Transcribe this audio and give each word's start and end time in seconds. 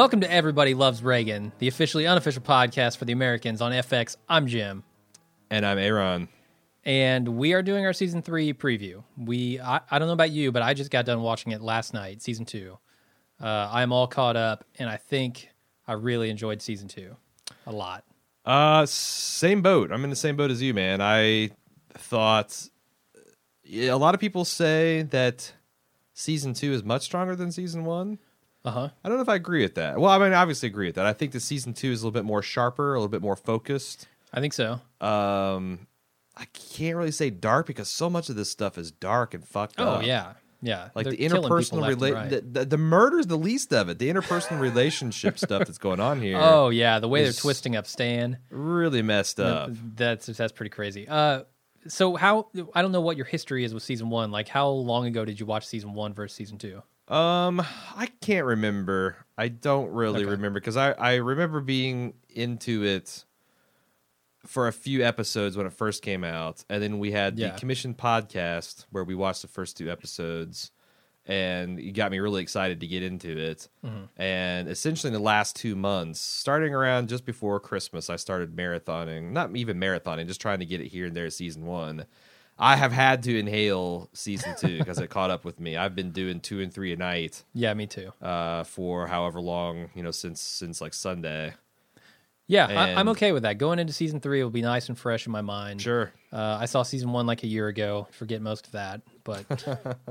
Welcome 0.00 0.22
to 0.22 0.32
Everybody 0.32 0.72
Loves 0.72 1.02
Reagan, 1.02 1.52
the 1.58 1.68
officially 1.68 2.06
unofficial 2.06 2.40
podcast 2.40 2.96
for 2.96 3.04
the 3.04 3.12
Americans 3.12 3.60
on 3.60 3.70
FX. 3.70 4.16
I'm 4.30 4.46
Jim, 4.46 4.82
And 5.50 5.66
I'm 5.66 5.76
Aaron. 5.76 6.30
and 6.86 7.28
we 7.36 7.52
are 7.52 7.60
doing 7.60 7.84
our 7.84 7.92
season 7.92 8.22
three 8.22 8.54
preview. 8.54 9.04
We, 9.18 9.60
I, 9.60 9.82
I 9.90 9.98
don't 9.98 10.08
know 10.08 10.14
about 10.14 10.30
you, 10.30 10.52
but 10.52 10.62
I 10.62 10.72
just 10.72 10.90
got 10.90 11.04
done 11.04 11.20
watching 11.20 11.52
it 11.52 11.60
last 11.60 11.92
night, 11.92 12.22
season 12.22 12.46
two. 12.46 12.78
Uh, 13.38 13.68
I'm 13.70 13.92
all 13.92 14.06
caught 14.06 14.36
up, 14.36 14.64
and 14.78 14.88
I 14.88 14.96
think 14.96 15.50
I 15.86 15.92
really 15.92 16.30
enjoyed 16.30 16.62
season 16.62 16.88
two 16.88 17.14
a 17.66 17.70
lot. 17.70 18.02
Uh, 18.46 18.86
same 18.86 19.60
boat. 19.60 19.92
I'm 19.92 20.02
in 20.02 20.08
the 20.08 20.16
same 20.16 20.34
boat 20.34 20.50
as 20.50 20.62
you, 20.62 20.72
man. 20.72 21.02
I 21.02 21.50
thought 21.92 22.70
yeah, 23.62 23.92
a 23.92 23.98
lot 23.98 24.14
of 24.14 24.20
people 24.20 24.46
say 24.46 25.02
that 25.10 25.52
season 26.14 26.54
two 26.54 26.72
is 26.72 26.82
much 26.82 27.02
stronger 27.02 27.36
than 27.36 27.52
season 27.52 27.84
one. 27.84 28.18
Uh 28.64 28.70
huh. 28.70 28.88
I 29.02 29.08
don't 29.08 29.16
know 29.18 29.22
if 29.22 29.28
I 29.28 29.36
agree 29.36 29.62
with 29.62 29.76
that. 29.76 29.98
Well, 29.98 30.10
I 30.10 30.18
mean, 30.18 30.32
I 30.32 30.36
obviously 30.42 30.68
agree 30.68 30.86
with 30.86 30.96
that. 30.96 31.06
I 31.06 31.12
think 31.12 31.32
the 31.32 31.40
season 31.40 31.72
two 31.72 31.90
is 31.92 32.02
a 32.02 32.06
little 32.06 32.18
bit 32.18 32.26
more 32.26 32.42
sharper, 32.42 32.94
a 32.94 32.98
little 32.98 33.08
bit 33.08 33.22
more 33.22 33.36
focused. 33.36 34.06
I 34.32 34.40
think 34.40 34.52
so. 34.52 34.80
Um, 35.00 35.86
I 36.36 36.44
can't 36.52 36.96
really 36.96 37.10
say 37.10 37.30
dark 37.30 37.66
because 37.66 37.88
so 37.88 38.08
much 38.10 38.28
of 38.28 38.36
this 38.36 38.50
stuff 38.50 38.78
is 38.78 38.90
dark 38.90 39.34
and 39.34 39.46
fucked 39.46 39.76
Oh 39.78 39.84
up. 39.84 39.98
Oh 39.98 40.06
yeah, 40.06 40.34
yeah. 40.62 40.90
Like 40.94 41.04
They're 41.04 41.12
the 41.12 41.18
interpersonal 41.26 41.80
left 41.80 41.92
and 41.94 42.02
rela- 42.02 42.14
right. 42.14 42.30
the, 42.30 42.40
the, 42.42 42.64
the 42.66 42.78
murder's 42.78 43.26
the 43.26 43.38
least 43.38 43.72
of 43.72 43.88
it. 43.88 43.98
The 43.98 44.08
interpersonal 44.12 44.60
relationship 44.68 45.38
stuff 45.38 45.60
that's 45.66 45.78
going 45.78 46.00
on 46.00 46.20
here. 46.20 46.38
Oh 46.40 46.68
yeah, 46.68 46.98
the 46.98 47.08
way 47.08 47.22
they're 47.24 47.32
twisting 47.32 47.76
up 47.76 47.86
Stan. 47.86 48.38
really 48.50 49.02
messed 49.02 49.40
up. 49.40 49.70
That's 49.96 50.26
that's 50.26 50.52
pretty 50.52 50.70
crazy. 50.70 51.08
Uh, 51.08 51.44
so 51.88 52.14
how 52.14 52.48
I 52.74 52.82
don't 52.82 52.92
know 52.92 53.00
what 53.00 53.16
your 53.16 53.26
history 53.26 53.64
is 53.64 53.72
with 53.72 53.82
season 53.82 54.10
one. 54.10 54.30
Like, 54.30 54.48
how 54.48 54.68
long 54.68 55.06
ago 55.06 55.24
did 55.24 55.40
you 55.40 55.46
watch 55.46 55.66
season 55.66 55.94
one 55.94 56.12
versus 56.12 56.36
season 56.36 56.58
two? 56.58 56.82
Um, 57.10 57.60
I 57.96 58.08
can't 58.20 58.46
remember. 58.46 59.16
I 59.36 59.48
don't 59.48 59.90
really 59.90 60.22
Okay. 60.22 60.30
remember 60.30 60.60
because 60.60 60.76
I 60.76 60.92
I 60.92 61.14
remember 61.16 61.60
being 61.60 62.14
into 62.28 62.84
it 62.84 63.24
for 64.46 64.68
a 64.68 64.72
few 64.72 65.04
episodes 65.04 65.56
when 65.56 65.66
it 65.66 65.72
first 65.72 66.02
came 66.02 66.24
out, 66.24 66.64
and 66.70 66.82
then 66.82 66.98
we 66.98 67.10
had 67.12 67.38
Yeah. 67.38 67.50
the 67.52 67.58
commission 67.58 67.94
podcast 67.94 68.86
where 68.90 69.04
we 69.04 69.14
watched 69.14 69.42
the 69.42 69.48
first 69.48 69.76
two 69.76 69.90
episodes, 69.90 70.70
and 71.26 71.78
it 71.78 71.92
got 71.92 72.10
me 72.10 72.20
really 72.20 72.40
excited 72.42 72.80
to 72.80 72.86
get 72.86 73.02
into 73.02 73.36
it. 73.36 73.68
Mm-hmm. 73.84 74.04
And 74.22 74.68
essentially, 74.68 75.08
in 75.08 75.14
the 75.14 75.18
last 75.20 75.56
two 75.56 75.74
months, 75.76 76.20
starting 76.20 76.74
around 76.74 77.08
just 77.08 77.26
before 77.26 77.58
Christmas, 77.60 78.08
I 78.08 78.16
started 78.16 78.54
marathoning. 78.56 79.32
Not 79.32 79.54
even 79.56 79.78
marathoning, 79.78 80.26
just 80.26 80.40
trying 80.40 80.60
to 80.60 80.66
get 80.66 80.80
it 80.80 80.88
here 80.88 81.06
and 81.06 81.16
there. 81.16 81.28
Season 81.28 81.66
one. 81.66 82.06
I 82.60 82.76
have 82.76 82.92
had 82.92 83.22
to 83.24 83.38
inhale 83.38 84.08
season 84.12 84.54
two 84.60 84.78
because 84.78 84.98
it 84.98 85.08
caught 85.08 85.30
up 85.30 85.44
with 85.44 85.58
me. 85.58 85.76
I've 85.76 85.94
been 85.96 86.12
doing 86.12 86.40
two 86.40 86.60
and 86.60 86.72
three 86.72 86.92
a 86.92 86.96
night 86.96 87.42
Yeah, 87.54 87.72
me 87.74 87.86
too. 87.86 88.12
uh, 88.20 88.64
for 88.64 89.06
however 89.06 89.40
long, 89.40 89.90
you 89.94 90.02
know, 90.02 90.10
since 90.10 90.40
since 90.40 90.80
like 90.80 90.94
Sunday. 90.94 91.54
Yeah, 92.46 92.66
I, 92.66 92.94
I'm 92.94 93.08
okay 93.10 93.30
with 93.30 93.44
that. 93.44 93.58
Going 93.58 93.78
into 93.78 93.92
season 93.92 94.18
three 94.18 94.42
will 94.42 94.50
be 94.50 94.60
nice 94.62 94.88
and 94.88 94.98
fresh 94.98 95.24
in 95.24 95.30
my 95.30 95.40
mind. 95.40 95.80
Sure. 95.80 96.12
Uh, 96.32 96.58
I 96.60 96.64
saw 96.66 96.82
season 96.82 97.12
one 97.12 97.24
like 97.24 97.44
a 97.44 97.46
year 97.46 97.68
ago. 97.68 98.08
Forget 98.10 98.42
most 98.42 98.66
of 98.66 98.72
that, 98.72 99.02
but 99.22 99.46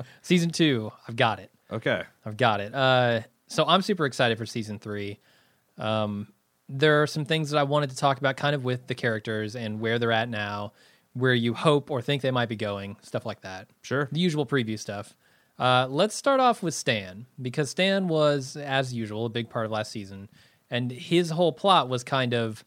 season 0.22 0.50
two, 0.50 0.90
I've 1.08 1.18
got 1.18 1.40
it. 1.40 1.52
Okay. 1.70 2.02
I've 2.26 2.38
got 2.38 2.62
it. 2.62 2.74
Uh, 2.74 3.22
so 3.48 3.66
I'm 3.68 3.82
super 3.82 4.06
excited 4.06 4.38
for 4.38 4.46
season 4.46 4.80
three. 4.80 5.20
Um, 5.78 6.30
there 6.70 7.02
are 7.04 7.08
some 7.08 7.26
things 7.26 7.50
that 7.50 7.58
I 7.58 7.64
wanted 7.64 7.90
to 7.90 7.98
talk 7.98 8.18
about, 8.20 8.38
kind 8.38 8.56
of 8.56 8.64
with 8.64 8.88
the 8.88 8.96
characters 8.96 9.56
and 9.58 9.80
where 9.82 10.00
they're 10.00 10.12
at 10.14 10.30
now, 10.30 10.72
where 11.20 11.34
you 11.34 11.54
hope 11.54 11.92
or 11.92 12.02
think 12.02 12.22
they 12.22 12.32
might 12.32 12.50
be 12.50 12.56
going, 12.56 12.98
stuff 13.02 13.26
like 13.26 13.42
that. 13.42 13.68
Sure. 13.82 14.10
The 14.12 14.20
usual 14.20 14.46
preview 14.46 14.78
stuff. 14.80 15.16
Uh, 15.58 15.88
let's 15.90 16.16
start 16.16 16.40
off 16.40 16.64
with 16.64 16.74
Stan 16.74 17.26
because 17.42 17.70
Stan 17.70 18.08
was, 18.08 18.56
as 18.56 18.94
usual, 18.94 19.26
a 19.26 19.30
big 19.30 19.50
part 19.50 19.66
of 19.66 19.72
last 19.72 19.92
season, 19.92 20.30
and 20.70 20.92
his 20.92 21.32
whole 21.32 21.52
plot 21.52 21.90
was 21.90 22.04
kind 22.04 22.34
of 22.34 22.64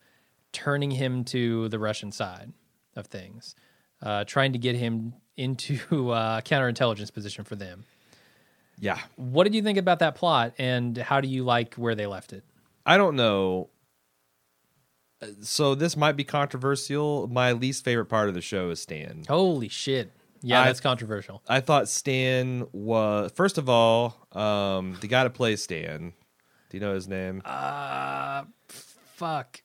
turning 0.53 0.91
him 0.91 1.25
to 1.25 1.69
the 1.71 1.79
Russian 1.79 2.12
side 2.12 2.53
of 2.95 3.07
things, 3.07 3.55
uh, 4.03 4.25
trying 4.25 4.53
to 4.53 4.59
get 4.59 4.77
him 4.77 5.15
into 5.37 5.77
uh, 6.11 6.43
counterintelligence 6.43 7.12
position 7.12 7.45
for 7.45 7.57
them. 7.57 7.85
Yeah. 8.79 8.99
What 9.17 9.45
did 9.45 9.55
you 9.55 9.62
think 9.62 9.79
about 9.79 10.01
that 10.01 10.15
plot, 10.15 10.53
and 10.59 10.97
how 10.99 11.23
do 11.23 11.29
you 11.29 11.45
like 11.45 11.75
where 11.77 11.95
they 11.95 12.07
left 12.07 12.33
it? 12.35 12.45
I 12.85 12.99
don't 12.99 13.17
know. 13.17 13.71
So 15.43 15.75
this 15.75 15.97
might 15.97 16.12
be 16.16 16.25
controversial. 16.25 17.28
My 17.28 17.53
least 17.53 17.84
favorite 17.84 18.06
part 18.06 18.28
of 18.28 18.34
the 18.34 18.41
show 18.41 18.71
is 18.71 18.81
Stan. 18.81 19.25
Holy 19.28 19.69
shit! 19.69 20.12
Yeah, 20.43 20.62
I- 20.62 20.65
that's 20.66 20.81
controversial. 20.81 21.43
I 21.49 21.60
thought 21.60 21.88
Stan 21.88 22.66
was 22.72 23.31
first 23.34 23.59
of 23.59 23.69
all, 23.69 24.16
um, 24.32 24.99
the 25.00 25.06
guy 25.09 25.25
to 25.25 25.31
play 25.31 25.56
Stan. 25.56 26.12
Do 26.71 26.77
you 26.77 26.81
know 26.81 26.94
his 26.94 27.06
name? 27.06 27.43
Uh, 27.44 28.44
fuck. 28.69 29.62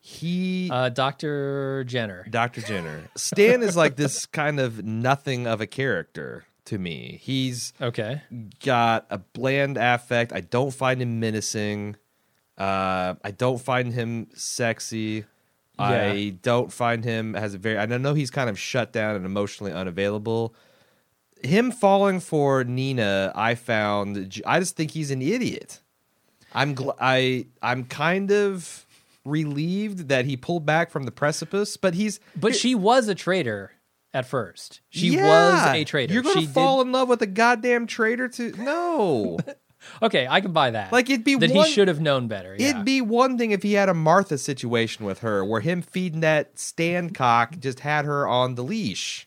he 0.00 0.68
Uh, 0.72 0.88
Doctor 0.88 1.84
Jenner. 1.84 2.26
Dr. 2.30 2.60
Jenner. 2.62 3.08
Stan 3.16 3.62
is 3.62 3.76
like 3.76 3.96
this 3.96 4.26
kind 4.40 4.58
of 4.58 4.84
nothing 4.84 5.46
of 5.46 5.60
a 5.60 5.66
character 5.66 6.44
to 6.66 6.78
me. 6.78 7.18
He's 7.22 7.72
Okay. 7.80 8.22
got 8.64 9.06
a 9.10 9.18
bland 9.18 9.76
affect. 9.78 10.32
I 10.32 10.40
don't 10.40 10.72
find 10.74 11.00
him 11.00 11.20
menacing. 11.20 11.96
Uh, 12.58 13.14
I 13.24 13.30
don't 13.30 13.60
find 13.60 13.92
him 13.92 14.26
sexy. 14.34 15.24
Yeah. 15.78 15.84
I 16.12 16.30
don't 16.42 16.72
find 16.72 17.04
him 17.04 17.34
has 17.34 17.54
a 17.54 17.58
very. 17.58 17.78
I 17.78 17.86
know 17.86 18.14
he's 18.14 18.30
kind 18.32 18.50
of 18.50 18.58
shut 18.58 18.92
down 18.92 19.14
and 19.14 19.24
emotionally 19.24 19.72
unavailable. 19.72 20.54
Him 21.44 21.70
falling 21.70 22.18
for 22.18 22.64
Nina, 22.64 23.30
I 23.36 23.54
found. 23.54 24.42
I 24.44 24.58
just 24.58 24.76
think 24.76 24.90
he's 24.90 25.12
an 25.12 25.22
idiot. 25.22 25.80
I'm 26.52 26.74
gl- 26.74 26.96
I 27.00 27.46
I'm 27.62 27.84
kind 27.84 28.32
of 28.32 28.86
relieved 29.24 30.08
that 30.08 30.24
he 30.24 30.36
pulled 30.36 30.66
back 30.66 30.90
from 30.90 31.04
the 31.04 31.12
precipice, 31.12 31.76
but 31.76 31.94
he's 31.94 32.18
But 32.34 32.56
she 32.56 32.74
was 32.74 33.06
a 33.06 33.14
traitor 33.14 33.72
at 34.12 34.26
first. 34.26 34.80
She 34.88 35.08
Yeah. 35.10 35.26
was 35.68 35.76
a 35.76 35.84
traitor. 35.84 36.12
You're 36.12 36.22
gonna 36.24 36.40
she 36.40 36.46
fall 36.46 36.80
in 36.80 36.90
love 36.90 37.08
with 37.08 37.22
a 37.22 37.26
goddamn 37.26 37.86
traitor 37.86 38.26
to 38.28 38.50
no. 38.60 39.38
Okay, 40.02 40.26
I 40.28 40.40
can 40.40 40.52
buy 40.52 40.70
that. 40.72 40.92
Like, 40.92 41.08
it'd 41.08 41.24
be 41.24 41.36
that 41.36 41.50
one- 41.50 41.66
he 41.66 41.72
should 41.72 41.88
have 41.88 42.00
known 42.00 42.26
better. 42.28 42.54
Yeah. 42.58 42.70
It'd 42.70 42.84
be 42.84 43.00
one 43.00 43.38
thing 43.38 43.52
if 43.52 43.62
he 43.62 43.74
had 43.74 43.88
a 43.88 43.94
Martha 43.94 44.36
situation 44.38 45.04
with 45.04 45.20
her, 45.20 45.44
where 45.44 45.60
him 45.60 45.82
feeding 45.82 46.20
that 46.20 46.58
stand 46.58 47.14
cock 47.14 47.58
just 47.60 47.80
had 47.80 48.04
her 48.04 48.26
on 48.26 48.54
the 48.56 48.62
leash. 48.64 49.26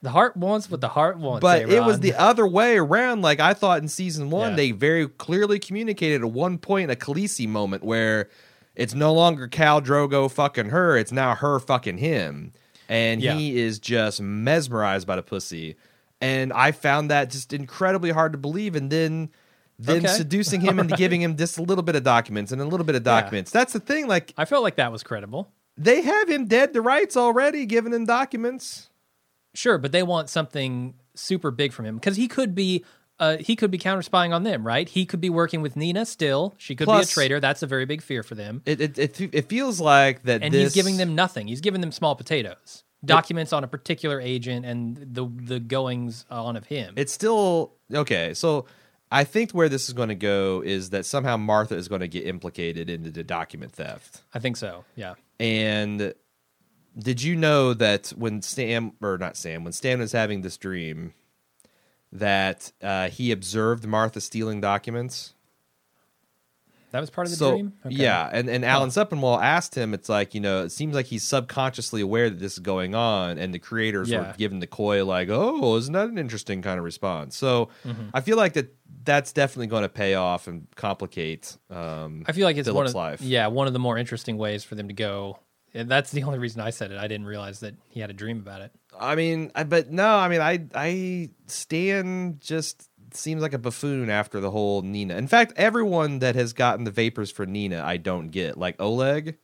the 0.00 0.10
heart 0.10 0.36
wants 0.36 0.70
what 0.70 0.80
the 0.80 0.88
heart 0.90 1.18
wants. 1.18 1.40
But 1.42 1.68
it 1.68 1.82
was 1.82 1.98
the 2.00 2.14
other 2.14 2.46
way 2.46 2.76
around. 2.78 3.22
Like 3.22 3.40
I 3.40 3.52
thought 3.54 3.82
in 3.82 3.88
season 3.88 4.30
one, 4.30 4.50
Yeah. 4.50 4.56
they 4.56 4.70
very 4.70 5.08
clearly 5.08 5.58
communicated 5.58 6.20
at 6.22 6.30
one 6.30 6.58
point 6.58 6.90
a 6.92 6.94
Khaleesi 6.94 7.48
moment 7.48 7.82
where 7.82 8.28
it's 8.76 8.94
no 8.94 9.12
longer 9.12 9.48
Khal 9.48 9.84
Drogo 9.84 10.30
fucking 10.30 10.68
her; 10.68 10.96
it's 10.96 11.10
now 11.10 11.34
her 11.34 11.58
fucking 11.58 11.98
him, 11.98 12.52
and 12.88 13.20
Yeah. 13.20 13.34
he 13.34 13.58
is 13.58 13.80
just 13.80 14.20
mesmerized 14.20 15.04
by 15.06 15.16
the 15.16 15.22
pussy. 15.22 15.74
And 16.20 16.52
I 16.52 16.70
found 16.70 17.10
that 17.10 17.30
just 17.30 17.52
incredibly 17.52 18.10
hard 18.12 18.30
to 18.32 18.38
believe. 18.38 18.76
And 18.76 18.90
then, 18.92 19.30
then 19.78 19.98
Okay. 20.04 20.08
seducing 20.08 20.60
him 20.60 20.78
into 20.78 20.96
giving 20.96 21.20
him 21.22 21.36
just 21.36 21.58
a 21.58 21.62
little 21.62 21.82
bit 21.82 21.94
of 21.96 22.02
documents 22.02 22.50
and 22.52 22.60
a 22.60 22.64
little 22.64 22.84
bit 22.86 22.96
of 22.96 23.02
Yeah. 23.06 23.20
documents. 23.20 23.50
That's 23.50 23.72
the 23.72 23.80
thing. 23.80 24.06
Like 24.08 24.32
I 24.36 24.44
felt 24.44 24.62
like 24.62 24.76
that 24.76 24.90
was 24.92 25.02
credible. 25.02 25.50
they 25.76 26.02
have 26.02 26.28
him 26.28 26.46
dead 26.46 26.72
to 26.74 26.80
rights 26.82 27.16
already, 27.16 27.64
giving 27.64 27.92
him 27.92 28.04
documents. 28.04 28.90
Sure, 29.54 29.78
but 29.78 29.92
they 29.92 30.02
want 30.02 30.28
something 30.28 30.94
super 31.14 31.50
big 31.50 31.72
from 31.72 31.84
him 31.86 31.96
because 31.96 32.16
he 32.16 32.28
could 32.28 32.54
be. 32.54 32.84
Uh, 33.20 33.36
he 33.38 33.56
could 33.56 33.72
be 33.72 33.78
counter 33.78 34.00
spying 34.02 34.32
on 34.32 34.44
them, 34.44 34.64
right? 34.64 34.88
He 34.88 35.04
could 35.04 35.20
be 35.20 35.28
working 35.28 35.60
with 35.60 35.74
Nina 35.74 36.06
still. 36.06 36.54
She 36.56 36.76
could 36.76 36.84
Plus- 36.84 37.06
be 37.06 37.10
a 37.10 37.14
traitor. 37.14 37.40
That's 37.40 37.64
a 37.64 37.66
very 37.66 37.84
big 37.84 38.00
fear 38.00 38.22
for 38.22 38.36
them. 38.36 38.62
It 38.64 38.80
it 38.80 38.96
it, 38.98 39.20
it 39.32 39.48
feels 39.48 39.80
like 39.80 40.22
that, 40.22 40.44
and 40.44 40.54
this, 40.54 40.62
he's 40.62 40.74
giving 40.74 40.98
them 40.98 41.16
nothing. 41.16 41.48
He's 41.48 41.60
giving 41.60 41.80
them 41.80 41.90
small 41.90 42.14
potatoes, 42.14 42.84
documents 43.04 43.52
on 43.52 43.64
a 43.64 43.66
particular 43.66 44.20
agent, 44.20 44.64
and 44.64 44.96
the 45.14 45.28
the 45.34 45.58
goings 45.58 46.26
on 46.30 46.56
of 46.56 46.66
him. 46.66 46.94
It's 46.96 47.12
still 47.12 47.72
okay. 47.92 48.34
So 48.34 48.66
I 49.10 49.24
think 49.24 49.52
where 49.52 49.68
this 49.68 49.88
is 49.88 49.94
going 49.94 50.10
to 50.10 50.14
go 50.14 50.62
is 50.62 50.90
that 50.90 51.06
somehow 51.06 51.36
Martha 51.36 51.74
is 51.74 51.88
going 51.88 52.02
to 52.02 52.08
get 52.08 52.26
implicated 52.26 52.90
into 52.90 53.10
the 53.10 53.24
document 53.24 53.72
theft. 53.72 54.22
I 54.34 54.38
think 54.38 54.56
so. 54.56 54.84
Yeah. 54.96 55.14
And 55.40 56.14
did 56.98 57.22
you 57.22 57.36
know 57.36 57.74
that 57.74 58.08
when 58.16 58.42
Sam 58.42 58.92
or 59.00 59.18
not 59.18 59.36
Sam 59.36 59.64
when 59.64 59.72
Stan 59.72 60.00
was 60.00 60.12
having 60.12 60.42
this 60.42 60.56
dream 60.56 61.14
that 62.12 62.72
uh, 62.82 63.08
he 63.08 63.30
observed 63.32 63.86
Martha 63.86 64.20
stealing 64.20 64.60
documents? 64.60 65.34
That 66.90 67.00
was 67.00 67.10
part 67.10 67.26
of 67.26 67.30
the 67.32 67.36
so 67.36 67.50
dream. 67.52 67.72
Okay. 67.84 67.94
yeah, 67.96 68.28
and 68.32 68.48
and 68.48 68.64
Alan 68.64 68.90
Sepinwall 68.90 69.42
asked 69.42 69.74
him. 69.74 69.92
It's 69.94 70.08
like 70.08 70.34
you 70.34 70.40
know, 70.40 70.62
it 70.64 70.70
seems 70.72 70.94
like 70.94 71.06
he's 71.06 71.22
subconsciously 71.24 72.00
aware 72.00 72.30
that 72.30 72.38
this 72.38 72.54
is 72.54 72.58
going 72.60 72.94
on, 72.94 73.36
and 73.38 73.52
the 73.52 73.58
creators 73.58 74.08
Yeah. 74.08 74.28
were 74.28 74.34
given 74.38 74.60
the 74.60 74.66
coy 74.66 75.04
like, 75.04 75.28
"Oh, 75.30 75.76
isn't 75.76 75.92
that 75.92 76.08
an 76.08 76.18
interesting 76.18 76.62
kind 76.62 76.78
of 76.78 76.84
response?" 76.84 77.36
So 77.36 77.68
Mm-hmm. 77.84 78.08
I 78.14 78.20
feel 78.22 78.36
like 78.36 78.54
that 78.54 78.74
that's 79.04 79.32
definitely 79.32 79.66
going 79.68 79.82
to 79.82 79.88
pay 79.88 80.14
off 80.14 80.48
and 80.48 80.66
complicate. 80.76 81.56
Um, 81.70 82.24
I 82.26 82.32
feel 82.32 82.44
like 82.44 82.56
it's 82.56 82.66
one 82.68 82.74
Philip's 82.74 82.90
of 82.90 82.94
life. 82.96 83.20
yeah 83.22 83.46
one 83.48 83.66
of 83.66 83.72
the 83.72 83.78
more 83.78 83.96
interesting 83.98 84.36
ways 84.38 84.64
for 84.64 84.74
them 84.74 84.88
to 84.88 84.94
go. 84.94 85.38
And 85.74 85.88
that's 85.88 86.10
the 86.12 86.22
only 86.22 86.38
reason 86.38 86.62
I 86.62 86.70
said 86.70 86.90
it. 86.92 86.98
I 86.98 87.06
didn't 87.08 87.26
realize 87.26 87.60
that 87.60 87.74
he 87.90 88.00
had 88.00 88.08
a 88.08 88.14
dream 88.14 88.38
about 88.38 88.62
it. 88.62 88.72
I 88.98 89.14
mean, 89.14 89.52
I, 89.54 89.64
but 89.64 89.90
no, 89.90 90.08
I 90.16 90.28
mean, 90.28 90.40
I 90.40 90.64
I 90.74 91.28
Stan 91.46 92.38
just 92.40 92.87
seems 93.14 93.42
like 93.42 93.52
a 93.52 93.58
buffoon 93.58 94.10
after 94.10 94.40
the 94.40 94.50
whole 94.50 94.82
Nina. 94.82 95.16
In 95.16 95.28
fact, 95.28 95.52
everyone 95.56 96.18
that 96.20 96.34
has 96.34 96.52
gotten 96.52 96.84
the 96.84 96.90
vapors 96.90 97.30
for 97.30 97.46
Nina, 97.46 97.82
I 97.84 97.96
don't 97.96 98.30
get. 98.30 98.58
Like 98.58 98.76
Oleg, 98.78 99.36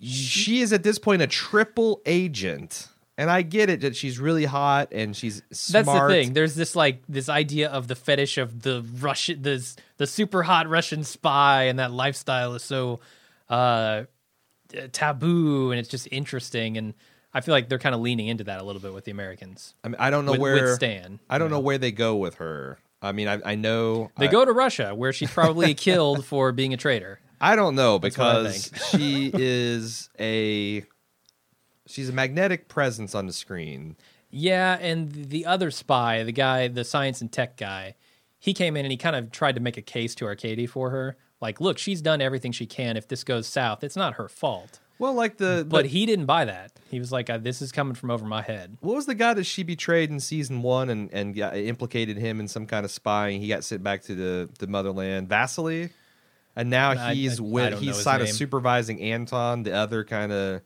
she 0.00 0.60
is 0.60 0.72
at 0.72 0.82
this 0.82 0.98
point 0.98 1.22
a 1.22 1.26
triple 1.26 2.00
agent. 2.06 2.88
And 3.18 3.30
I 3.30 3.42
get 3.42 3.68
it 3.68 3.82
that 3.82 3.94
she's 3.94 4.18
really 4.18 4.46
hot 4.46 4.88
and 4.92 5.14
she's 5.14 5.42
smart. 5.52 5.84
That's 5.84 6.00
the 6.00 6.08
thing. 6.08 6.32
There's 6.32 6.54
this 6.54 6.74
like 6.74 7.02
this 7.06 7.28
idea 7.28 7.68
of 7.68 7.86
the 7.86 7.94
fetish 7.94 8.38
of 8.38 8.62
the 8.62 8.82
Russian, 8.98 9.42
this 9.42 9.76
the 9.98 10.06
super 10.06 10.42
hot 10.42 10.70
Russian 10.70 11.04
spy, 11.04 11.64
and 11.64 11.78
that 11.78 11.92
lifestyle 11.92 12.54
is 12.54 12.62
so 12.62 13.00
uh, 13.50 14.04
taboo, 14.92 15.70
and 15.70 15.78
it's 15.78 15.90
just 15.90 16.08
interesting. 16.10 16.78
And 16.78 16.94
I 17.32 17.40
feel 17.40 17.52
like 17.52 17.68
they're 17.68 17.78
kind 17.78 17.94
of 17.94 18.00
leaning 18.00 18.26
into 18.26 18.44
that 18.44 18.60
a 18.60 18.64
little 18.64 18.82
bit 18.82 18.92
with 18.92 19.04
the 19.04 19.12
Americans. 19.12 19.74
I, 19.84 19.88
mean, 19.88 19.96
I 19.98 20.10
don't 20.10 20.24
know 20.26 20.32
with, 20.32 20.40
where 20.40 20.64
with 20.64 20.74
Stan. 20.74 21.20
I 21.28 21.38
don't 21.38 21.50
know 21.50 21.60
where 21.60 21.78
they 21.78 21.92
go 21.92 22.16
with 22.16 22.36
her. 22.36 22.78
I 23.02 23.12
mean, 23.12 23.28
I, 23.28 23.40
I 23.44 23.54
know 23.54 24.10
They 24.18 24.28
I, 24.28 24.30
go 24.30 24.44
to 24.44 24.52
Russia, 24.52 24.94
where 24.94 25.12
she's 25.12 25.30
probably 25.30 25.74
killed 25.74 26.24
for 26.24 26.52
being 26.52 26.74
a 26.74 26.76
traitor. 26.76 27.20
I 27.40 27.56
don't 27.56 27.74
know 27.74 27.98
because 27.98 28.70
she 28.90 29.30
is 29.32 30.10
a 30.18 30.84
she's 31.86 32.08
a 32.08 32.12
magnetic 32.12 32.68
presence 32.68 33.14
on 33.14 33.26
the 33.26 33.32
screen. 33.32 33.96
Yeah, 34.30 34.78
and 34.80 35.10
the 35.10 35.46
other 35.46 35.70
spy, 35.70 36.22
the 36.22 36.32
guy, 36.32 36.68
the 36.68 36.84
science 36.84 37.20
and 37.20 37.32
tech 37.32 37.56
guy, 37.56 37.96
he 38.38 38.54
came 38.54 38.76
in 38.76 38.84
and 38.84 38.92
he 38.92 38.98
kind 38.98 39.16
of 39.16 39.32
tried 39.32 39.56
to 39.56 39.60
make 39.60 39.76
a 39.76 39.82
case 39.82 40.14
to 40.16 40.26
Arkady 40.26 40.66
for 40.66 40.90
her. 40.90 41.16
Like, 41.40 41.60
look, 41.60 41.78
she's 41.78 42.02
done 42.02 42.20
everything 42.20 42.52
she 42.52 42.66
can. 42.66 42.96
If 42.96 43.08
this 43.08 43.24
goes 43.24 43.46
south, 43.46 43.82
it's 43.82 43.96
not 43.96 44.14
her 44.14 44.28
fault. 44.28 44.78
Well, 45.00 45.14
like 45.14 45.38
the 45.38 45.66
But 45.68 45.86
he 45.86 46.06
didn't 46.06 46.26
buy 46.26 46.44
that. 46.44 46.72
He 46.90 46.98
was 46.98 47.10
like, 47.10 47.28
uh, 47.30 47.38
"This 47.38 47.62
is 47.62 47.72
coming 47.72 47.94
from 47.94 48.10
over 48.10 48.24
my 48.24 48.42
head." 48.42 48.76
what 48.80 48.94
was 48.94 49.06
the 49.06 49.14
guy 49.14 49.34
that 49.34 49.44
she 49.44 49.62
betrayed 49.62 50.10
in 50.10 50.20
season 50.20 50.62
one 50.62 50.90
and 50.90 51.10
and 51.12 51.34
got, 51.34 51.56
implicated 51.56 52.18
him 52.18 52.38
in 52.38 52.46
some 52.48 52.66
kind 52.66 52.84
of 52.84 52.90
spying? 52.90 53.40
He 53.40 53.48
got 53.48 53.64
sent 53.64 53.82
back 53.82 54.02
to 54.02 54.14
the 54.14 54.48
the 54.58 54.66
motherland, 54.66 55.28
Vasily, 55.28 55.90
and 56.54 56.68
now 56.70 56.90
I- 56.90 57.14
he's 57.14 57.40
I- 57.40 57.44
I 57.44 57.46
with 57.46 57.70
don't 57.70 57.82
he's 57.82 58.04
kind 58.04 58.22
of 58.22 58.28
supervising 58.28 59.00
Anton, 59.00 59.62
the 59.64 59.72
other 59.72 60.04
kind 60.04 60.32
of. 60.32 60.60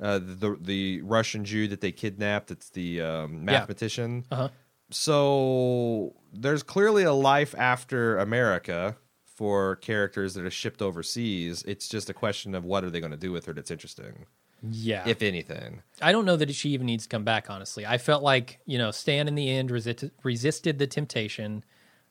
Uh, 0.00 0.18
the 0.18 0.56
the 0.60 1.00
Russian 1.02 1.44
Jew 1.44 1.68
that 1.68 1.80
they 1.80 1.92
kidnapped. 1.92 2.50
It's 2.50 2.70
the 2.70 3.00
um, 3.02 3.44
mathematician. 3.44 4.24
Uh 4.32 4.36
huh. 4.36 4.48
So 4.90 6.14
there's 6.32 6.62
clearly 6.62 7.02
a 7.04 7.12
life 7.12 7.54
after 7.56 8.18
America 8.18 8.96
for 9.42 9.74
characters 9.74 10.34
that 10.34 10.44
are 10.44 10.50
shipped 10.52 10.80
overseas. 10.80 11.64
It's 11.66 11.88
just 11.88 12.08
a 12.08 12.14
question 12.14 12.54
of 12.54 12.64
what 12.64 12.84
are 12.84 12.90
they 12.90 13.00
going 13.00 13.10
to 13.10 13.16
do 13.16 13.32
with 13.32 13.44
her 13.46 13.52
that's 13.52 13.72
interesting, 13.72 14.26
Yeah. 14.62 15.02
if 15.04 15.20
anything. 15.20 15.82
I 16.00 16.12
don't 16.12 16.24
know 16.24 16.36
that 16.36 16.54
she 16.54 16.70
even 16.70 16.86
needs 16.86 17.02
to 17.02 17.08
come 17.08 17.24
back. 17.24 17.50
Honestly, 17.50 17.84
I 17.84 17.98
felt 17.98 18.22
like 18.22 18.60
you 18.66 18.78
know 18.78 18.92
Stan 18.92 19.26
in 19.26 19.34
the 19.34 19.50
end 19.50 19.72
resisted 19.72 20.12
resisted 20.22 20.78
the 20.78 20.86
temptation. 20.86 21.64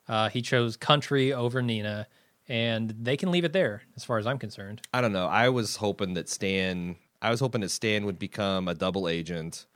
Uh, 0.09 0.27
he 0.27 0.41
chose 0.41 0.75
country 0.75 1.31
over 1.31 1.61
Nina, 1.61 2.05
and 2.49 2.89
they 2.99 3.15
can 3.15 3.31
leave 3.31 3.45
it 3.45 3.53
there, 3.53 3.83
as 3.95 4.03
far 4.03 4.17
as 4.17 4.27
I'm 4.27 4.37
concerned. 4.37 4.81
I 4.93 4.99
don't 4.99 5.13
know. 5.13 5.27
I 5.27 5.47
was 5.47 5.77
hoping 5.77 6.15
that 6.15 6.27
Stan. 6.27 6.97
I 7.21 7.29
was 7.31 7.39
hoping 7.39 7.61
that 7.61 7.71
Stan 7.71 8.05
would 8.05 8.19
become 8.19 8.67
a 8.67 8.73
double 8.73 9.07
agent, 9.07 9.67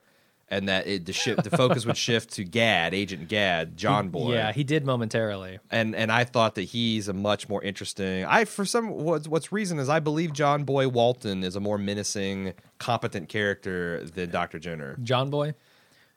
and 0.47 0.69
that 0.69 0.85
it, 0.85 1.05
the 1.05 1.13
shift, 1.13 1.43
the 1.43 1.49
focus 1.57 1.85
would 1.85 1.97
shift 1.97 2.31
to 2.33 2.43
Gaad, 2.43 2.93
Agent 2.93 3.27
Gaad, 3.29 3.75
John 3.77 4.09
Boy. 4.09 4.33
Yeah, 4.33 4.51
he 4.51 4.63
did 4.63 4.85
momentarily. 4.85 5.59
and 5.71 5.95
and 5.95 6.11
I 6.11 6.23
thought 6.23 6.55
that 6.55 6.63
he's 6.63 7.07
a 7.07 7.13
much 7.13 7.49
more 7.49 7.63
interesting. 7.63 8.25
I 8.25 8.45
for 8.45 8.65
some 8.65 8.89
what's, 8.91 9.27
what's 9.27 9.51
reason 9.51 9.79
is 9.79 9.89
I 9.89 9.99
believe 9.99 10.33
John 10.33 10.63
Boy 10.63 10.87
Walton 10.87 11.43
is 11.43 11.55
a 11.55 11.59
more 11.59 11.77
menacing, 11.77 12.53
competent 12.77 13.29
character 13.29 14.03
than 14.05 14.29
Doctor 14.29 14.59
Jenner. 14.59 14.97
John 15.01 15.29
Boy, 15.29 15.55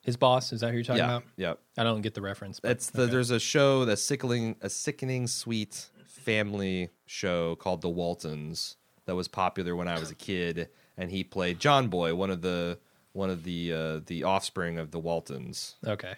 his 0.03 0.17
boss. 0.17 0.53
Is 0.53 0.61
that 0.61 0.69
who 0.71 0.75
you're 0.77 0.85
talking 0.85 0.99
Yeah, 0.99 1.17
about? 1.17 1.25
yeah. 1.37 1.55
I 1.79 1.85
don't 1.85 2.03
get 2.03 2.15
the 2.15 2.23
reference. 2.23 2.61
But 2.61 2.73
It's 2.73 2.91
the 2.91 3.03
okay. 3.05 3.13
there's 3.13 3.31
a 3.31 3.41
show 3.41 3.85
that's 3.87 4.03
sickening 4.03 4.57
a 4.61 4.69
sickening 4.69 5.27
sweet 5.27 5.87
family 6.07 6.91
show 7.07 7.57
called 7.57 7.81
The 7.81 7.89
Waltons 7.89 8.77
that 9.07 9.15
was 9.15 9.29
popular 9.29 9.75
when 9.75 9.89
I 9.89 9.99
was 9.99 10.11
a 10.11 10.15
kid, 10.15 10.69
and 10.99 11.11
he 11.11 11.25
played 11.25 11.59
John 11.61 11.89
Boy, 11.89 12.15
one 12.15 12.31
of 12.31 12.43
the 12.43 12.79
one 13.19 13.31
of 13.31 13.45
the 13.45 13.73
uh, 13.73 14.01
the 14.07 14.25
offspring 14.25 14.79
of 14.79 14.91
the 14.93 14.99
Waltons. 14.99 15.77
okay. 15.87 16.15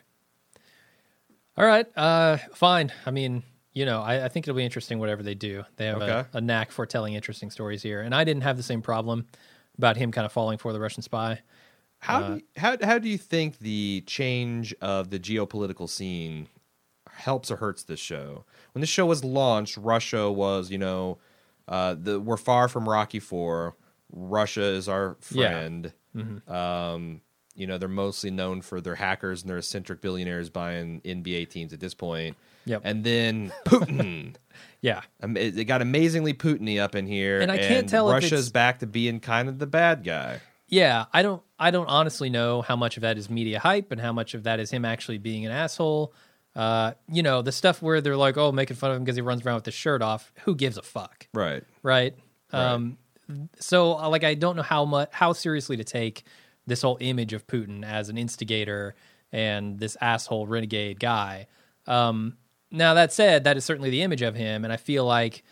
All 1.56 1.66
right, 1.66 1.86
uh, 1.96 2.38
fine. 2.54 2.92
I 3.04 3.10
mean, 3.10 3.42
you 3.72 3.84
know, 3.84 4.00
I, 4.00 4.24
I 4.24 4.28
think 4.28 4.46
it'll 4.46 4.56
be 4.56 4.64
interesting 4.64 4.98
whatever 4.98 5.22
they 5.22 5.34
do. 5.34 5.64
They 5.76 5.86
have 5.86 6.00
Okay. 6.02 6.24
a, 6.32 6.38
a 6.38 6.40
knack 6.40 6.70
for 6.72 6.86
telling 6.86 7.14
interesting 7.14 7.50
stories 7.50 7.82
here, 7.82 8.00
and 8.00 8.14
I 8.14 8.24
didn't 8.24 8.42
have 8.44 8.56
the 8.56 8.62
same 8.62 8.82
problem 8.82 9.26
about 9.76 9.96
him 9.96 10.12
kind 10.12 10.24
of 10.24 10.32
falling 10.32 10.58
for 10.58 10.72
the 10.72 10.80
Russian 10.80 11.02
spy. 11.02 11.40
How 12.00 12.22
Uh, 12.22 12.28
do 12.28 12.34
you, 12.36 12.42
how 12.56 12.76
how 12.82 12.98
do 12.98 13.08
you 13.08 13.18
think 13.18 13.58
the 13.58 14.02
change 14.06 14.74
of 14.80 15.10
the 15.10 15.18
geopolitical 15.18 15.88
scene 15.88 16.48
helps 17.10 17.50
or 17.50 17.56
hurts 17.56 17.82
this 17.82 18.00
show? 18.00 18.44
When 18.72 18.80
this 18.80 18.88
show 18.88 19.04
was 19.06 19.22
launched, 19.22 19.76
Russia 19.76 20.30
was 20.30 20.70
you 20.70 20.78
know 20.78 21.18
uh, 21.68 21.94
the 21.98 22.18
we're 22.18 22.38
far 22.38 22.68
from 22.68 22.88
Rocky 22.88 23.20
Four. 23.20 23.76
Russia 24.10 24.62
is 24.64 24.88
our 24.88 25.18
Yeah. 25.30 25.68
Mm-hmm. 26.16 26.52
Um, 26.52 27.20
you 27.54 27.66
know 27.66 27.78
they're 27.78 27.88
mostly 27.88 28.30
known 28.30 28.62
for 28.62 28.80
their 28.80 28.94
hackers 28.94 29.42
and 29.42 29.50
their 29.50 29.58
eccentric 29.58 30.00
billionaires 30.00 30.48
buying 30.50 31.00
NBA 31.02 31.50
teams 31.50 31.72
at 31.72 31.80
this 31.80 31.94
point. 31.94 32.36
Yep. 32.64 32.82
And 32.84 33.04
then 33.04 33.52
Putin. 33.64 34.36
Yeah, 34.82 35.02
Um, 35.22 35.36
it 35.36 35.58
it 35.58 35.64
got 35.66 35.82
amazingly 35.82 36.32
Putin-y 36.32 36.78
up 36.82 36.94
in 36.94 37.06
here, 37.06 37.40
And 37.40 37.52
I 37.52 37.58
can't 37.58 37.86
tell 37.88 38.08
if 38.10 38.14
Russia's 38.14 38.50
back 38.50 38.78
to 38.78 38.86
being 38.86 39.20
kind 39.20 39.48
of 39.50 39.58
the 39.58 39.66
bad 39.66 40.04
guy. 40.04 40.40
yeah. 40.68 41.04
I 41.12 41.20
don't. 41.22 41.42
I 41.58 41.70
don't 41.70 41.86
honestly 41.86 42.30
know 42.30 42.62
how 42.62 42.76
much 42.76 42.96
of 42.96 43.02
that 43.02 43.18
is 43.18 43.28
media 43.28 43.58
hype 43.58 43.92
and 43.92 44.00
how 44.00 44.12
much 44.14 44.32
of 44.32 44.44
that 44.44 44.58
is 44.58 44.70
him 44.70 44.86
actually 44.86 45.18
being 45.18 45.44
an 45.44 45.52
asshole. 45.52 46.14
Uh, 46.56 46.92
you 47.12 47.22
know, 47.22 47.42
the 47.42 47.52
stuff 47.52 47.82
where 47.82 48.00
they're 48.00 48.16
like, 48.16 48.38
"Oh, 48.38 48.52
making 48.52 48.76
fun 48.78 48.90
of 48.90 48.96
him 48.96 49.04
because 49.04 49.16
he 49.16 49.22
runs 49.22 49.44
around 49.44 49.56
with 49.56 49.66
his 49.66 49.74
shirt 49.74 50.00
off." 50.00 50.32
Who 50.44 50.54
gives 50.54 50.78
a 50.78 50.82
fuck? 50.82 51.26
Right. 51.34 51.62
right? 51.82 52.14
Right. 52.52 52.88
So 53.58 53.98
uh, 53.98 54.08
like 54.08 54.24
I 54.24 54.34
don't 54.34 54.56
know 54.56 54.62
how 54.62 54.84
much 54.84 55.08
how 55.12 55.32
seriously 55.32 55.76
to 55.76 55.84
take 55.84 56.24
this 56.66 56.82
whole 56.82 56.98
image 57.00 57.32
of 57.32 57.46
Putin 57.46 57.84
as 57.84 58.08
an 58.08 58.18
instigator 58.18 58.94
and 59.32 59.78
this 59.78 59.96
asshole 60.00 60.46
renegade 60.46 61.00
guy. 61.00 61.46
Um, 61.86 62.36
now 62.70 62.94
that 62.94 63.12
said, 63.12 63.44
that 63.44 63.56
is 63.56 63.64
certainly 63.64 63.90
the 63.90 64.02
image 64.02 64.22
of 64.22 64.34
him, 64.34 64.64
and 64.64 64.72
I 64.72 64.76
feel 64.76 65.04
like 65.04 65.42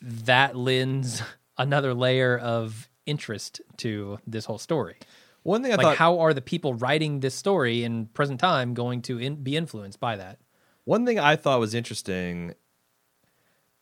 that 0.00 0.56
lends 0.56 1.22
another 1.58 1.94
layer 1.94 2.36
of 2.36 2.88
interest 3.06 3.60
to 3.78 4.18
this 4.26 4.44
whole 4.44 4.58
story. 4.58 4.96
One 5.42 5.62
thing 5.62 5.72
I 5.72 5.76
like, 5.76 5.84
thought 5.84 5.96
how 5.96 6.20
are 6.20 6.32
the 6.32 6.40
people 6.40 6.74
writing 6.74 7.20
this 7.20 7.34
story 7.34 7.84
in 7.84 8.06
present 8.06 8.40
time 8.40 8.72
going 8.72 9.02
to 9.02 9.18
in, 9.18 9.36
be 9.36 9.56
influenced 9.56 10.00
by 10.00 10.16
that? 10.16 10.38
One 10.84 11.04
thing 11.04 11.18
I 11.18 11.36
thought 11.36 11.60
was 11.60 11.74
interesting 11.74 12.54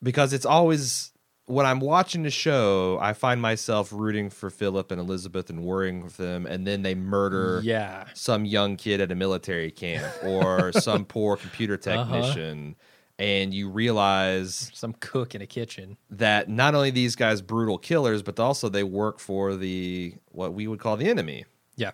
because 0.03 0.33
it's 0.33 0.47
always 0.47 1.12
when 1.47 1.67
I'm 1.67 1.81
watching 1.81 2.23
the 2.23 2.31
show, 2.31 2.99
I 3.01 3.13
find 3.13 3.41
myself 3.41 3.93
rooting 3.93 4.31
for 4.31 4.49
Philip 4.51 4.91
and 4.91 5.01
Elizabeth 5.01 5.51
and 5.51 5.63
worrying 5.65 6.03
with 6.03 6.17
them, 6.17 6.47
and 6.47 6.67
then 6.67 6.83
they 6.83 6.95
murder 6.95 7.63
Yeah, 7.65 8.05
some 8.15 8.45
young 8.45 8.77
kid 8.77 9.01
at 9.01 9.11
a 9.11 9.15
military 9.15 9.71
camp 9.71 10.15
or 10.25 10.73
some 10.73 11.05
poor 11.05 11.37
computer 11.37 11.75
Uh-huh. 11.75 11.83
technician, 11.99 12.77
and 13.19 13.53
you 13.53 13.69
realize 13.69 14.71
some 14.73 14.93
cook 14.95 15.35
in 15.35 15.43
a 15.43 15.47
kitchen. 15.47 15.97
that 16.11 16.49
not 16.49 16.75
only 16.75 16.91
these 16.91 17.17
guys 17.17 17.43
brutal 17.43 17.79
killers, 17.79 18.23
but 18.23 18.39
also 18.41 18.69
they 18.69 18.85
work 18.85 19.19
for 19.19 19.55
the 19.57 20.15
what 20.31 20.53
we 20.55 20.67
would 20.67 20.79
call 20.81 20.97
the 20.97 21.09
enemy. 21.09 21.45
Yeah, 21.77 21.93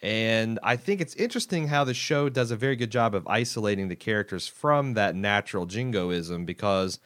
And 0.00 0.58
I 0.62 0.76
think 0.76 1.00
it's 1.00 1.14
interesting 1.16 1.68
how 1.68 1.82
the 1.84 1.94
show 1.94 2.28
does 2.28 2.50
a 2.50 2.56
very 2.56 2.76
good 2.76 2.90
job 2.90 3.14
of 3.14 3.26
isolating 3.26 3.88
the 3.88 3.96
characters 3.96 4.46
from 4.46 4.94
that 4.94 5.14
natural 5.16 5.66
jingoism 5.66 6.44
because 6.44 7.00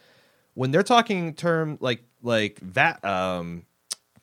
when 0.55 0.71
they're 0.71 0.83
talking 0.83 1.35
term 1.35 1.79
like 1.81 2.03
like 2.23 2.59
that 2.75 3.05
um 3.05 3.65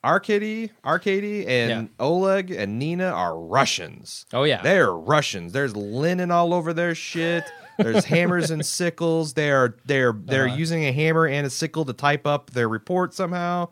Arkady, 0.01 0.71
Arkady 0.85 1.45
and 1.45 1.69
Yeah. 1.69 1.85
Oleg 1.99 2.51
and 2.51 2.79
Nina 2.79 3.07
are 3.07 3.37
Russians. 3.37 4.25
Oh, 4.31 4.43
yeah. 4.45 4.61
They're 4.61 4.93
Russians. 4.93 5.51
There's 5.51 5.75
Lenin 5.75 6.31
all 6.31 6.53
over 6.53 6.71
their 6.71 6.95
shit. 6.95 7.43
There's 7.77 8.05
hammers 8.15 8.49
and 8.49 8.65
sickles. 8.65 9.33
They're 9.33 9.75
they're 9.85 10.13
they're 10.13 10.47
Uh-huh. 10.47 10.55
using 10.55 10.85
a 10.85 10.93
hammer 10.93 11.27
and 11.27 11.45
a 11.45 11.49
sickle 11.49 11.83
to 11.83 11.91
type 11.91 12.25
up 12.25 12.51
their 12.51 12.69
report 12.69 13.13
somehow. 13.13 13.69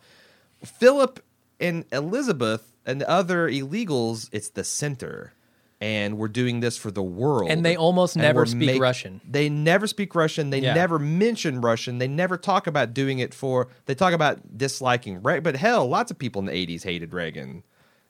Philip 0.66 1.22
and 1.62 1.86
Elizabeth 1.94 2.74
and 2.86 3.00
the 3.00 3.10
other 3.10 3.48
illegals, 3.50 4.28
it's 4.34 4.50
the 4.50 4.66
center. 4.66 5.32
And 5.79 6.17
we're 6.17 6.27
doing 6.27 6.60
this 6.60 6.75
for 6.75 6.89
the 6.89 7.03
world. 7.03 7.51
And 7.51 7.63
they 7.63 7.75
almost 7.75 8.15
And 8.15 8.24
never 8.24 8.48
speak 8.48 8.65
make- 8.65 8.81
Russian. 8.81 9.22
They 9.29 9.48
never 9.48 9.86
speak 9.86 10.15
Russian. 10.15 10.50
They 10.50 10.60
Yeah. 10.60 10.74
never 10.74 10.98
mention 10.98 11.62
Russian. 11.62 12.00
They 12.00 12.07
never 12.07 12.36
talk 12.36 12.65
about 12.65 12.96
doing 12.96 13.19
it 13.19 13.31
for. 13.34 13.67
They 13.86 13.93
talk 13.93 14.13
about 14.13 14.57
disliking 14.57 15.22
Reagan. 15.22 15.43
But 15.43 15.55
hell, 15.57 15.88
lots 15.88 16.10
of 16.10 16.17
people 16.17 16.39
in 16.39 16.48
the 16.48 16.53
80s 16.53 16.81
hated 16.84 17.13
Reagan 17.13 17.62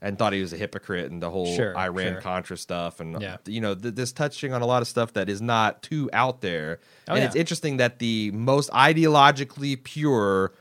and 0.01 0.17
thought 0.17 0.31
he 0.31 0.39
was 0.39 0.53
a 0.53 0.57
hypocrite 0.57 1.11
and 1.11 1.21
the 1.21 1.29
whole 1.29 1.53
Sure, 1.57 1.77
Iran 1.77 2.13
sure. 2.13 2.21
Contra 2.21 2.55
stuff. 2.55 3.01
And, 3.01 3.21
Yeah. 3.21 3.37
you 3.45 3.59
know, 3.59 3.75
th- 3.75 3.95
this 3.95 4.13
touching 4.13 4.53
on 4.53 4.61
a 4.61 4.65
lot 4.65 4.81
of 4.81 4.87
stuff 4.87 5.11
that 5.13 5.27
is 5.27 5.41
not 5.41 5.81
too 5.83 6.09
out 6.13 6.39
there. 6.39 6.79
Oh, 7.09 7.13
and 7.15 7.21
yeah. 7.21 7.25
it's 7.25 7.35
interesting 7.35 7.77
that 7.77 7.99
the 7.99 8.31
most 8.31 8.69
ideologically 8.71 9.83
pure 9.83 10.53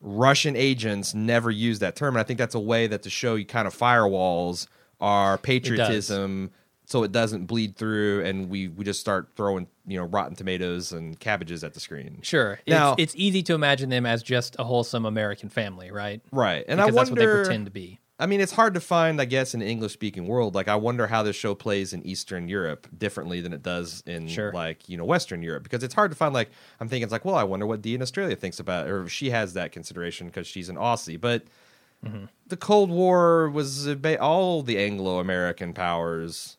Russian 0.00 0.54
agents 0.56 1.14
never 1.14 1.50
use 1.50 1.78
that 1.80 1.96
term. 1.96 2.14
And 2.14 2.20
I 2.20 2.24
think 2.24 2.38
that's 2.38 2.54
a 2.54 2.60
way 2.60 2.86
that 2.86 3.02
the 3.02 3.10
show 3.10 3.34
you 3.34 3.44
kind 3.46 3.66
of 3.66 3.76
firewalls 3.76 4.66
our 5.02 5.36
patriotism 5.36 6.50
so 6.84 7.04
it 7.04 7.12
doesn't 7.12 7.46
bleed 7.46 7.76
through, 7.76 8.22
and 8.24 8.50
we 8.50 8.68
we 8.68 8.84
just 8.84 9.00
start 9.00 9.30
throwing 9.36 9.66
you 9.86 9.98
know 9.98 10.04
rotten 10.04 10.36
tomatoes 10.36 10.92
and 10.92 11.18
cabbages 11.18 11.64
at 11.64 11.74
the 11.74 11.80
screen. 11.80 12.18
Sure. 12.22 12.58
Now- 12.66 12.92
it's, 12.92 13.14
it's 13.14 13.16
easy 13.16 13.42
to 13.44 13.54
imagine 13.54 13.88
them 13.88 14.04
as 14.06 14.22
just 14.22 14.56
a 14.58 14.64
wholesome 14.64 15.06
American 15.06 15.48
family, 15.48 15.90
right? 15.90 16.20
Right, 16.32 16.64
and 16.68 16.78
because 16.78 16.94
I 16.94 16.98
that's 17.00 17.10
what 17.10 17.18
they 17.18 17.26
wonder. 17.26 17.44
pretend 17.44 17.64
to 17.66 17.70
be. 17.70 17.98
I 18.18 18.26
mean, 18.26 18.40
it's 18.40 18.52
hard 18.52 18.74
to 18.74 18.80
find, 18.80 19.20
I 19.20 19.24
guess, 19.24 19.52
in 19.52 19.58
the 19.60 19.66
English 19.66 19.92
speaking 19.94 20.26
world. 20.28 20.54
Like, 20.54 20.68
I 20.68 20.76
wonder 20.76 21.08
how 21.08 21.24
this 21.24 21.34
show 21.34 21.56
plays 21.56 21.92
in 21.92 22.06
Eastern 22.06 22.46
Europe 22.46 22.86
differently 22.96 23.40
than 23.40 23.52
it 23.52 23.64
does 23.64 24.02
in, 24.06 24.28
Sure. 24.28 24.52
like, 24.52 24.88
you 24.88 24.96
know, 24.96 25.04
Western 25.04 25.42
Europe. 25.42 25.64
Because 25.64 25.82
it's 25.82 25.94
hard 25.94 26.12
to 26.12 26.16
find, 26.16 26.32
like, 26.32 26.50
I'm 26.78 26.88
thinking, 26.88 27.02
it's 27.02 27.10
like, 27.10 27.24
well, 27.24 27.34
I 27.34 27.42
wonder 27.42 27.66
what 27.66 27.82
Dee 27.82 27.96
in 27.96 28.02
Australia 28.02 28.36
thinks 28.36 28.60
about, 28.60 28.86
or 28.86 29.02
if 29.02 29.10
she 29.10 29.30
has 29.30 29.54
that 29.54 29.72
consideration 29.72 30.28
because 30.28 30.46
she's 30.46 30.68
an 30.68 30.76
Aussie. 30.76 31.20
But 31.20 31.44
Mm-hmm. 32.04 32.24
the 32.48 32.56
Cold 32.56 32.90
War 32.90 33.48
was 33.48 33.88
all 34.20 34.62
the 34.62 34.78
Anglo 34.78 35.20
American 35.20 35.72
powers 35.72 36.58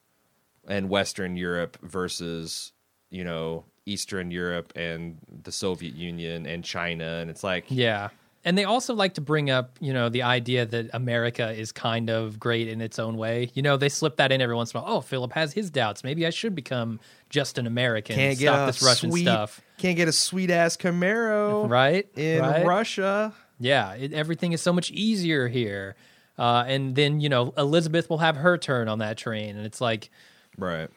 and 0.67 0.89
Western 0.89 1.35
Europe 1.35 1.77
versus, 1.81 2.71
you 3.09 3.23
know, 3.23 3.65
Eastern 3.85 4.31
Europe 4.31 4.71
and 4.75 5.17
the 5.43 5.51
Soviet 5.51 5.95
Union 5.95 6.45
and 6.45 6.63
China. 6.63 7.17
And 7.21 7.29
it's 7.29 7.43
like, 7.43 7.65
Yeah. 7.67 8.09
And 8.45 8.57
they 8.57 8.65
also 8.65 8.93
like 8.93 9.13
to 9.13 9.21
bring 9.21 9.49
up, 9.49 9.77
you 9.79 9.93
know, 9.93 10.09
the 10.09 10.23
idea 10.23 10.65
that 10.65 10.89
America 10.93 11.51
is 11.51 11.71
kind 11.71 12.09
of 12.09 12.39
great 12.41 12.67
in 12.67 12.81
its 12.81 12.99
own 12.99 13.15
way. 13.15 13.49
You 13.53 13.61
know, 13.61 13.77
they 13.77 13.87
slip 13.87 14.17
that 14.17 14.33
in 14.33 14.41
every 14.41 14.55
once 14.55 14.73
in 14.73 14.79
a 14.79 14.83
while. 14.83 14.95
Oh, 14.97 15.01
Philip 15.01 15.31
has 15.31 15.53
his 15.53 15.69
doubts. 15.69 16.03
Maybe 16.03 16.25
I 16.27 16.29
should 16.29 16.53
become 16.53 16.99
just 17.29 17.57
an 17.57 17.67
American. 17.67 18.15
can't 18.17 18.31
and 18.31 18.39
get 18.39 18.65
this 18.65 18.81
Russian 18.83 19.11
sweet, 19.11 19.23
stuff. 19.23 19.61
Can't 19.77 19.95
get 19.95 20.09
a 20.09 20.11
sweet 20.11 20.49
ass 20.49 20.75
Camaro 20.75 21.69
Right? 21.69 22.05
in 22.17 22.41
right? 22.41 22.65
Russia. 22.65 23.33
Yeah, 23.59 23.93
it, 23.93 24.13
everything 24.13 24.51
is 24.53 24.61
so 24.61 24.73
much 24.73 24.91
easier 24.91 25.47
here. 25.47 25.95
Uh, 26.37 26.63
and 26.67 26.95
then, 26.95 27.19
you 27.19 27.29
know, 27.29 27.53
Elizabeth 27.57 28.09
will 28.09 28.17
have 28.17 28.37
her 28.37 28.57
turn 28.57 28.87
on 28.87 28.99
that 28.99 29.17
train. 29.17 29.55
And 29.55 29.65
it's 29.65 29.81
like, 29.81 30.09
Right. 30.57 30.89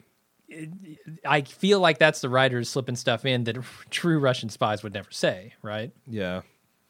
I 1.25 1.43
feel 1.43 1.81
like 1.81 1.99
that's 1.99 2.21
the 2.21 2.29
writers 2.29 2.69
slipping 2.69 2.97
stuff 2.97 3.25
in 3.25 3.45
that 3.45 3.59
true 3.91 4.19
Russian 4.19 4.49
spies 4.49 4.83
would 4.83 4.95
never 4.95 5.11
say, 5.11 5.55
right? 5.63 5.93
Yeah. 6.07 6.43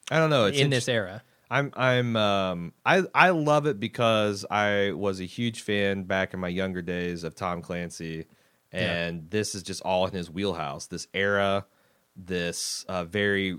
I 0.09 0.19
don't 0.19 0.29
know. 0.29 0.45
It's 0.45 0.59
in 0.59 0.69
this 0.69 0.87
era. 0.87 1.23
I'm 1.49 1.71
I'm 1.75 2.15
um 2.17 2.73
I 2.85 3.03
I 3.15 3.29
love 3.29 3.67
it 3.67 3.79
because 3.79 4.45
I 4.49 4.91
was 4.91 5.21
a 5.21 5.25
huge 5.25 5.61
fan 5.61 6.03
back 6.03 6.33
in 6.33 6.39
my 6.39 6.49
younger 6.49 6.81
days 6.81 7.23
of 7.23 7.35
Tom 7.35 7.61
Clancy, 7.61 8.25
and 8.71 9.29
this 9.29 9.55
is 9.55 9.63
just 9.63 9.81
all 9.83 10.05
in 10.07 10.13
his 10.13 10.29
wheelhouse. 10.29 10.87
This 10.87 11.07
era, 11.13 11.65
this 12.17 12.85
uh, 12.89 13.05
very 13.05 13.57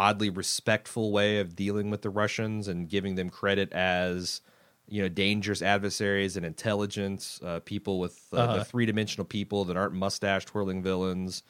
oddly 0.00 0.30
respectful 0.30 1.12
way 1.12 1.40
of 1.40 1.54
dealing 1.54 1.90
with 1.90 2.00
the 2.02 2.10
Russians 2.10 2.68
and 2.68 2.88
giving 2.88 3.14
them 3.16 3.28
credit 3.28 3.70
as 3.72 4.40
you 4.88 5.02
know 5.02 5.08
dangerous 5.08 5.62
adversaries 5.62 6.36
and 6.36 6.44
intelligent 6.46 7.38
uh, 7.44 7.60
people 7.72 8.00
with 8.00 8.16
uh, 8.32 8.36
Uh-huh. 8.38 8.58
the 8.58 8.64
three 8.64 8.86
dimensional 8.86 9.24
people 9.26 9.64
that 9.66 9.76
aren't 9.76 9.94
mustache 9.94 10.44
twirling 10.46 10.82
villains. 10.82 11.42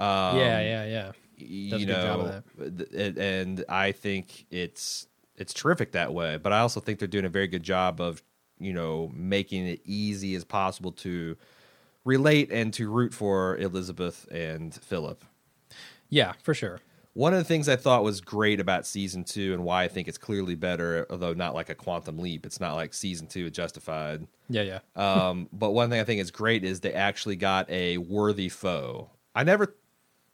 Um, 0.00 0.38
yeah, 0.38 0.60
yeah, 0.72 0.84
yeah. 0.96 1.12
Does 1.70 1.80
you 1.80 1.86
know, 1.86 2.42
th- 2.58 3.16
and 3.18 3.64
I 3.68 3.92
think 3.92 4.46
it's 4.50 5.06
it's 5.36 5.52
terrific 5.52 5.92
that 5.92 6.12
way. 6.14 6.38
But 6.38 6.52
I 6.52 6.60
also 6.60 6.80
think 6.80 6.98
they're 6.98 7.08
doing 7.16 7.24
a 7.24 7.34
very 7.40 7.48
good 7.48 7.62
job 7.62 8.00
of 8.00 8.22
you 8.58 8.72
know 8.72 9.10
making 9.14 9.66
it 9.66 9.80
easy 9.84 10.34
as 10.34 10.44
possible 10.44 10.92
to 10.92 11.36
relate 12.04 12.50
and 12.52 12.72
to 12.74 12.90
root 12.90 13.12
for 13.14 13.56
Elizabeth 13.58 14.26
and 14.32 14.74
Philip. 14.74 15.24
Yeah, 16.08 16.32
for 16.42 16.54
sure. 16.54 16.80
One 17.14 17.34
of 17.34 17.38
the 17.38 17.44
things 17.44 17.68
I 17.68 17.76
thought 17.76 18.04
was 18.04 18.22
great 18.22 18.58
about 18.58 18.86
season 18.86 19.24
two 19.24 19.52
and 19.52 19.64
why 19.64 19.84
I 19.84 19.88
think 19.88 20.08
it's 20.08 20.16
clearly 20.16 20.54
better, 20.54 21.06
although 21.10 21.34
not 21.34 21.54
like 21.54 21.68
a 21.68 21.74
quantum 21.74 22.18
leap. 22.18 22.46
It's 22.46 22.58
not 22.58 22.74
like 22.74 22.94
season 22.94 23.26
two 23.26 23.50
justified. 23.50 24.26
Yeah, 24.48 24.62
yeah. 24.62 24.78
Um, 24.96 25.48
but 25.52 25.72
one 25.72 25.90
thing 25.90 26.00
I 26.00 26.04
think 26.04 26.20
is 26.20 26.30
great 26.30 26.64
is 26.64 26.80
they 26.80 26.94
actually 26.94 27.36
got 27.36 27.68
a 27.68 27.98
worthy 27.98 28.48
foe. 28.48 29.10
I 29.34 29.44
never 29.44 29.76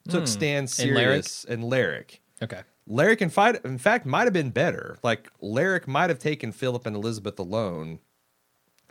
took 0.08 0.26
Stan 0.26 0.66
serious 0.66 1.44
and 1.44 1.64
Larrick. 1.64 2.20
Okay. 2.42 2.62
Larrick, 2.88 3.20
in, 3.20 3.28
fight, 3.28 3.62
in 3.64 3.78
fact, 3.78 4.06
might 4.06 4.24
have 4.24 4.32
been 4.32 4.50
better. 4.50 4.98
Like 5.02 5.30
Larrick 5.42 5.86
might 5.86 6.10
have 6.10 6.18
taken 6.18 6.52
Philip 6.52 6.86
and 6.86 6.96
Elizabeth 6.96 7.38
alone, 7.38 7.98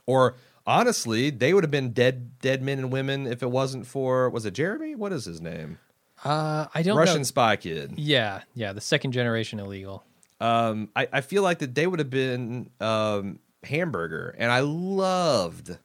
or 0.06 0.36
honestly, 0.66 1.30
they 1.30 1.54
would 1.54 1.64
have 1.64 1.72
been 1.72 1.94
dead, 1.94 2.38
dead 2.40 2.62
men 2.62 2.78
and 2.78 2.92
women 2.92 3.26
if 3.26 3.42
it 3.42 3.50
wasn't 3.50 3.88
for 3.88 4.30
was 4.30 4.46
it 4.46 4.54
Jeremy? 4.54 4.94
What 4.94 5.14
is 5.14 5.26
his 5.26 5.42
name? 5.42 5.80
Uh, 6.24 6.66
I 6.74 6.82
don't 6.82 6.98
Russian 6.98 7.18
know. 7.18 7.24
spy 7.24 7.56
kid. 7.58 7.94
Yeah, 7.98 8.42
yeah. 8.56 8.74
The 8.74 8.82
second 8.82 9.12
generation 9.12 9.60
illegal. 9.60 10.04
Um, 10.40 10.90
I, 10.96 11.08
I 11.14 11.22
feel 11.22 11.44
like 11.44 11.60
that 11.60 11.74
they 11.76 11.88
would 11.88 12.00
have 12.00 12.10
been 12.10 12.70
um, 12.80 13.40
hamburger, 13.64 14.36
and 14.38 14.52
I 14.52 14.60
loved, 14.62 15.78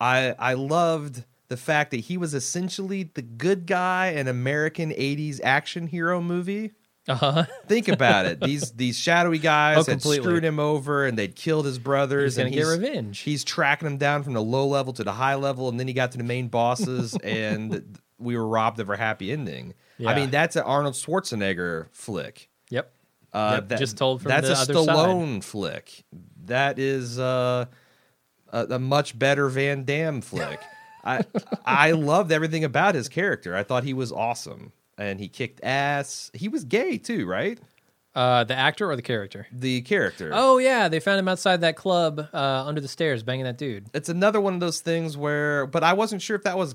I 0.00 0.34
I 0.38 0.54
loved 0.54 1.24
the 1.48 1.56
fact 1.56 1.90
that 1.90 2.00
he 2.00 2.16
was 2.16 2.32
essentially 2.34 3.10
the 3.14 3.22
good 3.22 3.66
guy 3.66 4.08
in 4.08 4.28
American 4.28 4.90
'80s 4.90 5.40
action 5.42 5.86
hero 5.86 6.20
movie. 6.20 6.72
Uh 7.08 7.14
huh. 7.16 7.44
Think 7.66 7.88
about 7.88 8.26
it. 8.26 8.40
These 8.40 8.70
these 8.76 8.96
shadowy 8.98 9.38
guys 9.38 9.76
Oh, 9.78 9.80
had 9.80 9.86
completely. 10.00 10.24
screwed 10.24 10.44
him 10.44 10.60
over, 10.60 11.04
and 11.04 11.18
they'd 11.18 11.34
killed 11.34 11.66
his 11.66 11.78
brothers. 11.78 12.36
He's 12.36 12.44
and 12.44 12.54
get 12.54 12.66
revenge. 12.66 13.18
He's 13.20 13.42
tracking 13.44 13.86
them 13.88 13.98
down 13.98 14.22
from 14.22 14.34
the 14.34 14.42
low 14.42 14.66
level 14.68 14.92
to 14.94 15.02
the 15.04 15.12
high 15.12 15.34
level, 15.34 15.68
and 15.68 15.80
then 15.80 15.88
he 15.88 15.94
got 15.94 16.12
to 16.12 16.18
the 16.18 16.24
main 16.24 16.48
bosses, 16.48 17.16
and 17.24 17.98
we 18.22 18.36
were 18.36 18.46
robbed 18.46 18.80
of 18.80 18.88
our 18.90 18.96
happy 18.96 19.32
ending. 19.32 19.74
I 20.06 20.14
mean, 20.16 20.30
that's 20.30 20.56
an 20.56 20.62
Arnold 20.64 20.94
Schwarzenegger 20.94 21.86
flick. 21.92 22.48
Yep. 22.70 22.92
Uh, 23.32 23.60
Yep, 23.68 23.78
just 23.78 23.96
told 23.96 24.20
from 24.22 24.30
that's 24.30 24.48
a 24.48 24.52
other 24.52 24.74
side. 24.74 24.86
Stallone 24.88 25.42
flick. 25.44 26.04
That 26.46 26.78
is 26.78 27.18
uh, 27.18 27.66
a, 28.48 28.66
a 28.70 28.78
much 28.78 29.18
better 29.18 29.48
Van 29.48 29.84
Damme 29.84 30.20
flick. 30.20 30.60
I 31.04 31.24
I 31.64 31.92
loved 31.92 32.30
everything 32.32 32.64
about 32.64 32.94
his 32.94 33.08
character. 33.08 33.56
I 33.56 33.62
thought 33.62 33.84
he 33.84 33.94
was 33.94 34.12
awesome, 34.12 34.72
and 34.98 35.18
he 35.18 35.28
kicked 35.28 35.60
ass. 35.64 36.30
He 36.34 36.48
was 36.48 36.64
gay 36.64 36.98
too, 36.98 37.26
right? 37.26 37.58
Uh, 38.14 38.44
the 38.44 38.54
actor 38.54 38.90
or 38.90 38.94
the 38.94 39.02
character? 39.02 39.46
The 39.50 39.80
character. 39.80 40.30
Oh 40.34 40.58
yeah, 40.58 40.88
they 40.88 41.00
found 41.00 41.18
him 41.18 41.28
outside 41.28 41.62
that 41.62 41.76
club 41.76 42.28
uh, 42.34 42.64
under 42.66 42.80
the 42.80 42.88
stairs, 42.88 43.22
banging 43.22 43.46
that 43.46 43.56
dude. 43.56 43.86
it's 43.94 44.08
another 44.10 44.40
one 44.40 44.52
of 44.54 44.60
those 44.60 44.80
things 44.80 45.16
where, 45.16 45.66
but 45.66 45.82
I 45.82 45.94
wasn't 45.94 46.20
sure 46.22 46.36
if 46.36 46.42
that 46.42 46.58
was 46.58 46.74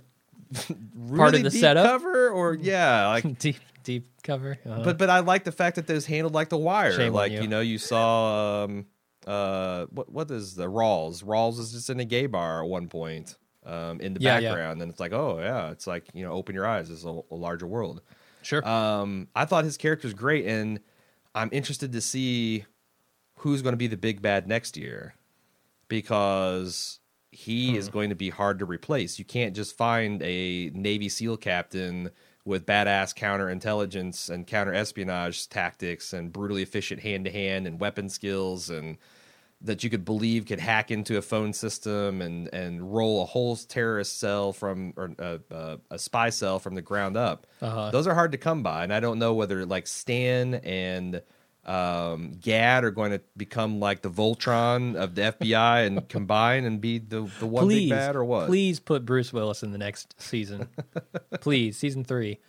really 0.95 1.17
part 1.17 1.35
of 1.35 1.43
the 1.43 1.49
deep 1.49 1.59
setup? 1.61 1.85
cover 1.85 2.29
or 2.29 2.53
yeah, 2.61 3.07
like. 3.07 3.39
deep, 3.39 3.57
deep 3.83 4.09
cover. 4.23 4.57
Uh-huh. 4.65 4.81
But 4.83 4.97
but 4.97 5.09
I 5.09 5.19
like 5.19 5.43
the 5.43 5.51
fact 5.51 5.75
that 5.77 5.87
those 5.87 6.05
handled 6.05 6.33
like 6.33 6.49
the 6.49 6.57
wire. 6.57 6.93
Shame 6.93 7.13
like 7.13 7.31
you. 7.31 7.47
know, 7.47 7.61
you 7.61 7.77
saw 7.77 8.63
um 8.63 8.85
uh 9.25 9.85
what 9.91 10.11
what 10.11 10.31
is 10.31 10.55
the 10.55 10.67
Rawls? 10.67 11.23
Rawls 11.23 11.59
is 11.59 11.71
just 11.73 11.89
in 11.89 11.99
a 11.99 12.05
gay 12.05 12.25
bar 12.27 12.63
at 12.63 12.69
one 12.69 12.87
point 12.87 13.35
um 13.65 13.99
in 13.99 14.13
the 14.13 14.21
Yeah, 14.21 14.39
yeah. 14.39 14.49
background, 14.49 14.81
and 14.81 14.89
it's 14.91 14.99
like 14.99 15.13
oh 15.13 15.39
yeah, 15.39 15.71
it's 15.71 15.87
like 15.87 16.05
you 16.13 16.23
know 16.23 16.31
open 16.31 16.55
your 16.55 16.65
eyes, 16.65 16.89
it's 16.89 17.03
a, 17.05 17.19
a 17.31 17.35
larger 17.35 17.67
world. 17.67 18.01
sure. 18.41 18.65
Um, 18.67 19.27
I 19.35 19.45
thought 19.45 19.63
his 19.65 19.75
character's 19.77 20.13
great, 20.13 20.45
and 20.45 20.79
I'm 21.35 21.49
interested 21.51 21.91
to 21.91 22.01
see 22.01 22.65
who's 23.39 23.61
going 23.61 23.73
to 23.73 23.77
be 23.77 23.87
the 23.87 23.97
big 23.97 24.21
bad 24.21 24.47
next 24.47 24.75
year 24.77 25.13
because 25.87 26.99
he 27.39 27.69
Hmm. 27.71 27.75
is 27.75 27.89
going 27.89 28.09
to 28.09 28.15
be 28.15 28.29
hard 28.31 28.57
to 28.59 28.65
replace. 28.65 29.19
You 29.19 29.25
can't 29.25 29.55
just 29.55 29.77
find 29.77 30.21
a 30.23 30.71
Navy 30.73 31.07
SEAL 31.07 31.37
captain 31.37 32.09
with 32.45 32.65
badass 32.65 33.13
counterintelligence 33.15 34.29
and 34.29 34.47
counter 34.47 34.73
espionage 34.73 35.47
tactics 35.49 36.13
and 36.13 36.33
brutally 36.33 36.63
efficient 36.63 37.01
hand 37.01 37.25
to 37.25 37.31
hand 37.31 37.67
and 37.67 37.79
weapon 37.79 38.09
skills 38.09 38.69
and 38.71 38.97
that 39.61 39.83
you 39.83 39.89
could 39.89 40.05
believe 40.05 40.45
could 40.45 40.59
hack 40.59 40.89
into 40.91 41.17
a 41.17 41.21
phone 41.21 41.51
system 41.53 42.21
and 42.21 42.47
and 42.53 42.93
roll 42.93 43.21
a 43.21 43.25
whole 43.25 43.55
terrorist 43.55 44.19
cell 44.19 44.51
from 44.53 44.93
or 44.97 45.11
uh, 45.19 45.37
uh, 45.51 45.77
a 45.91 45.99
spy 45.99 46.29
cell 46.29 46.57
from 46.59 46.73
the 46.75 46.81
ground 46.81 47.17
up. 47.17 47.45
Uh-huh. 47.61 47.89
Those 47.91 48.07
are 48.07 48.13
hard 48.15 48.31
to 48.31 48.37
come 48.37 48.63
by, 48.63 48.83
and 48.83 48.93
I 48.93 48.99
don't 48.99 49.19
know 49.19 49.33
whether 49.33 49.65
like 49.65 49.85
Stan 49.87 50.55
and 50.55 51.21
um, 51.67 52.31
Gaad 52.39 52.83
are 52.85 52.91
going 52.91 53.11
to 53.11 53.21
become 53.35 53.79
like 53.79 54.01
the 54.01 54.09
Voltron 54.09 54.95
of 54.95 55.15
the 55.15 55.33
FBI 55.33 55.85
and 55.85 56.07
combine 56.09 56.63
and 56.63 56.79
be 56.79 56.97
the 56.97 57.29
the 57.39 57.45
one 57.45 57.65
please, 57.65 57.89
big 57.89 57.97
bad 57.97 58.15
or 58.15 58.23
what? 58.23 58.47
please 58.47 58.79
put 58.79 59.05
Bruce 59.05 59.33
Willis 59.33 59.63
in 59.63 59.71
the 59.71 59.77
next 59.77 60.15
season. 60.21 60.67
please, 61.41 61.77
season 61.77 62.03
three. 62.03 62.39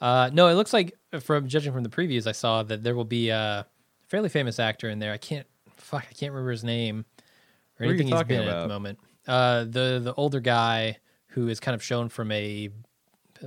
Uh, 0.00 0.30
no, 0.32 0.48
it 0.48 0.54
looks 0.54 0.72
like 0.72 0.98
from 1.20 1.48
judging 1.48 1.72
from 1.72 1.82
the 1.82 1.88
previews 1.88 2.26
I 2.26 2.32
saw 2.32 2.62
that 2.64 2.82
there 2.82 2.94
will 2.94 3.04
be 3.04 3.30
a 3.30 3.66
fairly 4.08 4.28
famous 4.28 4.58
actor 4.58 4.88
in 4.88 4.98
there. 4.98 5.12
I 5.12 5.18
can't 5.18 5.46
fuck, 5.76 6.04
I 6.10 6.12
can't 6.12 6.32
remember 6.32 6.50
his 6.50 6.64
name 6.64 7.04
or 7.78 7.86
you 7.86 7.92
anything 7.92 8.08
he's 8.08 8.22
been 8.24 8.42
in 8.42 8.48
at 8.48 8.62
the 8.62 8.68
moment. 8.68 8.98
Uh, 9.26 9.60
the 9.64 10.00
the 10.02 10.14
older 10.16 10.40
guy 10.40 10.98
who 11.28 11.48
is 11.48 11.60
kind 11.60 11.74
of 11.74 11.82
shown 11.82 12.08
from 12.08 12.32
a 12.32 12.70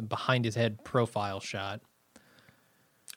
behind 0.08 0.46
his 0.46 0.56
head 0.56 0.84
profile 0.84 1.40
shot. 1.40 1.82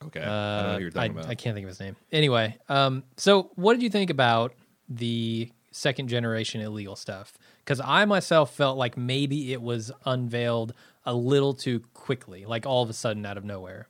Okay, 0.06 0.20
I 0.20 0.24
don't 0.24 0.26
know 0.26 0.30
Uh, 0.30 0.74
who 0.74 0.80
you're 0.82 0.92
I, 0.96 1.06
about. 1.06 1.26
I 1.26 1.34
can't 1.34 1.54
think 1.54 1.64
of 1.64 1.68
his 1.68 1.80
name. 1.80 1.96
Anyway, 2.10 2.58
um, 2.68 3.04
so 3.16 3.50
what 3.54 3.74
did 3.74 3.82
you 3.82 3.90
think 3.90 4.10
about 4.10 4.54
the 4.88 5.50
second 5.70 6.08
generation 6.08 6.60
illegal 6.60 6.96
stuff? 6.96 7.38
Because 7.58 7.80
I 7.80 8.04
myself 8.04 8.54
felt 8.54 8.76
like 8.76 8.96
maybe 8.96 9.52
it 9.52 9.62
was 9.62 9.92
unveiled 10.04 10.74
a 11.04 11.14
little 11.14 11.54
too 11.54 11.80
quickly, 11.94 12.44
like 12.44 12.66
all 12.66 12.82
of 12.82 12.90
a 12.90 12.92
sudden 12.92 13.24
out 13.24 13.36
of 13.36 13.44
nowhere. 13.44 13.88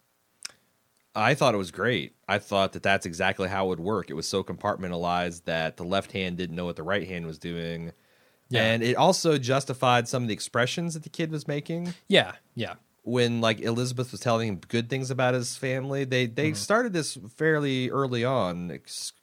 I 1.14 1.34
thought 1.34 1.54
it 1.54 1.58
was 1.58 1.70
great. 1.70 2.14
I 2.26 2.38
thought 2.38 2.72
that 2.72 2.82
that's 2.82 3.04
exactly 3.04 3.48
how 3.48 3.66
it 3.66 3.68
would 3.68 3.80
work. 3.80 4.08
It 4.08 4.14
was 4.14 4.26
so 4.26 4.42
compartmentalized 4.42 5.44
that 5.44 5.76
the 5.76 5.84
left 5.84 6.12
hand 6.12 6.38
didn't 6.38 6.56
know 6.56 6.64
what 6.64 6.76
the 6.76 6.82
right 6.82 7.06
hand 7.06 7.26
was 7.26 7.38
doing. 7.38 7.92
Yeah. 8.48 8.62
And 8.64 8.82
it 8.82 8.96
also 8.96 9.36
justified 9.38 10.08
some 10.08 10.22
of 10.22 10.28
the 10.28 10.34
expressions 10.34 10.94
that 10.94 11.02
the 11.02 11.08
kid 11.10 11.30
was 11.30 11.46
making 11.46 11.94
Yeah, 12.08 12.32
yeah, 12.54 12.74
when 13.04 13.40
like 13.40 13.60
Elizabeth 13.60 14.12
was 14.12 14.20
telling 14.20 14.48
him 14.48 14.60
good 14.68 14.88
things 14.88 15.10
about 15.10 15.34
his 15.34 15.56
family. 15.56 16.04
They 16.04 16.26
they 16.26 16.48
Mm-hmm. 16.50 16.54
started 16.56 16.92
this 16.92 17.18
fairly 17.36 17.90
early 17.90 18.24
on, 18.24 18.70
a 18.70 18.78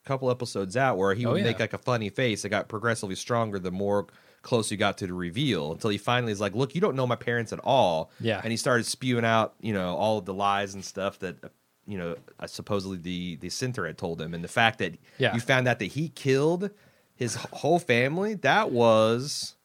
couple 0.07 0.29
episodes 0.29 0.75
out, 0.75 0.97
where 0.97 1.13
he 1.13 1.25
Oh, 1.25 1.31
would 1.31 1.37
yeah. 1.39 1.45
make 1.45 1.59
like 1.59 1.73
a 1.73 1.77
funny 1.77 2.09
face. 2.09 2.43
It 2.43 2.49
got 2.49 2.67
progressively 2.67 3.15
stronger 3.15 3.57
the 3.59 3.71
more 3.71 4.07
close 4.41 4.69
you 4.71 4.77
got 4.77 4.97
to 4.97 5.07
the 5.07 5.13
reveal 5.13 5.71
until 5.71 5.89
he 5.89 5.97
finally 5.97 6.31
is 6.31 6.39
like, 6.41 6.55
"Look, 6.55 6.75
you 6.75 6.81
don't 6.81 6.95
know 6.95 7.07
my 7.07 7.15
parents 7.15 7.51
at 7.53 7.59
all." 7.59 8.11
Yeah. 8.19 8.41
and 8.43 8.51
he 8.51 8.57
started 8.57 8.85
spewing 8.85 9.25
out, 9.25 9.53
you 9.61 9.73
know, 9.73 9.95
all 9.95 10.17
of 10.17 10.25
the 10.25 10.33
lies 10.33 10.73
and 10.73 10.83
stuff 10.83 11.19
that. 11.19 11.43
uh, 11.43 11.49
You 11.89 11.97
know, 11.97 12.15
uh, 12.39 12.45
supposedly 12.45 12.97
the 12.97 13.37
the 13.37 13.49
center 13.49 13.87
had 13.87 13.97
told 13.97 14.21
him, 14.21 14.33
and 14.35 14.43
the 14.43 14.47
fact 14.61 14.77
that 14.79 14.93
Yeah. 15.17 15.33
you 15.33 15.39
found 15.41 15.67
out 15.67 15.79
that 15.79 15.91
he 15.97 16.09
killed 16.09 16.69
his 17.15 17.33
whole 17.35 17.79
family, 17.79 18.35
that 18.35 18.71
was 18.71 19.55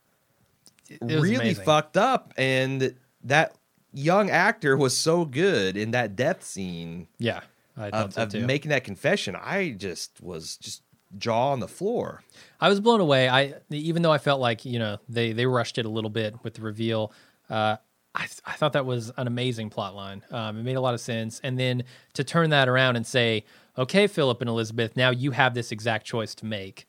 was 1.03 1.23
really 1.23 1.37
amazing. 1.37 1.65
fucked 1.65 1.97
up 1.99 2.33
and 2.39 2.95
that 3.25 3.55
young 3.95 4.29
actor 4.29 4.77
was 4.77 4.97
so 4.97 5.25
good 5.25 5.77
in 5.77 5.93
that 5.93 6.17
death 6.17 6.43
scene 6.43 7.07
Yeah, 7.19 7.41
I 7.77 7.91
thought 7.91 8.17
of, 8.17 8.33
so 8.33 8.39
of 8.41 8.47
making 8.47 8.71
that 8.71 8.85
confession 8.85 9.37
i 9.37 9.71
just 9.71 10.21
was 10.21 10.57
just 10.57 10.83
jaw 11.17 11.53
on 11.53 11.61
the 11.61 11.69
floor 11.69 12.23
I 12.61 12.69
was 12.69 12.81
blown 12.81 13.01
away. 13.01 13.29
I 13.29 13.55
even 13.71 14.03
though 14.03 14.11
I 14.11 14.19
felt 14.19 14.41
like 14.41 14.65
you 14.65 14.79
know 14.79 14.99
they 15.09 15.33
they 15.33 15.47
rushed 15.47 15.77
it 15.79 15.85
a 15.85 15.89
little 15.89 16.11
bit 16.11 16.35
with 16.43 16.55
the 16.55 16.63
reveal. 16.63 17.13
Uh, 17.51 17.77
I 18.15 18.27
I 18.47 18.53
thought 18.53 18.73
that 18.73 18.87
was 18.87 19.13
an 19.17 19.27
amazing 19.27 19.69
plot 19.71 19.95
line. 19.95 20.23
Um, 20.31 20.59
it 20.59 20.63
made 20.63 20.77
a 20.77 20.81
lot 20.81 20.95
of 20.95 21.01
sense, 21.01 21.41
and 21.45 21.59
then 21.59 21.85
to 22.15 22.25
turn 22.25 22.51
that 22.51 22.69
around 22.69 22.97
and 22.97 23.07
say, 23.07 23.45
"Okay, 23.77 24.07
Philip 24.07 24.41
and 24.41 24.49
Elizabeth, 24.49 24.97
now 24.97 25.11
you 25.11 25.33
have 25.33 25.53
this 25.53 25.71
exact 25.71 26.07
choice 26.07 26.35
to 26.37 26.47
make. 26.47 26.89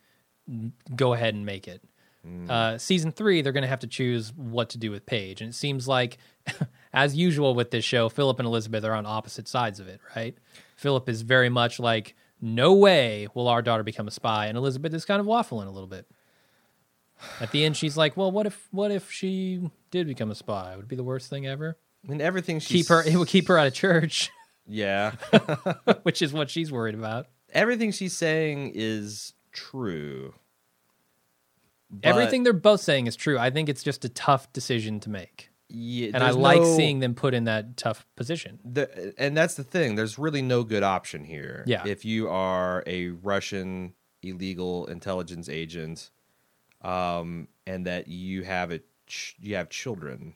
Go 0.96 1.14
ahead 1.14 1.34
and 1.34 1.46
make 1.46 1.68
it." 1.68 1.84
Uh, 2.50 2.76
season 2.80 3.12
three, 3.12 3.44
they're 3.44 3.54
going 3.54 3.62
to 3.62 3.68
have 3.68 3.82
to 3.82 3.88
choose 3.88 4.34
what 4.34 4.70
to 4.70 4.78
do 4.80 4.90
with 4.90 5.06
Paige, 5.06 5.42
and 5.42 5.50
it 5.52 5.54
seems 5.54 5.88
like, 5.88 6.18
as 6.96 7.16
usual 7.16 7.54
with 7.54 7.70
this 7.72 7.86
show, 7.86 8.10
Philip 8.10 8.40
and 8.40 8.48
Elizabeth 8.48 8.84
are 8.84 8.94
on 8.94 9.06
opposite 9.06 9.48
sides 9.48 9.80
of 9.80 9.88
it. 9.88 10.00
Right? 10.16 10.36
Philip 10.76 11.08
is 11.10 11.22
very 11.22 11.50
much 11.50 11.80
like, 11.80 12.16
"No 12.42 12.74
way 12.74 13.28
will 13.34 13.48
our 13.48 13.62
daughter 13.62 13.84
become 13.84 14.08
a 14.08 14.12
spy," 14.12 14.48
and 14.48 14.58
Elizabeth 14.58 14.94
is 14.94 15.06
kind 15.06 15.20
of 15.20 15.26
waffling 15.28 15.68
a 15.68 15.72
little 15.72 15.88
bit. 15.88 16.08
At 17.40 17.52
the 17.52 17.64
end, 17.64 17.78
she's 17.78 17.96
like, 17.96 18.18
"Well, 18.18 18.32
what 18.32 18.46
if 18.46 18.68
what 18.72 18.92
if 18.92 19.12
she 19.12 19.70
did 19.92 20.08
become 20.08 20.32
a 20.32 20.36
spy? 20.36 20.74
It 20.74 20.78
would 20.78 20.88
be 20.88 20.96
the 20.96 21.04
worst 21.04 21.30
thing 21.30 21.46
ever. 21.48 21.78
I 22.04 22.12
mean 22.12 22.22
everything 22.22 22.60
she 22.60 22.76
Keep 22.76 22.88
her. 22.90 23.04
It 23.04 23.16
would 23.16 23.28
keep 23.28 23.48
her 23.48 23.58
out 23.58 23.68
of 23.68 23.74
church, 23.74 24.30
yeah 24.68 25.12
which 26.04 26.22
is 26.22 26.34
what 26.34 26.50
she's 26.50 26.72
worried 26.72 26.94
about. 26.96 27.28
everything 27.52 27.92
she's 27.92 28.16
saying 28.16 28.72
is 28.76 29.34
true 29.52 30.34
But, 31.90 32.10
Everything 32.10 32.44
they're 32.44 32.54
both 32.54 32.82
saying 32.82 33.08
is 33.08 33.16
true. 33.16 33.38
I 33.40 33.50
think 33.50 33.70
it's 33.70 33.82
just 33.84 34.04
a 34.06 34.10
tough 34.10 34.52
decision 34.54 35.00
to 35.02 35.10
make, 35.10 35.50
yeah, 35.70 36.12
and 36.14 36.24
I 36.24 36.30
like 36.32 36.62
no- 36.62 36.78
seeing 36.78 37.00
them 37.00 37.16
put 37.16 37.34
in 37.34 37.46
that 37.46 37.78
tough 37.78 38.06
position. 38.16 38.60
the, 38.64 39.14
and 39.18 39.36
that's 39.36 39.56
the 39.56 39.64
thing. 39.64 39.96
There's 39.96 40.18
really 40.20 40.42
no 40.42 40.64
good 40.64 40.84
option 40.84 41.24
here. 41.24 41.64
Yeah. 41.68 41.84
If 41.86 42.06
you 42.06 42.30
are 42.30 42.84
a 42.86 43.10
Russian 43.10 43.94
illegal 44.22 44.86
intelligence 44.88 45.50
agent, 45.50 46.10
um, 46.82 47.48
and 47.66 47.86
that 47.86 48.08
you 48.08 48.44
have 48.44 48.72
a 48.72 48.80
ch- 49.08 49.36
you 49.40 49.56
have 49.56 49.70
children, 49.70 50.36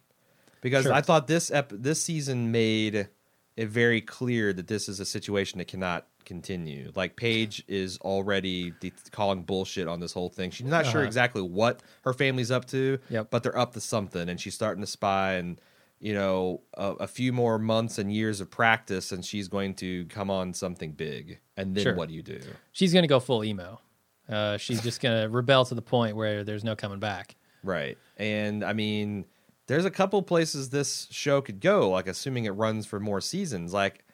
because 0.61 0.83
Sure. 0.83 0.93
I 0.93 1.01
thought 1.01 1.27
this 1.27 1.51
ep- 1.51 1.71
this 1.75 2.03
season 2.03 2.51
made 2.51 3.09
it 3.55 3.67
very 3.69 4.01
clear 4.01 4.51
that 4.53 4.67
this 4.67 4.89
is 4.89 4.99
a 4.99 5.05
situation 5.05 5.57
that 5.59 5.67
cannot 5.67 6.07
continue. 6.29 6.91
Like 6.95 7.17
Paige 7.17 7.63
is 7.67 7.97
already 7.99 8.71
de- 8.79 8.93
calling 9.11 9.41
bullshit 9.43 9.87
on 9.89 9.99
this 9.99 10.13
whole 10.13 10.29
thing. 10.29 10.51
She's 10.51 10.65
not 10.67 10.85
sure 10.85 11.01
Uh-huh. 11.01 11.07
exactly 11.07 11.41
what 11.41 11.81
her 12.03 12.13
family's 12.13 12.51
up 12.51 12.65
to, 12.67 12.99
Yep. 13.09 13.29
but 13.31 13.43
they're 13.43 13.57
up 13.57 13.73
to 13.73 13.81
something, 13.81 14.29
and 14.29 14.39
she's 14.39 14.53
starting 14.55 14.81
to 14.81 14.87
spy. 14.87 15.33
And 15.33 15.59
you 16.01 16.13
know, 16.13 16.61
a, 16.75 16.91
a 17.01 17.07
few 17.07 17.33
more 17.33 17.59
months 17.59 17.97
and 17.97 18.09
years 18.13 18.39
of 18.39 18.49
practice, 18.49 19.11
and 19.11 19.25
she's 19.25 19.49
going 19.49 19.73
to 19.73 20.05
come 20.05 20.29
on 20.31 20.53
something 20.53 20.93
big. 20.93 21.39
And 21.57 21.75
then 21.75 21.83
Sure. 21.83 21.93
what 21.95 22.07
do 22.07 22.15
you 22.15 22.23
do? 22.23 22.39
She's 22.71 22.93
going 22.93 23.03
to 23.03 23.07
go 23.09 23.19
full 23.19 23.43
emo. 23.43 23.81
Uh, 24.29 24.55
she's 24.55 24.81
just 24.81 25.01
going 25.01 25.21
to 25.23 25.27
rebel 25.27 25.65
to 25.65 25.75
the 25.75 25.81
point 25.81 26.15
where 26.15 26.45
there's 26.45 26.63
no 26.63 26.73
coming 26.73 26.99
back. 26.99 27.35
Right. 27.63 27.97
And 28.15 28.63
I 28.63 28.71
mean, 28.71 29.25
there's 29.67 29.83
a 29.83 29.91
couple 29.91 30.21
places 30.21 30.69
this 30.69 31.05
show 31.11 31.41
could 31.41 31.59
go, 31.59 31.89
like 31.89 32.07
assuming 32.07 32.45
it 32.45 32.51
runs 32.51 32.85
for 32.85 33.01
more 33.01 33.19
seasons. 33.19 33.73
Like, 33.73 34.05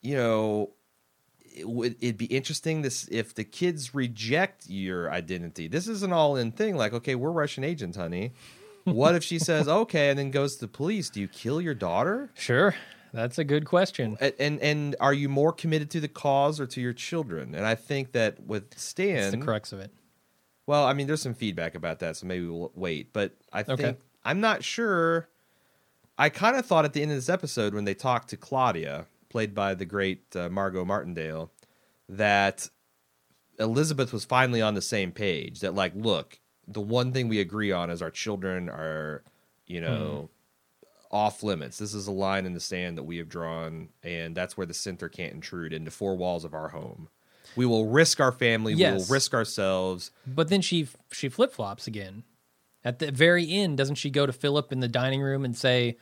you 0.00 0.16
know, 0.16 0.70
it 1.58 1.68
would 1.68 1.96
it'd 2.00 2.16
be 2.18 2.26
interesting 2.26 2.82
this 2.82 3.08
if 3.10 3.34
the 3.34 3.44
kids 3.44 3.94
reject 3.94 4.68
your 4.68 5.10
identity. 5.10 5.68
This 5.68 5.88
is 5.88 6.02
an 6.02 6.12
all-in 6.12 6.52
thing. 6.52 6.76
Like, 6.76 6.92
okay, 6.92 7.14
we're 7.14 7.30
Russian 7.30 7.64
agents, 7.64 7.96
honey. 7.96 8.32
What 8.84 9.14
if 9.14 9.22
she 9.24 9.38
says 9.50 9.68
okay 9.68 10.10
and 10.10 10.18
then 10.18 10.30
goes 10.30 10.54
to 10.56 10.60
the 10.62 10.68
police? 10.68 11.10
Do 11.10 11.20
you 11.20 11.28
kill 11.28 11.60
your 11.60 11.74
daughter? 11.74 12.30
Sure, 12.34 12.74
that's 13.12 13.38
a 13.38 13.44
good 13.44 13.64
question. 13.66 14.16
And 14.20 14.32
and, 14.38 14.60
and 14.60 14.96
are 15.00 15.12
you 15.14 15.28
more 15.28 15.52
committed 15.52 15.90
to 15.90 16.00
the 16.00 16.08
cause 16.08 16.58
or 16.60 16.66
to 16.68 16.80
your 16.80 16.92
children? 16.94 17.54
And 17.54 17.66
I 17.66 17.74
think 17.74 18.12
that 18.12 18.40
with 18.46 18.70
That's 18.70 18.82
Stan, 18.82 19.30
the 19.32 19.44
crux 19.44 19.72
of 19.72 19.80
it. 19.80 19.90
well, 20.66 20.84
I 20.86 20.92
mean, 20.92 21.06
there's 21.06 21.22
some 21.22 21.34
feedback 21.34 21.74
about 21.74 21.98
that, 22.00 22.16
so 22.16 22.26
maybe 22.26 22.46
we'll 22.46 22.72
wait. 22.74 23.12
But 23.12 23.32
I 23.52 23.62
think 23.62 23.80
Okay. 23.80 23.96
I'm 24.24 24.40
not 24.40 24.62
sure. 24.64 25.28
I 26.20 26.28
kind 26.30 26.56
of 26.56 26.66
thought 26.66 26.84
at 26.84 26.92
the 26.94 27.02
end 27.02 27.12
of 27.12 27.16
this 27.16 27.28
episode 27.28 27.74
when 27.74 27.84
they 27.84 27.94
talked 27.94 28.28
to 28.30 28.36
Claudia, 28.36 29.06
played 29.28 29.54
by 29.54 29.74
the 29.74 29.84
great 29.84 30.34
uh, 30.36 30.48
Margot 30.48 30.84
Martindale, 30.84 31.50
that 32.08 32.68
Elizabeth 33.58 34.12
was 34.12 34.24
finally 34.24 34.62
on 34.62 34.74
the 34.74 34.82
same 34.82 35.12
page. 35.12 35.60
That 35.60 35.74
like, 35.74 35.92
look, 35.94 36.38
the 36.66 36.80
one 36.80 37.12
thing 37.12 37.28
we 37.28 37.40
agree 37.40 37.72
on 37.72 37.90
is 37.90 38.02
our 38.02 38.10
children 38.10 38.68
are, 38.68 39.22
you 39.66 39.80
know. 39.80 40.30
Off 41.10 41.42
limits. 41.42 41.78
This 41.78 41.94
is 41.94 42.06
a 42.06 42.12
line 42.12 42.44
in 42.44 42.52
the 42.52 42.60
sand 42.60 42.98
that 42.98 43.04
we 43.04 43.16
have 43.16 43.30
drawn, 43.30 43.88
and 44.02 44.34
that's 44.34 44.58
where 44.58 44.66
the 44.66 44.74
center 44.74 45.08
can't 45.08 45.32
intrude 45.32 45.72
into 45.72 45.90
four 45.90 46.14
walls 46.14 46.44
of 46.44 46.52
our 46.52 46.68
home. 46.68 47.08
We 47.56 47.64
will 47.64 47.86
risk 47.86 48.20
our 48.20 48.30
family. 48.30 48.74
We 48.74 48.82
Yes. 48.82 49.08
will 49.08 49.14
risk 49.14 49.32
ourselves. 49.32 50.10
But 50.26 50.48
then 50.48 50.60
she 50.60 50.86
she 51.10 51.30
flip 51.30 51.50
flops 51.50 51.86
again. 51.86 52.24
At 52.84 52.98
the 52.98 53.10
very 53.10 53.50
end, 53.50 53.78
doesn't 53.78 53.94
she 53.94 54.10
go 54.10 54.26
to 54.26 54.34
Philip 54.34 54.70
in 54.70 54.80
the 54.80 54.86
dining 54.86 55.22
room 55.22 55.46
and 55.46 55.56
say, 55.56 55.96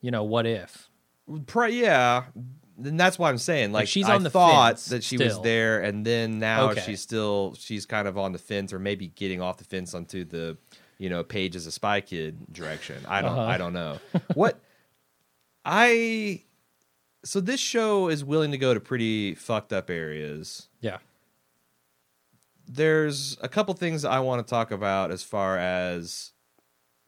you 0.00 0.12
know, 0.12 0.22
what 0.22 0.46
if? 0.46 0.88
Pri- 1.46 1.70
yeah, 1.70 2.26
and 2.82 2.98
that's 2.98 3.18
why 3.18 3.28
I'm 3.28 3.38
saying 3.38 3.72
like 3.72 3.88
she's 3.88 4.08
I 4.08 4.14
on 4.14 4.22
the 4.22 4.30
thought 4.30 4.74
fence 4.74 4.86
that 4.86 5.04
she 5.04 5.16
was 5.18 5.40
there, 5.42 5.80
and 5.80 6.04
then 6.04 6.38
now 6.38 6.70
Okay. 6.70 6.80
she's 6.82 7.00
still 7.00 7.54
she's 7.58 7.86
kind 7.86 8.06
of 8.08 8.16
on 8.18 8.32
the 8.32 8.38
fence, 8.38 8.72
or 8.72 8.78
maybe 8.78 9.08
getting 9.08 9.40
off 9.40 9.58
the 9.58 9.64
fence 9.64 9.94
onto 9.94 10.24
the 10.24 10.56
you 10.98 11.08
know 11.10 11.22
Paige 11.24 11.56
as 11.56 11.66
a 11.66 11.72
spy 11.72 12.00
kid 12.00 12.52
direction. 12.52 12.96
I 13.08 13.20
don't 13.22 13.32
Uh-huh. 13.32 13.42
I 13.42 13.58
don't 13.58 13.72
know 13.72 13.98
what 14.34 14.58
I. 15.64 16.42
So 17.24 17.40
this 17.40 17.60
show 17.60 18.08
is 18.08 18.24
willing 18.24 18.50
to 18.50 18.58
go 18.58 18.74
to 18.74 18.80
pretty 18.80 19.34
fucked 19.36 19.72
up 19.72 19.90
areas. 19.90 20.68
Yeah. 20.80 20.98
There's 22.66 23.36
a 23.42 23.48
couple 23.48 23.74
things 23.74 24.04
I 24.04 24.20
want 24.20 24.44
to 24.44 24.50
talk 24.50 24.70
about 24.70 25.10
as 25.10 25.22
far 25.22 25.58
as 25.58 26.31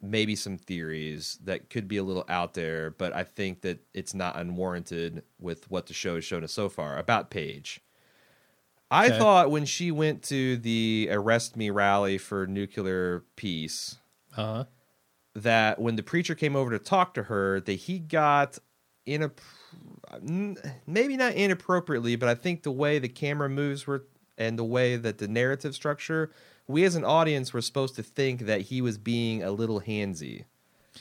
maybe 0.05 0.37
some 0.37 0.59
theories 0.59 1.39
that 1.45 1.71
could 1.71 1.89
be 1.89 1.97
a 1.97 2.03
little 2.05 2.25
out 2.29 2.55
there, 2.55 2.91
but 2.91 3.13
I 3.15 3.25
think 3.25 3.63
that 3.63 3.81
it's 3.95 4.15
not 4.15 4.37
unwarranted 4.37 5.25
with 5.39 5.71
what 5.71 5.87
the 5.87 5.95
show 5.95 6.17
has 6.17 6.25
shown 6.25 6.45
us 6.45 6.53
so 6.53 6.69
far 6.69 6.99
about 6.99 7.31
Paige. 7.31 7.81
I 8.91 9.11
Okay. 9.11 9.11
thought 9.11 9.51
when 9.51 9.65
she 9.67 9.91
went 9.91 10.23
to 10.25 10.57
the 10.57 11.09
Arrest 11.11 11.57
Me 11.57 11.71
rally 11.71 12.19
for 12.19 12.47
nuclear 12.47 13.25
peace 13.37 13.99
Uh 14.37 14.43
huh. 14.43 14.65
that 15.35 15.81
when 15.81 15.97
the 15.97 16.03
preacher 16.03 16.35
came 16.35 16.55
over 16.55 16.71
to 16.71 16.79
talk 16.79 17.15
to 17.15 17.25
her, 17.25 17.61
that 17.61 17.73
he 17.73 17.99
got 17.99 18.59
in 19.07 19.23
a 19.23 19.31
maybe 20.87 21.17
not 21.17 21.35
inappropriately, 21.35 22.17
but 22.17 22.29
I 22.29 22.35
think 22.35 22.63
the 22.63 22.71
way 22.71 22.99
the 22.99 23.09
camera 23.09 23.49
moves 23.49 23.87
were 23.87 24.07
and 24.37 24.59
the 24.59 24.65
way 24.65 24.97
that 24.97 25.19
the 25.19 25.29
narrative 25.29 25.75
structure, 25.75 26.33
we 26.67 26.85
as 26.85 26.95
an 26.97 27.05
audience 27.05 27.53
were 27.53 27.61
supposed 27.63 27.95
to 27.97 28.03
think 28.03 28.47
that 28.47 28.63
he 28.63 28.81
was 28.81 28.99
being 28.99 29.43
a 29.43 29.51
little 29.51 29.81
handsy 29.81 30.45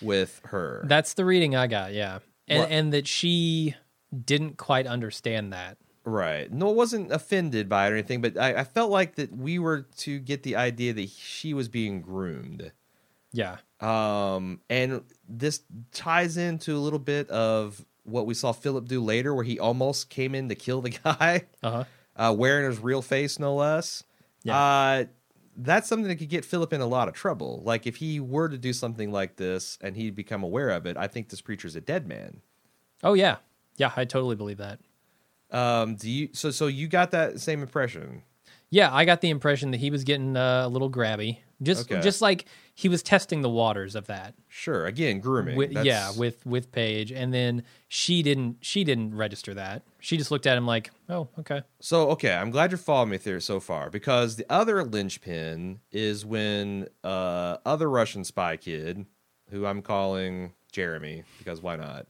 with 0.01 0.41
her. 0.45 0.83
That's 0.87 1.13
the 1.13 1.25
reading 1.25 1.55
I 1.55 1.67
got. 1.67 1.93
Yeah, 1.93 2.19
and 2.47 2.59
What- 2.59 2.71
and 2.71 2.93
that 2.93 3.07
she 3.07 3.75
didn't 4.25 4.57
quite 4.57 4.85
understand 4.87 5.53
that. 5.53 5.77
Right. 6.05 6.51
No, 6.51 6.69
wasn't 6.69 7.11
offended 7.13 7.69
by 7.69 7.87
it 7.87 7.91
or 7.91 7.93
anything, 7.93 8.19
but 8.21 8.37
I, 8.37 8.55
I 8.55 8.63
felt 8.65 8.91
like 8.91 9.15
that 9.15 9.31
we 9.35 9.57
were 9.57 9.83
to 9.99 10.19
get 10.19 10.43
the 10.43 10.57
idea 10.57 10.91
that 10.93 11.09
she 11.09 11.53
was 11.53 11.69
being 11.69 12.01
groomed. 12.01 12.73
Yeah. 13.31 13.57
Um, 13.79 14.59
and 14.69 15.01
this 15.29 15.61
ties 15.93 16.35
into 16.35 16.75
a 16.75 16.79
little 16.79 16.99
bit 16.99 17.29
of 17.29 17.85
what 18.03 18.25
we 18.25 18.33
saw 18.33 18.51
Philip 18.51 18.85
do 18.89 19.01
later, 19.01 19.33
where 19.33 19.45
he 19.45 19.57
almost 19.59 20.09
came 20.09 20.35
in 20.35 20.49
to 20.49 20.55
kill 20.55 20.81
the 20.81 20.89
guy, 21.03 21.43
Uh 21.63 21.71
huh. 21.71 21.83
uh, 22.17 22.35
wearing 22.37 22.69
his 22.69 22.79
real 22.79 23.01
face, 23.01 23.39
no 23.39 23.55
less. 23.55 24.03
Yeah. 24.43 24.57
Uh, 24.61 25.05
that's 25.55 25.87
something 25.87 26.07
that 26.07 26.15
could 26.15 26.29
get 26.29 26.45
Philip 26.45 26.73
in 26.73 26.81
a 26.81 26.85
lot 26.85 27.07
of 27.07 27.13
trouble. 27.13 27.61
Like 27.63 27.85
if 27.87 27.97
he 27.97 28.19
were 28.19 28.49
to 28.49 28.57
do 28.57 28.73
something 28.73 29.11
like 29.11 29.35
this 29.35 29.77
and 29.81 29.95
he'd 29.95 30.15
become 30.15 30.43
aware 30.43 30.69
of 30.69 30.85
it, 30.85 30.97
I 30.97 31.07
think 31.07 31.29
this 31.29 31.41
preacher's 31.41 31.75
a 31.75 31.81
dead 31.81 32.07
man. 32.07 32.41
Oh 33.03 33.13
yeah. 33.13 33.37
Yeah, 33.77 33.91
I 33.95 34.05
totally 34.05 34.35
believe 34.35 34.57
that. 34.57 34.79
Um, 35.51 35.95
do 35.95 36.09
you? 36.09 36.29
So, 36.33 36.51
so 36.51 36.67
you 36.67 36.87
got 36.87 37.11
that 37.11 37.39
same 37.39 37.61
impression? 37.61 38.23
Yeah, 38.69 38.93
I 38.93 39.05
got 39.05 39.21
the 39.21 39.29
impression 39.29 39.71
that 39.71 39.79
he 39.79 39.91
was 39.91 40.03
getting 40.03 40.35
uh, 40.35 40.63
a 40.65 40.67
little 40.67 40.89
grabby, 40.89 41.39
Just 41.63 41.89
Okay. 41.91 42.01
just 42.01 42.21
like 42.21 42.45
he 42.75 42.89
was 42.89 43.01
testing 43.03 43.41
the 43.41 43.49
waters 43.49 43.95
of 43.95 44.07
that. 44.07 44.33
Sure. 44.47 44.85
Again, 44.85 45.19
grooming. 45.19 45.55
With, 45.55 45.71
yeah, 45.71 46.11
with 46.15 46.45
with 46.45 46.71
Paige, 46.71 47.11
and 47.11 47.33
then 47.33 47.63
she 47.87 48.21
didn't 48.23 48.57
she 48.61 48.83
didn't 48.83 49.15
register 49.15 49.53
that. 49.53 49.83
She 49.99 50.17
just 50.17 50.31
looked 50.31 50.45
at 50.45 50.57
him 50.57 50.65
like, 50.67 50.91
oh, 51.09 51.29
okay. 51.39 51.63
So 51.79 52.09
okay, 52.11 52.33
I'm 52.33 52.51
glad 52.51 52.71
you're 52.71 52.77
following 52.77 53.09
me 53.09 53.17
through 53.17 53.39
so 53.39 53.59
far 53.59 53.89
because 53.89 54.35
the 54.35 54.45
other 54.49 54.83
linchpin 54.83 55.79
is 55.91 56.25
when 56.25 56.87
uh 57.03 57.57
other 57.65 57.89
Russian 57.89 58.23
spy 58.23 58.57
kid, 58.57 59.05
who 59.49 59.65
I'm 59.65 59.81
calling 59.81 60.53
Jeremy 60.71 61.23
because 61.37 61.61
why 61.61 61.75
not? 61.75 62.07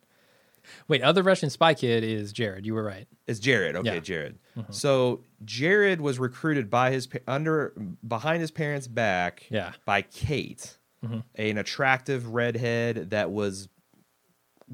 Wait, 0.87 1.01
other 1.01 1.23
Russian 1.23 1.49
spy 1.49 1.73
kid 1.73 2.03
is 2.03 2.31
Jared. 2.33 2.65
You 2.65 2.73
were 2.73 2.83
right. 2.83 3.07
It's 3.27 3.39
Jared. 3.39 3.75
Okay, 3.75 3.95
Yeah. 3.95 3.99
Jared. 3.99 4.39
Mm-hmm. 4.57 4.71
So 4.71 5.21
Jared 5.45 6.01
was 6.01 6.19
recruited 6.19 6.69
by 6.69 6.91
his 6.91 7.07
under 7.27 7.73
behind 8.07 8.41
his 8.41 8.51
parents' 8.51 8.87
back 8.87 9.45
Yeah. 9.49 9.73
by 9.85 10.01
Kate, 10.03 10.77
mm-hmm. 11.03 11.19
an 11.35 11.57
attractive 11.57 12.27
redhead 12.33 13.09
that 13.11 13.31
was 13.31 13.67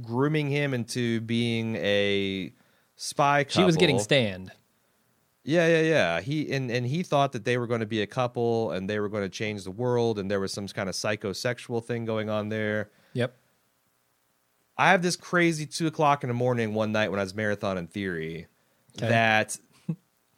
grooming 0.02 0.50
him 0.50 0.74
into 0.74 1.22
being 1.22 1.76
a 1.78 2.54
spy. 2.96 3.46
She 3.48 3.64
was 3.64 3.76
getting 3.76 3.96
couple. 3.98 4.04
stand. 4.04 4.52
Yeah, 5.44 5.68
yeah, 5.68 5.82
yeah. 5.82 6.22
He 6.22 6.52
and 6.52 6.70
and 6.70 6.86
he 6.86 7.02
thought 7.02 7.32
that 7.32 7.46
they 7.46 7.58
were 7.58 7.66
going 7.66 7.80
to 7.80 7.86
be 7.88 8.02
a 8.02 8.08
couple 8.08 8.72
and 8.72 8.90
they 8.90 9.00
were 9.00 9.10
going 9.10 9.24
to 9.24 9.30
change 9.30 9.64
the 9.64 9.72
world 9.72 10.20
and 10.20 10.30
there 10.30 10.40
was 10.40 10.54
some 10.54 10.68
kind 10.68 10.90
of 10.90 10.96
psychosexual 10.96 11.84
thing 11.84 12.06
going 12.06 12.30
on 12.30 12.50
there. 12.50 12.90
Yep. 13.14 13.34
I 14.80 14.92
have 14.92 15.02
this 15.02 15.18
crazy 15.18 15.66
two 15.66 15.88
o'clock 15.88 16.24
in 16.24 16.30
the 16.30 16.34
morning 16.34 16.74
one 16.74 16.94
night 16.94 17.12
when 17.12 17.20
I 17.20 17.24
was 17.24 17.36
marathon 17.36 17.78
in 17.78 17.88
theory 17.88 18.48
Okay. 18.98 19.10
that 19.10 19.58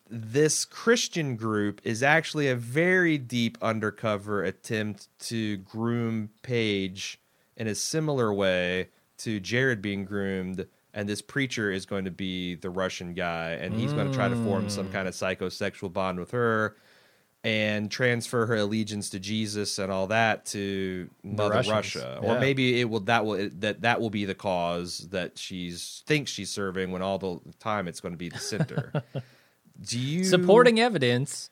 this 0.09 0.65
Christian 0.65 1.35
group 1.35 1.79
is 1.83 2.01
actually 2.01 2.47
a 2.47 2.55
very 2.55 3.19
deep 3.19 3.57
undercover 3.61 4.43
attempt 4.43 5.07
to 5.27 5.57
groom 5.57 6.31
Paige 6.41 7.19
in 7.55 7.67
a 7.67 7.75
similar 7.75 8.33
way 8.33 8.89
to 9.19 9.39
Jared 9.39 9.79
being 9.79 10.05
groomed. 10.05 10.65
And 10.93 11.07
this 11.07 11.21
preacher 11.21 11.71
is 11.71 11.85
going 11.85 12.05
to 12.05 12.11
be 12.11 12.55
the 12.55 12.69
Russian 12.69 13.13
guy, 13.13 13.51
and 13.51 13.73
he's 13.73 13.93
going 13.93 14.09
to 14.09 14.13
try 14.13 14.27
to 14.27 14.35
form 14.43 14.69
some 14.69 14.87
mm. 14.87 14.91
kind 14.91 15.07
of 15.07 15.13
psychosexual 15.13 15.93
bond 15.93 16.19
with 16.19 16.31
her 16.31 16.75
and 17.43 17.89
transfer 17.89 18.45
her 18.45 18.55
allegiance 18.55 19.09
to 19.09 19.19
Jesus 19.19 19.79
and 19.79 19.91
all 19.91 20.07
that 20.07 20.45
to 20.47 21.09
Mother 21.23 21.63
Russia, 21.69 22.19
or 22.21 22.39
maybe 22.39 22.79
it 22.79 22.89
will 22.89 22.99
that 23.01 23.25
will 23.25 23.49
that 23.59 23.81
that 23.81 23.99
will 23.99 24.11
be 24.11 24.25
the 24.25 24.35
cause 24.35 25.07
that 25.11 25.37
she's 25.37 26.03
thinks 26.05 26.31
she's 26.31 26.51
serving 26.51 26.91
when 26.91 27.01
all 27.01 27.17
the 27.17 27.39
time 27.59 27.87
it's 27.87 27.99
going 27.99 28.13
to 28.13 28.17
be 28.17 28.29
the 28.29 28.39
center. 28.39 28.91
Do 29.81 29.97
you 29.99 30.23
Supporting 30.23 30.79
evidence 30.79 31.49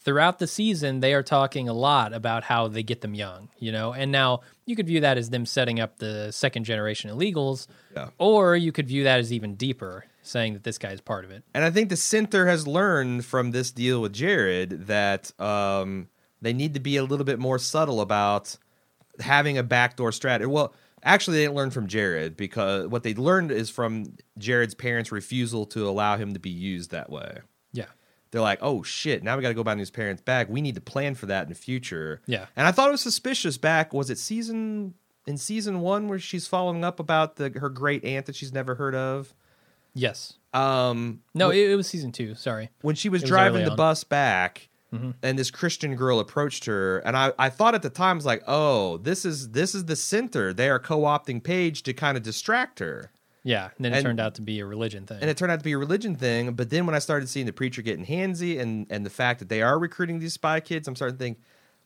throughout 0.00 0.38
the 0.38 0.46
season, 0.46 1.00
they 1.00 1.14
are 1.14 1.22
talking 1.22 1.68
a 1.68 1.72
lot 1.72 2.12
about 2.12 2.42
how 2.44 2.68
they 2.68 2.82
get 2.82 3.00
them 3.00 3.14
young, 3.14 3.48
you 3.58 3.72
know. 3.72 3.92
And 3.94 4.12
now 4.12 4.40
you 4.66 4.76
could 4.76 4.86
view 4.86 5.00
that 5.00 5.16
as 5.16 5.30
them 5.30 5.46
setting 5.46 5.80
up 5.80 5.96
the 5.98 6.30
second 6.30 6.64
generation 6.64 7.10
illegals, 7.10 7.66
Yeah. 7.94 8.08
or 8.18 8.56
you 8.56 8.72
could 8.72 8.88
view 8.88 9.04
that 9.04 9.18
as 9.20 9.32
even 9.32 9.54
deeper, 9.54 10.04
saying 10.30 10.54
that 10.54 10.64
this 10.64 10.78
guy 10.78 10.90
is 10.90 11.00
part 11.00 11.24
of 11.24 11.30
it. 11.30 11.42
And 11.52 11.64
I 11.64 11.70
think 11.70 11.88
the 11.88 11.96
center 11.96 12.46
has 12.46 12.66
learned 12.66 13.24
from 13.24 13.50
this 13.50 13.70
deal 13.70 14.00
with 14.00 14.12
Jared 14.12 14.86
that 14.86 15.38
um, 15.40 16.08
they 16.40 16.52
need 16.52 16.74
to 16.74 16.80
be 16.80 16.96
a 16.96 17.04
little 17.04 17.26
bit 17.26 17.38
more 17.38 17.58
subtle 17.58 18.00
about 18.00 18.56
having 19.18 19.58
a 19.58 19.62
backdoor 19.62 20.12
strategy. 20.12 20.46
Well, 20.46 20.72
actually, 21.02 21.38
they 21.38 21.44
didn't 21.44 21.56
learn 21.56 21.70
from 21.70 21.86
Jared 21.86 22.36
because 22.36 22.86
what 22.86 23.02
they 23.02 23.14
learned 23.14 23.50
is 23.50 23.70
from 23.70 24.16
Jared's 24.38 24.74
parents' 24.74 25.12
refusal 25.12 25.66
to 25.66 25.88
allow 25.88 26.16
him 26.16 26.32
to 26.34 26.40
be 26.40 26.50
used 26.50 26.90
that 26.92 27.10
way. 27.10 27.38
Yeah. 27.72 27.86
They're 28.30 28.40
like, 28.40 28.60
oh 28.62 28.82
shit, 28.82 29.22
now 29.22 29.36
we 29.36 29.42
got 29.42 29.48
to 29.48 29.54
go 29.54 29.64
behind 29.64 29.80
his 29.80 29.90
parents' 29.90 30.22
back. 30.22 30.48
We 30.48 30.60
need 30.60 30.76
to 30.76 30.80
plan 30.80 31.14
for 31.14 31.26
that 31.26 31.42
in 31.42 31.48
the 31.48 31.54
future. 31.54 32.22
Yeah. 32.26 32.46
And 32.56 32.66
I 32.66 32.72
thought 32.72 32.88
it 32.88 32.92
was 32.92 33.00
suspicious 33.00 33.58
back, 33.58 33.92
was 33.92 34.08
it 34.08 34.18
season 34.18 34.94
in 35.26 35.36
season 35.36 35.80
one 35.80 36.08
where 36.08 36.18
she's 36.18 36.46
following 36.46 36.84
up 36.84 37.00
about 37.00 37.36
the 37.36 37.50
her 37.50 37.68
great 37.68 38.04
aunt 38.04 38.26
that 38.26 38.36
she's 38.36 38.52
never 38.52 38.76
heard 38.76 38.94
of? 38.94 39.34
Yes. 39.94 40.34
Um, 40.52 41.20
No, 41.34 41.50
it, 41.50 41.70
it 41.70 41.76
was 41.76 41.86
season 41.86 42.12
two. 42.12 42.34
Sorry. 42.34 42.70
when 42.82 42.94
she 42.96 43.08
was 43.08 43.22
driving 43.22 43.64
the 43.64 43.70
on. 43.72 43.76
bus 43.76 44.04
back 44.04 44.66
Mm-hmm. 44.92 45.10
and 45.22 45.38
this 45.38 45.52
christian 45.52 45.94
girl 45.94 46.18
approached 46.18 46.64
her 46.64 46.98
and 46.98 47.16
I, 47.16 47.32
I 47.38 47.48
thought 47.48 47.76
at 47.76 47.82
the 47.82 47.90
time 47.90 48.14
I 48.14 48.18
was 48.18 48.26
like 48.26 48.42
oh 48.48 48.96
this 48.96 49.24
is 49.24 49.50
this 49.50 49.72
is 49.72 49.84
the 49.84 49.94
center 49.94 50.52
they 50.52 50.68
are 50.68 50.80
co-opting 50.80 51.44
paige 51.44 51.84
to 51.84 51.92
kind 51.92 52.16
of 52.16 52.24
distract 52.24 52.80
her 52.80 53.12
Yeah. 53.44 53.68
And 53.76 53.84
then 53.84 53.92
it 53.92 53.98
And- 53.98 54.04
turned 54.06 54.18
out 54.18 54.34
to 54.34 54.42
be 54.42 54.58
a 54.58 54.66
religion 54.66 55.06
thing. 55.06 55.18
and 55.20 55.30
it 55.30 55.36
turned 55.36 55.52
out 55.52 55.60
to 55.60 55.64
be 55.64 55.70
a 55.74 55.78
religion 55.78 56.16
thing 56.16 56.54
but 56.54 56.70
then 56.70 56.86
when 56.86 56.96
i 56.96 56.98
started 56.98 57.28
seeing 57.28 57.46
the 57.46 57.52
preacher 57.52 57.82
getting 57.82 58.04
handsy 58.04 58.58
and 58.58 58.88
and 58.90 59.06
the 59.06 59.10
fact 59.10 59.38
that 59.38 59.48
they 59.48 59.62
are 59.62 59.78
recruiting 59.78 60.18
these 60.18 60.32
spy 60.32 60.58
kids 60.58 60.88
i'm 60.88 60.96
starting 60.96 61.16
to 61.16 61.22
think 61.22 61.38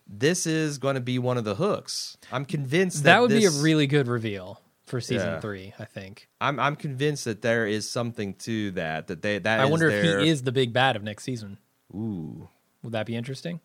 this 0.06 0.46
is 0.46 0.78
going 0.78 0.94
to 0.94 1.02
be 1.02 1.18
one 1.18 1.36
of 1.36 1.44
the 1.44 1.56
hooks 1.56 2.16
i'm 2.32 2.46
convinced 2.46 3.02
that, 3.04 3.16
that 3.16 3.20
would 3.20 3.28
be 3.28 3.44
a 3.44 3.50
really 3.50 3.86
good 3.86 4.08
reveal 4.08 4.62
for 4.86 5.00
season 5.00 5.28
Yeah. 5.28 5.40
three, 5.40 5.72
I 5.78 5.84
think. 5.84 6.28
I'm, 6.40 6.60
I'm 6.60 6.76
convinced 6.76 7.24
that 7.24 7.42
there 7.42 7.66
is 7.66 7.88
something 7.90 8.34
to 8.34 8.70
that 8.72 9.06
that 9.08 9.22
they 9.22 9.38
that 9.38 9.60
I 9.60 9.64
wonder 9.66 9.88
if 9.88 10.20
he 10.20 10.28
is 10.28 10.42
the 10.42 10.52
big 10.52 10.72
bad 10.72 10.96
of 10.96 11.02
next 11.02 11.24
season. 11.24 11.58
ooh 11.94 12.48
Would 12.82 12.92
that 12.92 13.06
be 13.06 13.16
interesting? 13.16 13.60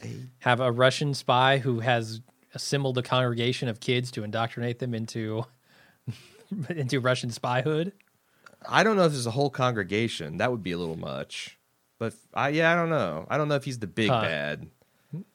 They... 0.00 0.14
Have 0.40 0.60
a 0.60 0.70
Russian 0.72 1.14
spy 1.14 1.58
who 1.58 1.80
has 1.80 2.20
assembled 2.54 2.98
a 2.98 3.02
congregation 3.02 3.68
of 3.68 3.80
kids 3.80 4.10
to 4.12 4.24
indoctrinate 4.24 4.78
them 4.78 4.94
into 4.94 5.44
into 6.68 7.00
Russian 7.00 7.30
spyhood. 7.30 7.92
I 8.68 8.82
don't 8.82 8.96
know 8.96 9.04
if 9.04 9.12
there's 9.12 9.26
a 9.26 9.30
whole 9.30 9.50
congregation. 9.50 10.38
That 10.38 10.50
would 10.50 10.62
be 10.62 10.72
a 10.72 10.78
little 10.78 10.98
much. 10.98 11.58
But 11.98 12.14
I 12.34 12.50
yeah, 12.50 12.72
I 12.72 12.76
don't 12.76 12.90
know. 12.90 13.26
I 13.28 13.38
don't 13.38 13.48
know 13.48 13.54
if 13.56 13.64
he's 13.64 13.78
the 13.78 13.86
big 13.86 14.08
Huh. 14.10 14.22
bad. 14.22 14.68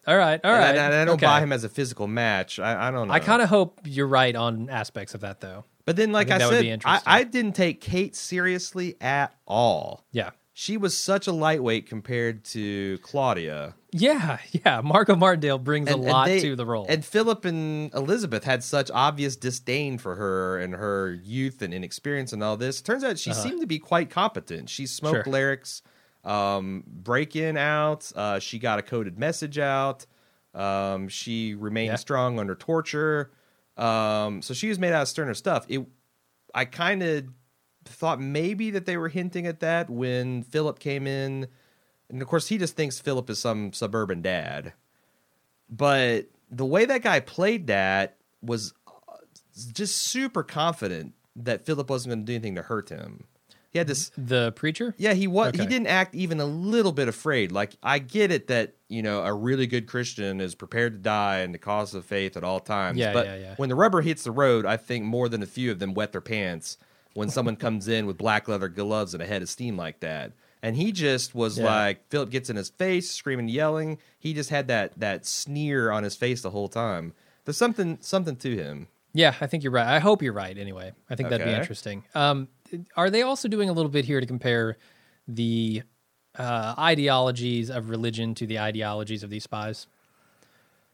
All 0.08 0.18
right, 0.18 0.40
all 0.44 0.54
And 0.54 0.64
I- 0.80 0.86
and 0.86 0.94
I, 0.94 1.06
don't 1.06 1.16
okay. 1.16 1.26
buy 1.26 1.40
him 1.42 1.52
as 1.52 1.64
a 1.64 1.70
physical 1.70 2.08
match. 2.08 2.60
I, 2.60 2.88
I 2.88 2.92
don't 2.92 3.08
know. 3.08 3.14
I 3.14 3.20
kind 3.20 3.42
of 3.42 3.50
hope 3.50 3.82
you're 3.86 4.08
right 4.08 4.36
on 4.36 4.70
aspects 4.70 5.14
of 5.14 5.22
that, 5.22 5.42
though. 5.42 5.66
But 5.86 5.96
then, 5.98 6.12
like 6.12 6.32
I, 6.32 6.38
would 6.48 6.64
said, 6.66 6.82
I. 6.86 7.02
I 7.06 7.24
didn't 7.24 7.54
take 7.54 7.80
Kate 7.82 8.16
seriously 8.16 8.96
at 9.02 9.36
all. 9.46 10.04
Yeah, 10.12 10.32
She 10.54 10.78
was 10.78 10.98
such 10.98 11.28
a 11.28 11.32
lightweight 11.32 11.88
compared 11.88 12.44
to 12.46 12.98
Claudia. 13.04 13.76
yeah, 13.92 14.40
yeah. 14.52 14.82
Margot 14.82 15.16
Martindale 15.16 15.58
brings 15.60 15.90
a 15.92 15.98
lot 15.98 16.26
they- 16.28 16.40
to 16.42 16.56
the 16.56 16.66
role. 16.66 16.86
And 16.90 17.04
Philip 17.06 17.46
and 17.46 17.94
Elizabeth 17.94 18.46
had 18.46 18.64
such 18.64 18.90
obvious 18.92 19.36
disdain 19.36 19.98
for 20.00 20.16
her 20.16 20.58
and 20.58 20.74
her 20.74 21.20
youth 21.24 21.62
and 21.62 21.74
inexperience 21.74 22.34
and 22.34 22.42
all 22.44 22.58
this. 22.58 22.82
Turns 22.82 23.04
out 23.04 23.20
she 23.20 23.34
seemed 23.34 23.62
to 23.62 23.68
be 23.68 23.78
quite 23.78 24.10
competent. 24.10 24.70
She 24.70 24.88
smoked 24.88 25.16
Uh-huh. 25.18 25.24
Sure. 25.26 25.34
Larrick's, 25.34 25.82
um, 26.26 26.84
break 26.88 27.36
in 27.36 27.56
out. 27.56 28.12
Uh, 28.16 28.40
she 28.40 28.60
got 28.60 28.80
a 28.80 28.82
coded 28.82 29.18
message 29.18 29.58
out. 29.60 30.06
Um, 30.54 31.08
she 31.08 31.54
remained 31.54 31.92
Yeah. 31.92 31.96
strong 31.98 32.40
under 32.40 32.56
torture. 32.56 33.32
Um, 33.78 34.42
so 34.42 34.54
she 34.54 34.70
was 34.70 34.80
made 34.80 34.94
out 34.94 35.04
of 35.04 35.08
sterner 35.08 35.34
stuff. 35.34 35.66
It, 35.70 35.86
I 36.54 36.66
kind 36.66 37.04
of 37.04 37.26
thought 37.84 38.20
maybe 38.20 38.72
that 38.72 38.86
they 38.86 38.98
were 38.98 39.10
hinting 39.10 39.46
at 39.46 39.60
that 39.60 39.90
when 39.90 40.44
Philip 40.44 40.80
came 40.80 41.06
in. 41.08 41.48
And 42.10 42.22
of 42.22 42.28
course, 42.28 42.48
he 42.48 42.58
just 42.58 42.76
thinks 42.76 43.00
Philip 43.00 43.30
is 43.30 43.40
some 43.40 43.74
suburban 43.74 44.22
dad. 44.22 44.74
But 45.70 46.28
the 46.50 46.66
way 46.66 46.86
that 46.86 47.02
guy 47.02 47.20
played 47.20 47.68
that 47.68 48.18
was 48.42 48.74
uh, 48.88 49.18
just 49.74 49.98
super 49.98 50.44
confident 50.44 51.14
that 51.36 51.66
Philip 51.66 51.90
wasn't 51.90 52.12
going 52.12 52.20
to 52.22 52.26
do 52.26 52.36
anything 52.36 52.56
to 52.56 52.62
hurt 52.62 52.90
him. 52.90 53.26
He 53.76 53.80
had 53.80 53.88
this 53.88 54.10
the 54.18 54.54
preacher. 54.54 54.96
yeah, 54.98 55.12
he 55.12 55.28
was. 55.28 55.52
He 55.54 55.66
didn't 55.66 55.88
act 55.88 56.16
even 56.16 56.40
a 56.40 56.46
little 56.46 56.94
bit 56.94 57.10
afraid. 57.10 57.52
Like 57.52 57.76
I 57.84 58.00
get 58.00 58.32
it 58.32 58.48
that 58.48 58.76
you 58.88 59.04
know 59.04 59.22
a 59.26 59.34
really 59.34 59.68
good 59.68 59.86
Christian 59.86 60.40
is 60.40 60.56
prepared 60.56 60.94
to 60.94 61.00
die 61.00 61.40
in 61.40 61.52
the 61.52 61.58
cause 61.58 61.94
of 61.94 62.06
faith 62.06 62.38
at 62.38 62.44
all 62.46 62.62
times. 62.62 62.98
Yeah, 62.98 63.12
but 63.12 63.26
yeah, 63.26 63.36
yeah. 63.36 63.56
when 63.58 63.68
the 63.68 63.76
rubber 63.76 64.00
hits 64.00 64.24
the 64.24 64.32
road, 64.32 64.66
I 64.66 64.78
think 64.78 65.04
more 65.04 65.28
than 65.28 65.44
a 65.44 65.46
few 65.46 65.72
of 65.72 65.80
them 65.80 65.94
wet 65.94 66.14
their 66.14 66.22
pants 66.22 66.78
when 67.16 67.30
someone 67.30 67.58
comes 67.58 67.90
in 67.90 68.06
with 68.06 68.18
black 68.18 68.48
leather 68.48 68.70
gloves 68.70 69.14
and 69.14 69.22
a 69.22 69.26
head 69.26 69.42
of 69.42 69.50
steam 69.50 69.76
like 69.76 70.00
that. 70.00 70.32
And 70.64 70.78
he 70.78 70.94
just 70.94 71.36
was 71.36 71.58
Yeah. 71.60 71.66
like 71.66 72.08
Philip 72.10 72.30
gets 72.30 72.50
in 72.50 72.56
his 72.56 72.70
face, 72.70 73.12
screaming, 73.12 73.50
yelling. 73.50 73.98
He 74.18 74.34
just 74.34 74.52
had 74.52 74.70
that 74.70 74.98
that 75.02 75.26
sneer 75.26 75.92
on 75.92 76.06
his 76.06 76.16
face 76.16 76.42
the 76.42 76.52
whole 76.52 76.70
time. 76.70 77.12
There's 77.44 77.58
something 77.58 77.98
something 78.00 78.38
to 78.38 78.56
him. 78.56 78.88
Yeah, 79.14 79.34
I 79.42 79.48
think 79.48 79.64
you're 79.64 79.72
right. 79.74 79.88
I 79.88 80.00
hope 80.00 80.22
you're 80.22 80.34
right. 80.34 80.58
Anyway, 80.58 80.94
I 81.10 81.16
think 81.16 81.28
that'd 81.30 81.46
be 81.46 81.54
interesting. 81.54 82.04
Um, 82.16 82.48
are 82.96 83.10
they 83.10 83.22
also 83.22 83.48
doing 83.48 83.70
a 83.70 83.74
little 83.74 83.92
bit 83.92 84.06
here 84.06 84.20
to 84.20 84.26
compare 84.28 84.78
the 85.28 85.84
uh, 86.38 86.76
ideologies 86.78 87.70
of 87.70 87.90
religion 87.90 88.36
to 88.36 88.46
the 88.46 88.60
ideologies 88.60 89.24
of 89.24 89.30
these 89.30 89.44
spies? 89.44 89.88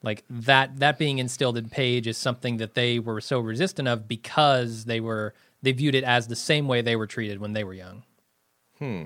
Like 0.04 0.24
that 0.30 0.80
that 0.80 0.98
being 0.98 1.20
instilled 1.20 1.58
in 1.58 1.70
Paige 1.70 2.08
is 2.08 2.18
something 2.18 2.58
that 2.58 2.74
they 2.74 3.00
were 3.00 3.22
so 3.22 3.40
resistant 3.40 3.88
of 3.88 4.08
because 4.08 4.86
they 4.86 5.00
were 5.00 5.34
they 5.62 5.72
viewed 5.72 5.96
it 5.96 6.04
as 6.04 6.28
the 6.28 6.36
same 6.36 6.68
way 6.68 6.82
they 6.82 6.96
were 6.96 7.08
treated 7.08 7.40
when 7.40 7.54
they 7.54 7.64
were 7.64 7.74
young. 7.74 8.04
Hmm. 8.80 9.04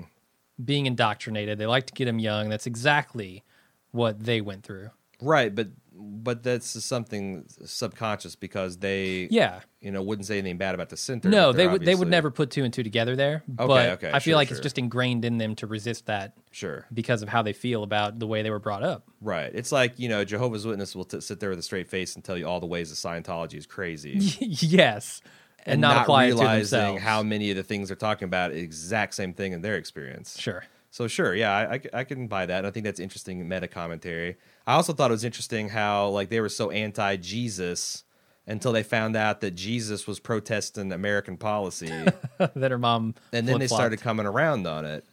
Being 0.62 0.86
indoctrinated, 0.86 1.58
they 1.58 1.66
like 1.66 1.86
to 1.86 1.92
get 1.92 2.06
them 2.06 2.18
young. 2.18 2.48
That's 2.48 2.66
exactly 2.66 3.44
what 3.90 4.24
they 4.24 4.40
went 4.40 4.62
through. 4.62 4.90
Right, 5.20 5.54
but 5.54 5.68
but 5.98 6.42
that's 6.42 6.84
something 6.84 7.44
subconscious 7.64 8.36
because 8.36 8.78
they, 8.78 9.28
Yeah. 9.30 9.60
you 9.80 9.90
know, 9.90 10.02
wouldn't 10.02 10.26
say 10.26 10.38
anything 10.38 10.58
bad 10.58 10.74
about 10.74 10.88
the 10.90 10.96
center. 10.96 11.28
No, 11.28 11.52
they 11.52 11.66
would 11.66 11.84
they 11.84 11.94
would 11.94 12.08
never 12.08 12.30
put 12.30 12.50
two 12.50 12.64
and 12.64 12.72
two 12.74 12.82
together 12.82 13.16
there. 13.16 13.42
Okay, 13.58 13.66
but 13.66 13.88
okay, 13.90 14.08
I 14.08 14.18
feel 14.18 14.32
sure, 14.32 14.34
like 14.36 14.48
sure. 14.48 14.56
it's 14.56 14.62
just 14.62 14.78
ingrained 14.78 15.24
in 15.24 15.38
them 15.38 15.54
to 15.56 15.66
resist 15.66 16.06
that 16.06 16.34
Sure, 16.50 16.86
because 16.92 17.22
of 17.22 17.28
how 17.28 17.42
they 17.42 17.52
feel 17.52 17.82
about 17.82 18.18
the 18.18 18.26
way 18.26 18.42
they 18.42 18.50
were 18.50 18.58
brought 18.58 18.82
up. 18.82 19.04
right. 19.20 19.50
It's 19.54 19.72
like 19.72 19.98
you 19.98 20.08
know, 20.08 20.24
Jehovah's 20.24 20.66
Witness 20.66 20.94
will 20.94 21.04
t- 21.04 21.20
sit 21.20 21.40
there 21.40 21.50
with 21.50 21.58
a 21.58 21.62
straight 21.62 21.88
face 21.88 22.14
and 22.14 22.24
tell 22.24 22.36
you 22.36 22.46
all 22.46 22.60
the 22.60 22.66
ways 22.66 22.90
that 22.90 22.96
Scientology 23.08 23.54
is 23.54 23.66
crazy, 23.66 24.18
yes. 24.40 25.20
And, 25.68 25.80
not, 25.80 26.02
apply 26.02 26.26
it 26.26 26.28
to 26.28 26.34
realizing 26.36 26.98
how 26.98 27.24
many 27.24 27.50
of 27.50 27.56
the 27.56 27.64
things 27.64 27.88
they're 27.88 27.96
talking 27.96 28.26
about 28.26 28.52
exact 28.52 29.14
same 29.14 29.32
thing 29.34 29.52
in 29.52 29.62
their 29.62 29.74
experience. 29.76 30.38
Sure. 30.38 30.62
So 30.96 31.08
sure, 31.08 31.34
yeah, 31.34 31.52
I, 31.54 31.74
I, 31.74 31.80
I 31.92 32.04
can 32.04 32.26
buy 32.26 32.46
that. 32.46 32.56
And 32.56 32.66
I 32.66 32.70
think 32.70 32.84
that's 32.84 33.00
interesting 33.00 33.46
meta 33.46 33.68
commentary. 33.68 34.38
I 34.66 34.76
also 34.76 34.94
thought 34.94 35.10
it 35.10 35.12
was 35.12 35.24
interesting 35.24 35.68
how 35.68 36.08
like 36.08 36.30
they 36.30 36.40
were 36.40 36.48
so 36.48 36.70
anti 36.70 37.16
Jesus 37.16 38.04
until 38.46 38.72
they 38.72 38.82
found 38.82 39.14
out 39.14 39.42
that 39.42 39.50
Jesus 39.50 40.06
was 40.06 40.20
protesting 40.20 40.90
American 40.92 41.36
policy, 41.36 41.92
that 42.38 42.70
her 42.70 42.78
mom 42.78 43.14
and 43.30 43.46
then 43.46 43.58
they 43.58 43.66
started 43.66 44.00
coming 44.00 44.24
around 44.24 44.66
on 44.66 44.86
it. 44.86 45.04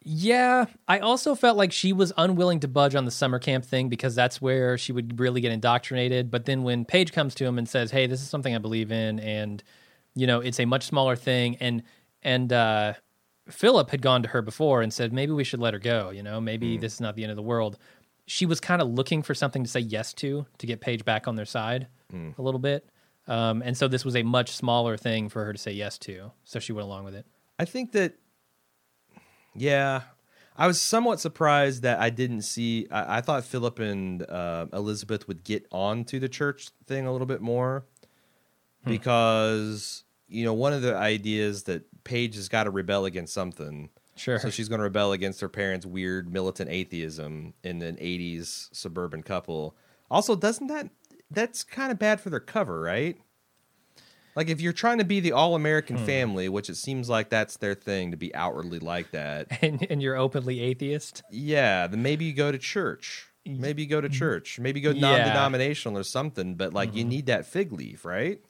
Yeah, 0.00 0.66
I 0.88 0.98
also 0.98 1.36
felt 1.36 1.56
like 1.56 1.70
she 1.70 1.92
was 1.92 2.12
unwilling 2.16 2.58
to 2.58 2.66
budge 2.66 2.96
on 2.96 3.04
the 3.04 3.12
summer 3.12 3.38
camp 3.38 3.64
thing 3.64 3.88
because 3.88 4.16
that's 4.16 4.42
where 4.42 4.76
she 4.76 4.90
would 4.90 5.20
really 5.20 5.40
get 5.40 5.52
indoctrinated. 5.52 6.32
But 6.32 6.46
then 6.46 6.64
when 6.64 6.84
Paige 6.84 7.12
comes 7.12 7.36
to 7.36 7.44
him 7.44 7.58
and 7.58 7.68
says, 7.68 7.92
"Hey, 7.92 8.08
this 8.08 8.20
is 8.20 8.28
something 8.28 8.52
I 8.52 8.58
believe 8.58 8.90
in," 8.90 9.20
and 9.20 9.62
you 10.16 10.26
know, 10.26 10.40
it's 10.40 10.58
a 10.58 10.64
much 10.64 10.82
smaller 10.82 11.14
thing, 11.14 11.58
and 11.60 11.84
and 12.24 12.52
uh, 12.52 12.94
Philip 13.48 13.90
had 13.90 14.00
gone 14.02 14.22
to 14.22 14.28
her 14.28 14.42
before 14.42 14.80
and 14.82 14.92
said, 14.92 15.12
maybe 15.12 15.32
we 15.32 15.44
should 15.44 15.60
let 15.60 15.74
her 15.74 15.80
go. 15.80 16.10
You 16.10 16.22
know, 16.22 16.40
maybe 16.40 16.76
this 16.80 16.94
is 16.94 17.00
not 17.00 17.14
the 17.16 17.22
end 17.22 17.30
of 17.30 17.36
the 17.36 17.42
world. 17.42 17.78
She 18.26 18.46
was 18.46 18.58
kind 18.60 18.80
of 18.80 18.88
looking 18.88 19.22
for 19.22 19.34
something 19.34 19.64
to 19.64 19.70
say 19.70 19.80
yes 19.80 20.14
to 20.14 20.46
to 20.58 20.66
get 20.66 20.80
Paige 20.80 21.04
back 21.04 21.28
on 21.28 21.36
their 21.36 21.44
side 21.44 21.88
a 22.38 22.42
little 22.42 22.60
bit. 22.60 22.88
Um, 23.26 23.62
and 23.62 23.76
so 23.76 23.88
this 23.88 24.04
was 24.04 24.16
a 24.16 24.22
much 24.22 24.50
smaller 24.50 24.96
thing 24.96 25.28
for 25.28 25.44
her 25.44 25.52
to 25.52 25.58
say 25.58 25.72
yes 25.72 25.98
to. 25.98 26.32
So 26.44 26.58
she 26.58 26.72
went 26.72 26.86
along 26.86 27.04
with 27.04 27.14
it. 27.14 27.26
I 27.58 27.64
think 27.64 27.92
that, 27.92 28.14
yeah, 29.54 30.02
I 30.56 30.66
was 30.66 30.80
somewhat 30.80 31.20
surprised 31.20 31.82
that 31.82 32.00
I 32.00 32.10
didn't 32.10 32.42
see. 32.42 32.86
I, 32.90 33.18
I 33.18 33.20
thought 33.20 33.44
Philip 33.44 33.78
and 33.78 34.22
uh, 34.22 34.66
Elizabeth 34.72 35.26
would 35.28 35.44
get 35.44 35.66
on 35.72 36.04
to 36.06 36.20
the 36.20 36.28
church 36.28 36.70
thing 36.86 37.06
a 37.06 37.12
little 37.12 37.26
bit 37.26 37.40
more 37.40 37.84
because 38.84 40.04
you 40.28 40.44
know 40.44 40.52
one 40.52 40.72
of 40.72 40.82
the 40.82 40.94
ideas 40.94 41.64
that 41.64 41.82
Paige 42.04 42.36
has 42.36 42.48
got 42.48 42.64
to 42.64 42.70
rebel 42.70 43.04
against 43.04 43.32
something. 43.34 43.90
Sure. 44.16 44.38
So 44.38 44.48
she's 44.50 44.68
going 44.68 44.78
to 44.78 44.84
rebel 44.84 45.12
against 45.12 45.40
her 45.40 45.48
parents' 45.48 45.84
weird 45.86 46.32
militant 46.32 46.70
atheism 46.70 47.54
in 47.64 47.82
an 47.82 47.96
'80s 47.96 48.68
suburban 48.72 49.22
couple. 49.22 49.74
Also, 50.10 50.36
doesn't 50.36 50.68
that 50.68 50.90
that's 51.30 51.64
kind 51.64 51.90
of 51.90 51.98
bad 51.98 52.20
for 52.20 52.30
their 52.30 52.38
cover, 52.40 52.80
right? 52.80 53.16
Like 54.36 54.48
if 54.48 54.60
you're 54.60 54.72
trying 54.72 54.98
to 54.98 55.04
be 55.04 55.20
the 55.20 55.32
all-American 55.32 55.96
Hmm. 55.96 56.04
family, 56.06 56.48
which 56.48 56.68
it 56.68 56.74
seems 56.76 57.08
like 57.08 57.28
that's 57.28 57.56
their 57.56 57.74
thing 57.74 58.10
to 58.10 58.16
be 58.16 58.34
outwardly 58.34 58.80
like 58.80 59.12
that. 59.12 59.46
and, 59.62 59.86
and 59.88 60.02
you're 60.02 60.16
openly 60.16 60.60
atheist. 60.60 61.22
Yeah, 61.30 61.86
then 61.86 62.02
maybe 62.02 62.24
you 62.24 62.32
go 62.32 62.50
to 62.52 62.58
church. 62.58 63.26
Maybe 63.46 63.82
you 63.82 63.88
go 63.88 64.00
to 64.00 64.08
church. 64.08 64.58
Maybe 64.58 64.80
you 64.80 64.92
go 64.92 64.98
Yeah. 64.98 65.00
non-denominational 65.18 65.98
or 65.98 66.02
something. 66.02 66.54
But 66.56 66.72
like, 66.74 66.94
you 66.96 67.04
need 67.04 67.26
that 67.26 67.46
fig 67.46 67.72
leaf, 67.72 68.04
right? 68.04 68.40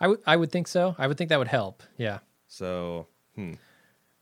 I 0.00 0.08
would 0.08 0.20
I 0.26 0.36
would 0.36 0.50
think 0.52 0.68
so. 0.68 0.94
I 0.98 1.06
would 1.06 1.16
think 1.18 1.28
that 1.30 1.38
would 1.38 1.48
help. 1.48 1.82
Yeah. 1.96 2.18
So, 2.48 3.06
hmm. 3.34 3.54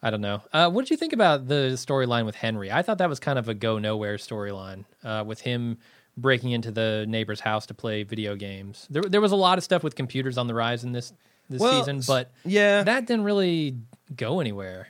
I 0.03 0.11
don't 0.11 0.21
know. 0.21 0.43
Uh, 0.53 0.71
what 0.71 0.83
did 0.83 0.91
you 0.91 0.97
think 0.97 1.13
about 1.13 1.49
the 1.49 1.73
storyline 1.77 2.27
with 2.27 2.35
Henry? 2.35 2.71
I 2.71 2.83
thought 2.83 2.99
that 2.99 3.09
was 3.09 3.21
kind 3.21 3.39
of 3.39 3.49
a 3.49 3.55
go 3.55 3.79
nowhere 3.79 4.17
storyline 4.17 4.85
uh, 5.03 5.25
with 5.27 5.41
him 5.41 5.79
breaking 6.17 6.51
into 6.51 6.71
the 6.71 7.07
neighbor's 7.09 7.41
house 7.41 7.67
to 7.67 7.75
play 7.75 8.03
video 8.03 8.37
games. 8.37 8.87
There, 8.91 9.03
there 9.03 9.21
was 9.21 9.33
a 9.33 9.37
lot 9.37 9.59
of 9.59 9.65
stuff 9.65 9.83
with 9.83 9.95
computers 9.95 10.39
on 10.39 10.47
the 10.47 10.55
rise 10.55 10.85
in 10.85 10.93
this 10.93 11.13
this 11.49 11.61
Well, 11.61 11.81
season, 11.81 12.01
but 12.07 12.33
yeah, 12.45 12.83
that 12.85 13.07
didn't 13.07 13.25
really 13.25 13.79
go 14.15 14.41
anywhere. 14.41 14.89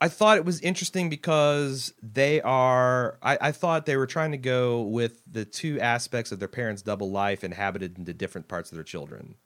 I 0.00 0.08
thought 0.08 0.36
it 0.36 0.44
was 0.44 0.60
interesting 0.60 1.08
because 1.10 1.94
they 2.02 2.40
are. 2.40 3.18
I, 3.22 3.38
I 3.40 3.52
thought 3.52 3.86
they 3.86 3.96
were 3.96 4.06
trying 4.06 4.32
to 4.32 4.38
go 4.38 4.82
with 4.82 5.22
the 5.30 5.44
two 5.44 5.78
aspects 5.80 6.32
of 6.32 6.38
their 6.38 6.48
parents' 6.48 6.82
double 6.82 7.10
life 7.10 7.44
inhabited 7.44 7.98
into 7.98 8.12
different 8.12 8.48
parts 8.48 8.72
of 8.72 8.76
their 8.76 8.84
children. 8.84 9.36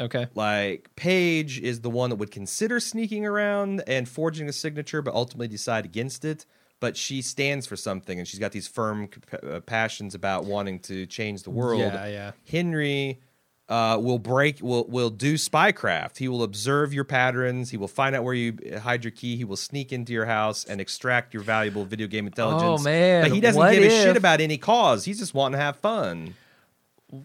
Okay. 0.00 0.26
Like 0.34 0.90
Paige 0.96 1.60
is 1.60 1.82
the 1.82 1.90
one 1.90 2.10
that 2.10 2.16
would 2.16 2.30
consider 2.30 2.80
sneaking 2.80 3.26
around 3.26 3.82
and 3.86 4.08
forging 4.08 4.48
a 4.48 4.52
signature, 4.52 5.02
but 5.02 5.14
ultimately 5.14 5.48
decide 5.48 5.84
against 5.84 6.24
it. 6.24 6.46
But 6.80 6.96
she 6.96 7.20
stands 7.20 7.66
for 7.66 7.76
something, 7.76 8.18
and 8.18 8.26
she's 8.26 8.40
got 8.40 8.52
these 8.52 8.66
firm 8.66 9.10
uh, 9.42 9.60
passions 9.60 10.14
about 10.14 10.46
wanting 10.46 10.78
to 10.80 11.04
change 11.04 11.42
the 11.42 11.50
world. 11.50 11.80
Yeah, 11.80 12.06
yeah. 12.06 12.32
Henry 12.50 13.20
uh, 13.68 13.98
will 14.00 14.18
break, 14.18 14.62
will 14.62 14.86
will 14.88 15.10
do 15.10 15.34
spycraft. 15.34 16.16
He 16.16 16.26
will 16.26 16.42
observe 16.42 16.94
your 16.94 17.04
patterns. 17.04 17.68
He 17.70 17.76
will 17.76 17.86
find 17.86 18.16
out 18.16 18.24
where 18.24 18.32
you 18.32 18.56
hide 18.82 19.04
your 19.04 19.10
key. 19.10 19.36
He 19.36 19.44
will 19.44 19.56
sneak 19.56 19.92
into 19.92 20.14
your 20.14 20.24
house 20.24 20.64
and 20.64 20.80
extract 20.80 21.34
your 21.34 21.42
valuable 21.42 21.84
video 21.84 22.06
game 22.06 22.26
intelligence. 22.26 22.80
Oh, 22.80 22.82
man, 22.82 23.24
But 23.24 23.32
he 23.32 23.40
doesn't 23.40 23.58
what 23.58 23.74
give 23.74 23.82
a 23.82 23.90
shit 23.90 24.16
about 24.16 24.40
any 24.40 24.56
cause. 24.56 25.04
He's 25.04 25.18
just 25.18 25.34
wanting 25.34 25.58
to 25.58 25.62
have 25.62 25.76
fun. 25.76 26.34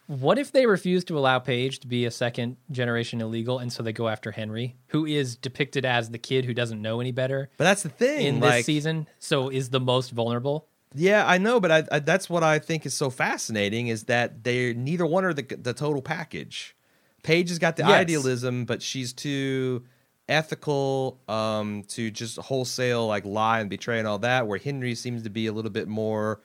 What 0.08 0.40
if 0.40 0.52
they 0.52 0.66
refuse 0.66 1.04
to 1.06 1.18
allow 1.18 1.40
Paige 1.40 1.80
to 1.82 1.88
be 1.88 2.06
a 2.06 2.12
second 2.12 2.58
generation 2.72 3.22
illegal, 3.22 3.60
and 3.60 3.72
so 3.72 3.84
they 3.84 3.94
go 3.94 4.08
after 4.08 4.32
Henry, 4.32 4.76
who 4.88 5.06
is 5.06 5.36
depicted 5.36 5.86
as 5.86 6.10
the 6.10 6.18
kid 6.18 6.46
who 6.46 6.54
doesn't 6.54 6.82
know 6.82 7.00
any 7.00 7.12
better 7.12 7.50
But 7.58 7.66
that's 7.66 7.84
the 7.84 7.90
thing. 7.90 8.26
in 8.26 8.40
like, 8.40 8.58
this 8.58 8.66
season, 8.66 9.08
so 9.20 9.50
is 9.50 9.70
the 9.70 9.80
most 9.80 10.12
vulnerable? 10.12 10.68
Yeah, 10.94 11.26
I 11.28 11.38
know, 11.38 11.60
but 11.60 11.72
I, 11.72 11.84
I, 11.92 12.00
that's 12.00 12.30
what 12.30 12.42
I 12.42 12.58
think 12.58 12.86
is 12.86 12.94
so 12.94 13.10
fascinating 13.10 13.88
is 13.88 14.06
that 14.06 14.44
they 14.44 14.74
neither 14.74 15.06
one 15.06 15.26
are 15.26 15.34
the 15.34 15.44
the 15.44 15.74
total 15.74 16.02
package. 16.02 16.76
Paige 17.22 17.50
has 17.50 17.60
got 17.60 17.76
the 17.76 17.84
Yes. 17.84 18.02
idealism, 18.02 18.66
but 18.66 18.82
she's 18.82 19.12
too 19.12 19.84
ethical 20.30 21.20
um, 21.28 21.84
to 21.90 22.10
just 22.12 22.38
wholesale 22.38 23.08
like 23.08 23.26
lie 23.26 23.60
and 23.60 23.70
betray 23.70 24.00
and 24.00 24.08
all 24.08 24.20
that. 24.20 24.48
Where 24.48 24.58
Henry 24.58 24.96
seems 24.96 25.24
to 25.24 25.30
be 25.30 25.48
a 25.48 25.52
little 25.54 25.72
bit 25.72 25.88
more 25.88 26.42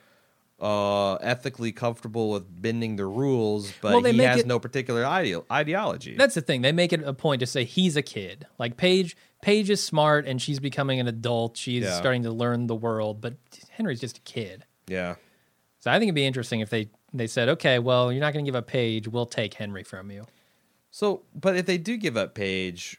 uh, 0.61 1.15
ethically 1.17 1.73
comfortable 1.73 2.31
with 2.31 2.45
bending 2.63 2.97
the 2.97 3.07
rules, 3.07 3.73
but 3.81 3.93
Well, 3.93 4.13
he 4.13 4.19
has 4.19 4.41
it- 4.41 4.47
no 4.47 4.59
particular 4.59 5.03
ideo- 5.05 5.45
ideology. 5.51 6.17
That's 6.17 6.35
the 6.35 6.43
thing. 6.43 6.61
They 6.63 6.73
make 6.73 6.93
it 6.93 7.03
a 7.03 7.15
point 7.15 7.41
to 7.41 7.47
say 7.47 7.65
he's 7.65 7.97
a 7.97 8.03
kid. 8.03 8.47
Like 8.59 8.77
Paige, 8.77 9.17
Paige 9.43 9.71
is 9.71 9.83
smart 9.83 10.27
and 10.27 10.41
she's 10.41 10.61
becoming 10.61 11.01
an 11.01 11.09
adult. 11.09 11.57
She's 11.57 11.85
Yeah. 11.85 11.99
starting 11.99 12.23
to 12.25 12.31
learn 12.31 12.67
the 12.67 12.75
world, 12.75 13.21
but 13.23 13.35
Henry's 13.71 14.01
just 14.01 14.19
a 14.19 14.23
kid. 14.23 14.65
yeah. 14.87 15.15
So 15.83 15.91
I 15.91 15.95
think 15.95 16.09
it'd 16.09 16.15
be 16.15 16.27
interesting 16.27 16.61
if 16.61 16.69
they 16.69 16.91
they 17.15 17.27
said, 17.27 17.49
okay, 17.49 17.79
well, 17.79 18.13
you're 18.13 18.21
not 18.21 18.33
going 18.35 18.45
to 18.45 18.49
give 18.49 18.55
up 18.55 18.67
Paige. 18.69 19.09
We'll 19.09 19.27
take 19.27 19.55
Henry 19.55 19.83
from 19.83 20.11
you. 20.13 20.27
So, 20.93 21.23
but 21.35 21.57
if 21.57 21.65
they 21.67 21.79
do 21.79 21.97
give 21.97 22.17
up 22.17 22.35
Paige, 22.35 22.99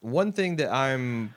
one 0.00 0.32
thing 0.32 0.56
that 0.56 0.72
I'm 0.72 1.34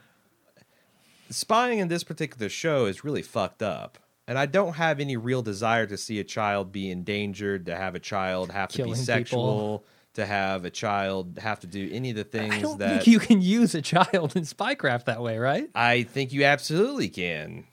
spying 1.30 1.80
in 1.80 1.88
this 1.88 2.04
particular 2.04 2.50
show 2.50 2.86
is 2.86 3.04
really 3.04 3.22
fucked 3.22 3.62
up. 3.62 3.98
And 4.30 4.38
I 4.38 4.46
don't 4.46 4.74
have 4.74 5.00
any 5.00 5.18
real 5.18 5.42
desire 5.42 5.88
to 5.88 5.98
see 5.98 6.20
a 6.20 6.24
child 6.24 6.72
be 6.72 6.92
endangered, 6.92 7.66
to 7.66 7.76
have 7.76 7.96
a 7.96 8.00
child 8.00 8.52
have 8.52 8.70
to 8.70 8.78
Killing 8.78 8.92
be 8.92 9.00
people. 9.00 9.04
sexual, 9.04 9.86
to 10.14 10.24
have 10.24 10.66
a 10.66 10.70
child 10.70 11.40
have 11.42 11.60
to 11.62 11.68
do 11.68 11.90
any 11.92 12.12
of 12.12 12.16
the 12.16 12.24
things 12.24 12.54
I 12.54 12.62
don't 12.62 12.78
that 12.78 12.90
think 12.90 13.08
you 13.08 13.18
can 13.18 13.42
use 13.42 13.74
a 13.74 13.82
child 13.82 14.36
in 14.36 14.44
spycraft 14.44 15.06
that 15.06 15.24
way, 15.24 15.40
right? 15.40 15.68
I 15.74 16.04
think 16.04 16.32
you 16.32 16.44
absolutely 16.44 17.10
can. 17.10 17.66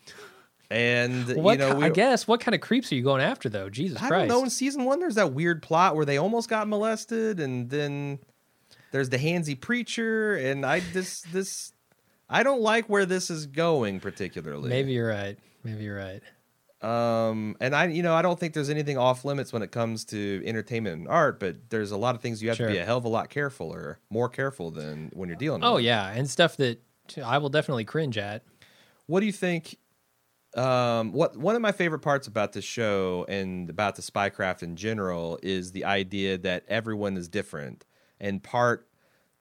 And 0.71 1.29
What 1.37 1.53
you 1.53 1.59
know, 1.59 1.73
ki- 1.73 1.79
we, 1.79 1.85
I 1.85 1.89
guess 1.91 2.27
what 2.27 2.41
kind 2.41 2.55
of 2.55 2.63
creeps 2.63 2.91
are 2.91 2.95
you 2.95 3.03
going 3.03 3.21
after 3.21 3.51
though? 3.51 3.69
Jesus 3.69 4.03
I 4.03 4.09
Christ! 4.09 4.15
I 4.15 4.19
don't 4.21 4.29
know. 4.29 4.45
In 4.45 4.49
season 4.49 4.85
one, 4.87 4.99
there's 4.99 5.17
that 5.17 5.35
weird 5.35 5.63
plot 5.63 5.95
where 5.95 6.07
they 6.07 6.17
almost 6.17 6.49
got 6.49 6.69
molested, 6.69 7.39
and 7.39 7.69
then 7.69 8.19
there's 8.93 9.11
the 9.11 9.19
handsy 9.19 9.61
preacher, 9.61 10.37
and 10.37 10.65
I 10.65 10.81
this 10.81 11.21
this 11.21 11.75
I 12.31 12.43
don't 12.43 12.63
like 12.63 12.89
where 12.89 13.05
this 13.05 13.29
is 13.29 13.45
going 13.45 14.01
particularly. 14.01 14.71
Maybe 14.71 14.93
you're 14.93 15.09
right. 15.09 15.39
Maybe 15.63 15.85
you're 15.85 15.99
right. 15.99 16.23
Um, 16.83 17.57
and 17.61 17.75
I 17.75 17.87
you 17.87 18.03
know 18.03 18.15
I 18.15 18.21
don't 18.23 18.39
think 18.39 18.53
there's 18.55 18.69
anything 18.71 18.99
off 18.99 19.25
limits 19.25 19.53
when 19.53 19.63
it 19.63 19.73
comes 19.73 20.05
to 20.07 20.43
entertainment 20.45 20.99
and 20.99 21.09
art, 21.09 21.41
but 21.41 21.71
there's 21.71 21.91
a 21.91 21.97
lot 21.97 22.15
of 22.15 22.21
things 22.21 22.43
you 22.43 22.49
have 22.49 22.57
Sure. 22.59 22.67
to 22.69 22.73
be 22.75 22.79
a 22.79 22.85
hell 22.85 22.99
of 22.99 23.05
a 23.05 23.09
lot 23.09 23.31
careful 23.31 23.73
or 23.73 23.99
more 24.11 24.29
careful 24.29 24.71
than 24.71 25.11
when 25.15 25.29
you're 25.29 25.37
dealing. 25.39 25.65
Oh 25.65 25.77
with. 25.77 25.85
yeah, 25.85 26.11
and 26.11 26.29
stuff 26.29 26.57
that 26.59 26.81
I 27.25 27.39
will 27.39 27.49
definitely 27.49 27.85
cringe 27.85 28.19
at. 28.19 28.43
What 29.07 29.21
do 29.21 29.27
you 29.27 29.33
think? 29.33 29.77
Um, 30.55 31.13
what 31.13 31.37
one 31.37 31.55
of 31.55 31.61
my 31.63 31.73
favorite 31.73 31.99
parts 32.01 32.27
about 32.27 32.53
this 32.53 32.65
show 32.65 33.27
and 33.29 33.69
about 33.69 33.97
the 33.97 34.03
spycraft 34.03 34.63
in 34.63 34.77
general 34.77 35.39
is 35.43 35.73
the 35.73 35.85
idea 35.85 36.39
that 36.39 36.65
everyone 36.69 37.17
is 37.17 37.29
different, 37.29 37.85
and 38.21 38.43
part 38.43 38.89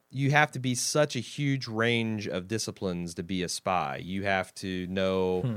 you 0.10 0.32
have 0.32 0.52
to 0.52 0.60
be 0.60 0.74
such 0.76 1.16
a 1.16 1.20
huge 1.20 1.68
range 1.68 2.28
of 2.28 2.48
disciplines 2.48 3.14
to 3.16 3.24
be 3.24 3.44
a 3.44 3.50
spy. 3.50 3.98
You 3.98 4.24
have 4.24 4.54
to 4.56 4.88
know, 4.88 5.42
Hmm. 5.42 5.56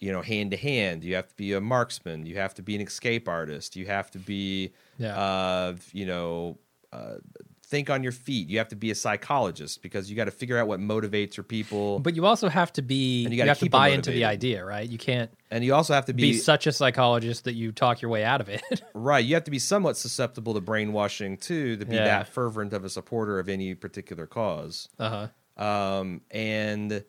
You 0.00 0.10
know, 0.12 0.22
hand 0.22 0.50
to 0.52 0.56
hand. 0.56 1.04
You 1.04 1.14
have 1.14 1.28
to 1.28 1.34
be 1.36 1.52
a 1.52 1.60
marksman. 1.60 2.26
You 2.26 2.36
have 2.36 2.54
to 2.54 2.62
be 2.62 2.74
an 2.74 2.80
escape 2.80 3.28
artist. 3.28 3.76
You 3.76 3.86
have 3.86 4.10
to 4.12 4.18
be, 4.18 4.72
Yeah. 4.98 5.14
uh, 5.16 5.76
you 5.92 6.06
know, 6.06 6.58
uh, 6.92 7.16
think 7.62 7.88
on 7.88 8.02
your 8.02 8.10
feet. 8.10 8.48
You 8.48 8.58
have 8.58 8.68
to 8.70 8.76
be 8.76 8.90
a 8.90 8.96
psychologist 8.96 9.80
because 9.80 10.10
you 10.10 10.16
got 10.16 10.24
to 10.24 10.32
figure 10.32 10.58
out 10.58 10.66
what 10.66 10.80
motivates 10.80 11.36
your 11.36 11.44
people, 11.44 12.00
But 12.00 12.16
you 12.16 12.26
also 12.26 12.48
have 12.48 12.72
to 12.72 12.82
be 12.82 13.24
And 13.26 13.32
you 13.32 13.42
you, 13.42 13.46
have 13.46 13.60
to 13.60 13.70
buy 13.70 13.90
into 13.90 14.10
the 14.10 14.24
idea, 14.24 14.64
right? 14.64 14.88
You 14.88 14.98
can't 14.98 15.30
and 15.52 15.64
you 15.64 15.72
also 15.74 15.94
have 15.94 16.06
to 16.06 16.12
be, 16.12 16.32
be, 16.32 16.38
such 16.38 16.66
a 16.66 16.72
psychologist 16.72 17.44
that 17.44 17.54
you 17.54 17.70
talk 17.70 18.02
your 18.02 18.10
way 18.10 18.24
out 18.24 18.40
of 18.40 18.48
it. 18.48 18.62
right. 18.94 19.24
You 19.24 19.34
have 19.34 19.44
to 19.44 19.50
be 19.52 19.60
somewhat 19.60 19.96
susceptible 19.96 20.54
to 20.54 20.60
brainwashing 20.60 21.36
too 21.36 21.76
to 21.76 21.86
be 21.86 21.94
Yeah. 21.94 22.06
that 22.06 22.28
fervent 22.28 22.72
of 22.72 22.84
a 22.84 22.88
supporter 22.88 23.38
of 23.38 23.48
any 23.48 23.74
particular 23.76 24.26
cause. 24.26 24.88
uh 24.98 25.28
huh. 25.58 25.64
um, 25.64 26.22
and 26.32 27.04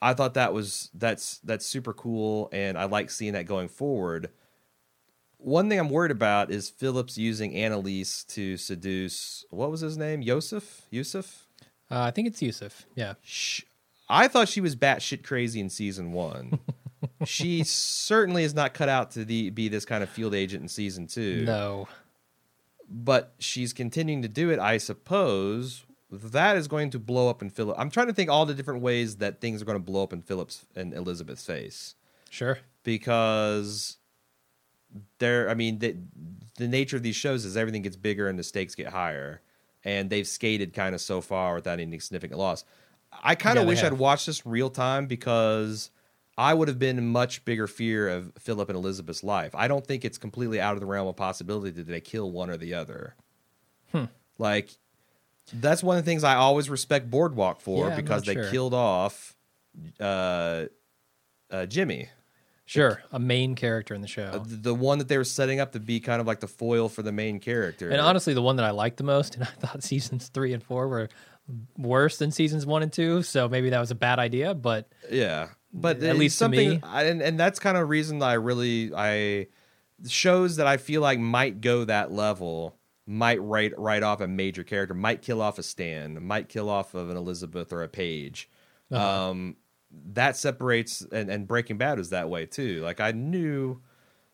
I 0.00 0.14
thought 0.14 0.34
that 0.34 0.52
was 0.52 0.90
that's 0.94 1.38
that's 1.38 1.66
super 1.66 1.92
cool, 1.92 2.48
and 2.52 2.78
I 2.78 2.84
like 2.84 3.10
seeing 3.10 3.32
that 3.32 3.46
going 3.46 3.68
forward. 3.68 4.30
One 5.38 5.68
thing 5.68 5.78
I'm 5.78 5.88
worried 5.90 6.10
about 6.10 6.50
is 6.50 6.68
Phillips 6.68 7.16
using 7.16 7.54
Annelise 7.54 8.24
to 8.24 8.56
seduce 8.56 9.44
what 9.50 9.70
was 9.70 9.80
his 9.80 9.96
name, 9.96 10.20
Yusuf. 10.22 10.82
Yusuf. 10.90 11.46
Uh, 11.90 12.00
I 12.02 12.10
think 12.10 12.26
it's 12.28 12.42
Yusuf. 12.42 12.86
Yeah. 12.96 13.14
Sh- 13.22 13.62
I 14.08 14.26
thought 14.28 14.48
she 14.48 14.60
was 14.60 14.74
batshit 14.74 15.22
crazy 15.22 15.60
in 15.60 15.70
season 15.70 16.12
one. 16.12 16.58
she 17.24 17.62
certainly 17.62 18.42
is 18.42 18.52
not 18.54 18.74
cut 18.74 18.88
out 18.88 19.12
to 19.12 19.24
the, 19.24 19.50
be 19.50 19.68
this 19.68 19.84
kind 19.84 20.02
of 20.02 20.08
field 20.10 20.34
agent 20.34 20.62
in 20.62 20.68
season 20.68 21.06
two 21.06 21.44
No. 21.44 21.86
but 22.90 23.34
she's 23.38 23.72
continuing 23.72 24.22
to 24.22 24.28
do 24.28 24.50
it, 24.50 24.58
I 24.58 24.78
suppose. 24.78 25.84
That 26.10 26.56
is 26.56 26.68
going 26.68 26.90
to 26.90 26.98
blow 26.98 27.28
up 27.28 27.42
in 27.42 27.50
Philip. 27.50 27.76
I'm 27.78 27.90
trying 27.90 28.06
to 28.06 28.14
think 28.14 28.30
all 28.30 28.46
the 28.46 28.54
different 28.54 28.80
ways 28.80 29.16
that 29.16 29.40
things 29.40 29.60
are 29.60 29.64
going 29.66 29.76
to 29.76 29.84
blow 29.84 30.02
up 30.02 30.12
in 30.12 30.22
Philip's 30.22 30.64
and 30.74 30.94
Elizabeth's 30.94 31.44
face 31.44 31.96
Sure. 32.30 32.58
because 32.82 33.98
they're. 35.18 35.50
I 35.50 35.54
mean, 35.54 35.78
the, 35.80 35.96
the 36.56 36.68
nature 36.68 36.96
of 36.96 37.02
these 37.02 37.16
shows 37.16 37.44
is 37.44 37.56
everything 37.56 37.82
gets 37.82 37.96
bigger 37.96 38.28
and 38.28 38.38
the 38.38 38.42
stakes 38.42 38.74
get 38.74 38.88
higher, 38.88 39.42
and 39.84 40.08
they've 40.08 40.26
skated 40.26 40.72
kind 40.72 40.94
of 40.94 41.00
so 41.00 41.20
far 41.20 41.54
without 41.54 41.78
any 41.78 41.98
significant 41.98 42.38
loss. 42.38 42.64
I 43.22 43.34
kind 43.34 43.58
of 43.58 43.66
wish 43.66 43.82
I'd 43.82 43.94
watched 43.94 44.26
this 44.26 44.44
real 44.44 44.68
time 44.70 45.06
because 45.06 45.90
I 46.36 46.54
would 46.54 46.68
have 46.68 46.78
been 46.78 46.98
in 46.98 47.08
much 47.08 47.44
bigger 47.44 47.66
fear 47.66 48.08
of 48.08 48.32
Philip 48.38 48.68
and 48.68 48.76
Elizabeth's 48.76 49.24
life. 49.24 49.54
I 49.54 49.66
don't 49.66 49.86
think 49.86 50.04
it's 50.04 50.18
completely 50.18 50.60
out 50.60 50.74
of 50.74 50.80
the 50.80 50.86
realm 50.86 51.08
of 51.08 51.16
possibility 51.16 51.70
that 51.70 51.86
they 51.86 52.00
kill 52.00 52.30
one 52.30 52.50
or 52.50 52.56
the 52.56 52.74
other. 52.74 53.14
Hmm. 53.92 54.04
Like 54.38 54.76
that's 55.52 55.82
one 55.82 55.96
of 55.98 56.04
the 56.04 56.10
things 56.10 56.24
I 56.24 56.34
always 56.34 56.68
respect 56.70 57.10
Boardwalk 57.10 57.60
for 57.60 57.88
Yeah, 57.88 57.96
because 57.96 58.24
they 58.24 58.34
sure. 58.34 58.50
killed 58.50 58.74
off 58.74 59.36
uh, 60.00 60.66
uh, 61.50 61.66
Jimmy, 61.66 62.08
Sure. 62.64 63.02
A 63.12 63.18
main 63.18 63.54
character 63.54 63.94
in 63.94 64.02
the 64.02 64.06
show. 64.08 64.24
uh, 64.24 64.40
the 64.44 64.74
one 64.74 64.98
that 64.98 65.08
they 65.08 65.16
were 65.16 65.24
setting 65.24 65.58
up 65.58 65.72
to 65.72 65.80
be 65.80 66.00
kind 66.00 66.20
of 66.20 66.26
like 66.26 66.40
the 66.40 66.46
foil 66.48 66.90
for 66.90 67.02
the 67.02 67.12
main 67.12 67.40
character. 67.40 67.88
and 67.90 67.98
honestly, 67.98 68.34
the 68.34 68.42
one 68.42 68.56
that 68.56 68.66
I 68.66 68.70
liked 68.72 68.98
the 68.98 69.04
most, 69.04 69.34
and 69.36 69.44
I 69.44 69.46
thought 69.46 69.82
seasons 69.82 70.28
three 70.28 70.52
and 70.52 70.62
four 70.62 70.86
were 70.86 71.08
worse 71.78 72.18
than 72.18 72.30
seasons 72.30 72.66
one 72.66 72.82
and 72.82 72.92
two. 72.92 73.22
So 73.22 73.48
maybe 73.48 73.70
that 73.70 73.80
was 73.80 73.90
a 73.90 73.94
bad 73.94 74.18
idea, 74.18 74.52
but 74.54 74.92
Yeah, 75.10 75.48
but 75.72 76.02
At 76.02 76.16
least 76.18 76.36
to 76.38 76.44
something, 76.44 76.68
me. 76.70 76.80
I, 76.82 77.04
and 77.04 77.22
and 77.22 77.40
that's 77.40 77.58
kind 77.58 77.78
of 77.78 77.88
reason 77.88 78.18
that 78.18 78.28
I 78.28 78.34
really 78.34 78.92
I 78.94 79.46
shows 80.06 80.56
that 80.56 80.66
I 80.66 80.76
feel 80.76 81.00
like 81.00 81.18
might 81.18 81.62
go 81.62 81.84
that 81.86 82.12
level 82.12 82.76
might 83.08 83.40
write 83.40 83.72
write 83.78 84.02
off 84.02 84.20
a 84.20 84.28
major 84.28 84.62
character, 84.62 84.92
might 84.94 85.22
kill 85.22 85.40
off 85.40 85.58
a 85.58 85.62
Stan, 85.62 86.22
might 86.24 86.48
kill 86.48 86.68
off 86.68 86.94
of 86.94 87.08
an 87.08 87.16
Elizabeth 87.16 87.72
or 87.72 87.82
a 87.82 87.88
Paige. 87.88 88.50
Uh-huh. 88.92 89.30
Um, 89.30 89.56
that 90.12 90.36
separates, 90.36 91.00
and, 91.10 91.30
and 91.30 91.48
Breaking 91.48 91.78
Bad 91.78 91.96
was 91.98 92.10
that 92.10 92.28
way 92.28 92.44
too. 92.44 92.82
Like 92.82 93.00
I 93.00 93.12
knew, 93.12 93.80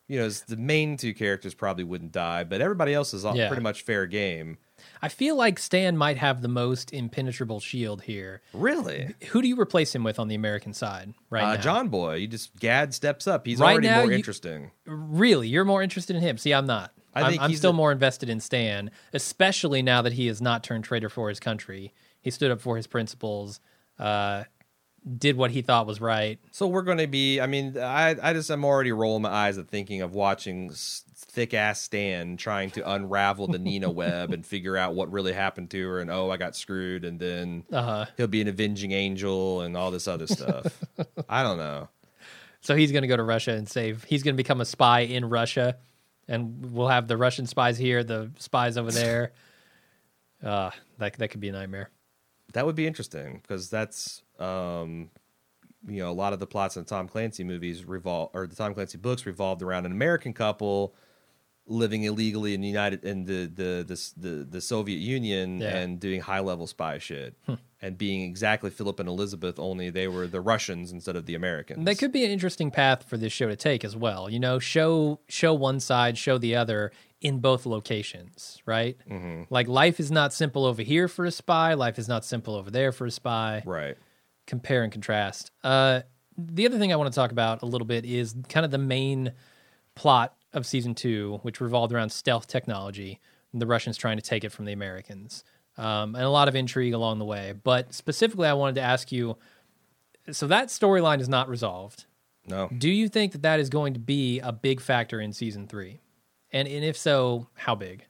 you 0.09 0.19
know, 0.19 0.29
the 0.29 0.57
main 0.57 0.97
two 0.97 1.15
characters 1.15 1.55
probably 1.55 1.85
wouldn't 1.85 2.11
die, 2.13 2.43
but 2.43 2.61
everybody 2.61 2.93
else 2.93 3.15
is 3.15 3.25
all 3.25 3.37
Yeah. 3.37 3.47
pretty 3.49 3.63
much 3.63 3.83
fair 3.83 4.07
game. 4.07 4.59
I 5.01 5.09
feel 5.09 5.37
like 5.37 5.59
Stan 5.61 5.97
might 5.97 6.19
have 6.19 6.43
the 6.43 6.49
most 6.49 6.93
impenetrable 6.93 7.61
shield 7.61 8.03
here. 8.03 8.43
Really, 8.53 9.15
Who 9.31 9.41
do 9.41 9.47
you 9.49 9.59
replace 9.59 9.95
him 9.95 10.03
with 10.03 10.19
on 10.19 10.27
the 10.29 10.35
American 10.35 10.75
side 10.75 11.15
right 11.31 11.45
uh, 11.45 11.55
now? 11.55 11.61
John 11.61 11.89
Boy, 11.89 12.17
you 12.17 12.27
just 12.27 12.59
Gaad 12.59 12.93
steps 12.93 13.27
up. 13.29 13.47
He's 13.47 13.61
Right 13.61 13.73
already 13.73 13.87
now, 13.87 14.01
more 14.03 14.11
you- 14.11 14.17
interesting. 14.17 14.73
Really, 14.85 15.47
you're 15.49 15.65
more 15.65 15.81
interested 15.83 16.17
in 16.17 16.23
him. 16.23 16.37
See, 16.39 16.53
I'm 16.53 16.67
not. 16.67 16.93
I 17.15 17.23
I 17.23 17.31
think 17.31 17.43
am 17.43 17.51
he's 17.51 17.59
still 17.59 17.73
the- 17.73 17.77
more 17.77 17.93
invested 17.93 18.29
in 18.29 18.41
Stan, 18.41 18.91
especially 19.13 19.83
now 19.83 20.03
that 20.03 20.15
he 20.15 20.27
has 20.27 20.41
not 20.43 20.65
turned 20.65 20.85
traitor 20.85 21.09
for 21.09 21.29
his 21.29 21.41
country. 21.41 21.93
He 22.21 22.31
stood 22.31 22.51
up 22.51 22.61
for 22.61 22.77
his 22.77 22.87
principles, 22.87 23.61
uh, 23.99 24.45
did 25.19 25.37
what 25.37 25.51
he 25.51 25.61
thought 25.61 25.87
was 25.87 26.01
right. 26.01 26.39
So 26.51 26.67
we're 26.67 26.83
going 26.83 26.97
to 26.99 27.07
be. 27.07 27.39
I 27.41 27.47
mean, 27.47 27.77
I 27.79 28.17
I 28.23 28.33
just 28.33 28.49
I'm 28.51 28.65
already 28.65 28.91
rolling 28.93 29.23
my 29.23 29.29
eyes 29.31 29.59
at 29.59 29.69
thinking 29.69 30.01
of 30.01 30.15
watching 30.15 30.71
thick 30.75 31.53
ass 31.53 31.81
Stan 31.83 32.37
trying 32.39 32.71
to 32.71 32.91
unravel 32.91 33.47
the 33.49 33.59
Nina 33.59 33.91
web 34.03 34.33
and 34.33 34.47
figure 34.47 34.77
out 34.77 34.95
what 34.95 35.13
really 35.13 35.33
happened 35.35 35.71
to 35.73 35.89
her, 35.89 36.01
and 36.01 36.11
oh, 36.11 36.31
I 36.31 36.39
got 36.39 36.57
screwed, 36.57 37.05
and 37.05 37.21
then 37.21 37.65
Uh 37.71 37.83
huh. 37.83 38.07
he'll 38.17 38.27
be 38.29 38.41
an 38.41 38.49
avenging 38.49 38.93
angel 38.93 39.61
and 39.61 39.77
all 39.77 39.91
this 39.91 40.09
other 40.09 40.27
stuff. 40.27 40.81
I 41.29 41.43
don't 41.43 41.59
know. 41.59 41.89
So 42.63 42.75
he's 42.75 42.91
going 42.93 43.03
to 43.03 43.09
go 43.09 43.17
to 43.19 43.23
Russia 43.23 43.51
and 43.53 43.69
save. 43.69 44.05
He's 44.05 44.23
going 44.23 44.35
to 44.35 44.43
become 44.43 44.63
a 44.63 44.65
spy 44.65 45.01
in 45.01 45.27
Russia, 45.29 45.77
and 46.29 46.73
we'll 46.73 46.89
have 46.89 47.09
the 47.09 47.17
Russian 47.17 47.47
spies 47.47 47.79
here, 47.79 48.05
the 48.05 48.31
spies 48.39 48.77
over 48.77 48.91
there. 48.91 49.33
Uh, 50.43 50.71
that 50.99 51.15
that 51.15 51.29
could 51.29 51.41
be 51.41 51.49
a 51.49 51.53
nightmare. 51.53 51.89
That 52.53 52.67
would 52.67 52.75
be 52.75 52.87
interesting 52.87 53.41
because 53.41 53.71
that's 53.71 54.23
um, 54.39 55.09
you 55.89 56.01
know 56.01 56.11
a 56.11 56.13
lot 56.13 56.35
of 56.35 56.39
the 56.39 56.47
plots 56.47 56.77
in 56.77 56.83
the 56.83 56.89
Tom 56.89 57.09
Clancy 57.09 57.45
movies 57.45 57.87
revolve 57.87 58.29
or 58.35 58.47
the 58.47 58.55
Tom 58.55 58.75
Clancy 58.75 58.99
books 58.99 59.25
revolved 59.25 59.63
around 59.63 59.87
an 59.87 59.93
American 59.93 60.35
couple 60.35 60.95
living 61.67 62.03
illegally 62.03 62.53
in 62.55 62.61
the 62.61 62.69
United 62.69 63.03
in 63.05 63.25
the 63.25 63.47
the 63.47 63.85
the 63.87 64.13
the, 64.17 64.45
the 64.45 64.61
Soviet 64.61 64.99
Union 64.99 65.61
Yeah. 65.61 65.77
and 65.79 65.99
doing 65.99 66.21
high 66.21 66.41
level 66.41 66.67
spy 66.67 66.99
shit 66.99 67.35
and 67.81 67.97
being 67.97 68.23
exactly 68.23 68.71
Philip 68.71 69.01
and 69.01 69.09
Elizabeth 69.09 69.59
only 69.59 69.89
they 69.91 70.07
were 70.09 70.27
the 70.27 70.41
Russians 70.43 70.93
instead 70.93 71.17
of 71.17 71.25
the 71.27 71.35
Americans. 71.35 71.85
That 71.87 71.99
could 71.99 72.13
be 72.13 72.25
an 72.25 72.31
interesting 72.31 72.71
path 72.71 73.05
for 73.09 73.17
this 73.17 73.33
show 73.33 73.49
to 73.49 73.57
take 73.57 73.83
as 73.85 73.97
well. 73.97 74.29
You 74.29 74.41
know, 74.41 74.59
show 74.59 75.21
show 75.29 75.55
one 75.55 75.81
side, 75.81 76.19
show 76.19 76.37
the 76.39 76.55
other 76.57 76.93
in 77.23 77.39
both 77.41 77.65
locations, 77.65 78.61
right? 78.67 78.99
Mm-hmm. 79.11 79.45
Like 79.49 79.67
life 79.67 79.99
is 80.01 80.11
not 80.11 80.35
simple 80.35 80.67
over 80.67 80.83
here 80.83 81.09
for 81.09 81.25
a 81.25 81.31
spy. 81.31 81.73
Life 81.73 81.99
is 81.99 82.09
not 82.09 82.25
simple 82.27 82.55
over 82.55 82.71
there 82.71 82.93
for 82.93 83.07
a 83.07 83.11
spy. 83.11 83.63
right. 83.65 83.97
Compare 84.47 84.83
and 84.83 84.93
contrast. 84.93 85.51
Uh, 85.63 86.03
the 86.37 86.67
other 86.67 86.79
thing 86.79 86.93
I 86.93 86.97
want 86.97 87.11
to 87.11 87.15
talk 87.15 87.33
about 87.33 87.63
a 87.63 87.67
little 87.67 87.87
bit 87.87 88.05
is 88.05 88.35
kind 88.51 88.67
of 88.67 88.71
the 88.71 88.77
main 88.77 89.33
plot 89.95 90.35
of 90.55 90.67
season 90.67 90.95
two, 90.95 91.41
which 91.43 91.61
revolved 91.61 91.93
around 91.93 92.11
stealth 92.11 92.47
technology, 92.47 93.21
and 93.53 93.61
the 93.61 93.67
Russians 93.67 93.97
trying 93.97 94.17
to 94.17 94.23
take 94.23 94.45
it 94.45 94.51
from 94.51 94.65
the 94.65 94.73
Americans, 94.73 95.45
um, 95.77 96.15
and 96.15 96.25
a 96.25 96.31
lot 96.31 96.49
of 96.49 96.55
intrigue 96.55 96.95
along 96.95 97.19
the 97.19 97.25
way. 97.25 97.53
But 97.63 97.93
specifically, 97.93 98.49
I 98.49 98.55
wanted 98.55 98.77
to 98.77 98.83
ask 98.83 99.13
you. 99.13 99.37
So 100.33 100.47
that 100.47 100.69
storyline 100.69 101.21
is 101.21 101.29
not 101.29 101.51
resolved. 101.51 102.07
No. 102.47 102.71
Do 102.77 102.89
you 102.89 103.09
think 103.09 103.33
that 103.33 103.43
that 103.43 103.61
is 103.61 103.69
going 103.69 103.93
to 103.93 104.01
be 104.01 104.41
a 104.41 104.53
big 104.53 104.81
factor 104.81 105.21
in 105.21 105.35
season 105.35 105.67
three? 105.67 106.01
And, 106.51 106.69
and 106.69 106.85
if 106.85 106.97
so, 106.97 107.49
how 107.55 107.75
big? 107.75 108.07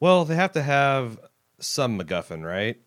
Well, 0.00 0.24
they 0.24 0.34
have 0.34 0.52
to 0.52 0.62
have 0.62 1.18
some 1.60 1.98
MacGuffin, 1.98 2.44
right? 2.44 2.80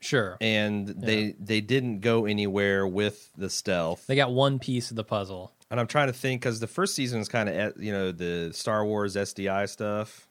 Sure. 0.00 0.36
And 0.40 0.88
they 0.88 1.34
they 1.40 1.60
didn't 1.60 2.00
go 2.00 2.26
anywhere 2.26 2.86
with 2.86 3.30
the 3.36 3.48
stealth. 3.48 4.06
They 4.06 4.14
got 4.14 4.30
one 4.30 4.58
piece 4.58 4.90
of 4.90 4.96
the 4.96 5.04
puzzle. 5.04 5.52
And 5.70 5.80
I'm 5.80 5.86
trying 5.86 6.06
to 6.06 6.12
think 6.12 6.42
because 6.42 6.60
the 6.60 6.66
first 6.66 6.94
season 6.94 7.20
is 7.20 7.28
kind 7.28 7.48
of 7.48 7.82
you 7.82 7.92
know 7.92 8.12
the 8.12 8.52
Star 8.52 8.84
Wars 8.84 9.16
SDI 9.16 9.68
stuff. 9.68 10.28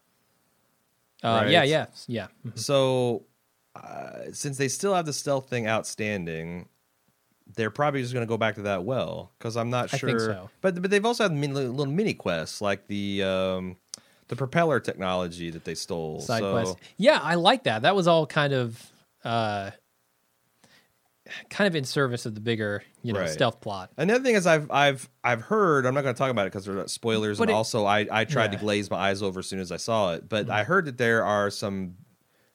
Uh, 1.24 1.42
Right. 1.44 1.52
Yeah, 1.52 1.64
yeah, 1.64 1.86
yeah. 2.08 2.28
So 2.56 3.26
uh, 3.76 4.32
since 4.32 4.58
they 4.58 4.68
still 4.68 4.94
have 4.94 5.06
the 5.06 5.14
stealth 5.14 5.50
thing 5.50 5.68
outstanding, 5.68 6.70
they're 7.56 7.72
probably 7.72 8.02
just 8.02 8.14
going 8.14 8.26
to 8.26 8.30
go 8.30 8.38
back 8.38 8.56
to 8.56 8.64
that 8.64 8.84
well 8.84 9.32
because 9.38 9.58
I'm 9.58 9.70
not 9.70 9.94
I 9.94 9.98
sure. 9.98 10.10
think 10.10 10.20
so. 10.20 10.50
But 10.62 10.82
but 10.82 10.92
they've 10.92 11.06
also 11.06 11.24
had 11.24 11.32
mini, 11.32 11.54
little 11.54 11.94
mini 11.94 12.14
quests 12.14 12.62
like 12.62 12.88
the 12.88 13.24
um, 13.24 13.78
the 14.28 14.36
propeller 14.36 14.80
technology 14.80 15.50
that 15.52 15.66
they 15.66 15.76
stole. 15.76 16.22
Side 16.22 16.40
so, 16.40 16.52
quest. 16.52 16.78
Yeah, 16.98 17.20
I 17.22 17.36
like 17.36 17.64
that. 17.64 17.84
That 17.84 17.96
was 17.96 18.08
all 18.08 18.26
kind 18.26 18.54
of, 18.54 18.92
uh, 19.24 19.72
kind 21.50 21.68
of 21.68 21.76
in 21.76 21.84
service 21.84 22.26
of 22.26 22.36
the 22.36 22.42
bigger, 22.42 22.84
you 23.02 23.14
know, 23.14 23.22
Right. 23.22 23.30
stealth 23.30 23.60
plot. 23.62 23.92
Another 23.98 24.24
thing 24.24 24.36
is 24.36 24.46
I've 24.46 24.70
I've 24.72 25.10
I've 25.24 25.42
heard 25.42 25.86
I'm 25.86 25.94
not 25.94 26.02
going 26.04 26.14
to 26.14 26.18
talk 26.20 26.30
about 26.32 26.46
it 26.48 26.52
because 26.52 26.66
they're 26.66 26.88
spoilers, 26.88 27.38
But 27.40 27.44
and 27.46 27.52
it- 27.52 27.56
also 27.56 27.86
I 27.86 28.08
I 28.12 28.26
tried 28.26 28.48
to 28.48 28.52
Yeah. 28.54 28.58
Mm-hmm. 28.58 28.66
glaze 28.66 28.90
my 28.92 28.98
eyes 28.98 29.22
over 29.24 29.40
as 29.40 29.48
soon 29.48 29.60
as 29.60 29.72
I 29.72 29.78
saw 29.78 30.14
it. 30.14 30.30
But 30.30 30.50
I 30.50 30.64
heard 30.64 30.86
that 30.86 30.98
there 30.98 31.24
are 31.26 31.50
some 31.50 31.98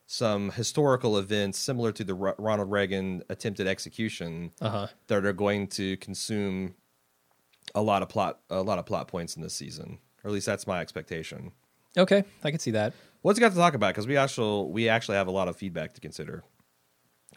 some 0.07 0.51
historical 0.51 1.17
events 1.17 1.57
similar 1.57 1.91
to 1.93 2.03
the 2.03 2.13
Ro- 2.13 2.35
Ronald 2.37 2.69
Reagan 2.69 3.23
attempted 3.29 3.65
execution 3.67 4.51
Uh 4.61 4.69
huh. 4.69 4.87
that 5.07 5.25
are 5.25 5.33
going 5.33 5.67
to 5.67 5.95
consume 5.97 6.75
a 7.75 7.81
lot 7.81 8.01
of 8.01 8.09
plot 8.09 8.39
a 8.49 8.61
lot 8.61 8.77
of 8.79 8.85
plot 8.85 9.07
points 9.07 9.35
in 9.35 9.41
this 9.41 9.53
season, 9.53 9.99
or 10.23 10.29
at 10.29 10.33
least 10.33 10.45
that's 10.45 10.67
my 10.67 10.79
expectation. 10.81 11.51
Okay, 11.97 12.23
I 12.43 12.51
can 12.51 12.59
see 12.59 12.71
that. 12.71 12.93
What's 13.21 13.37
it 13.37 13.41
got 13.41 13.49
to 13.51 13.57
talk 13.57 13.73
about? 13.73 13.93
Because 13.93 14.07
we 14.07 14.17
actually 14.17 14.69
we 14.71 14.89
actually 14.89 15.15
have 15.15 15.27
a 15.27 15.31
lot 15.31 15.47
of 15.47 15.55
feedback 15.55 15.93
to 15.93 16.01
consider. 16.01 16.43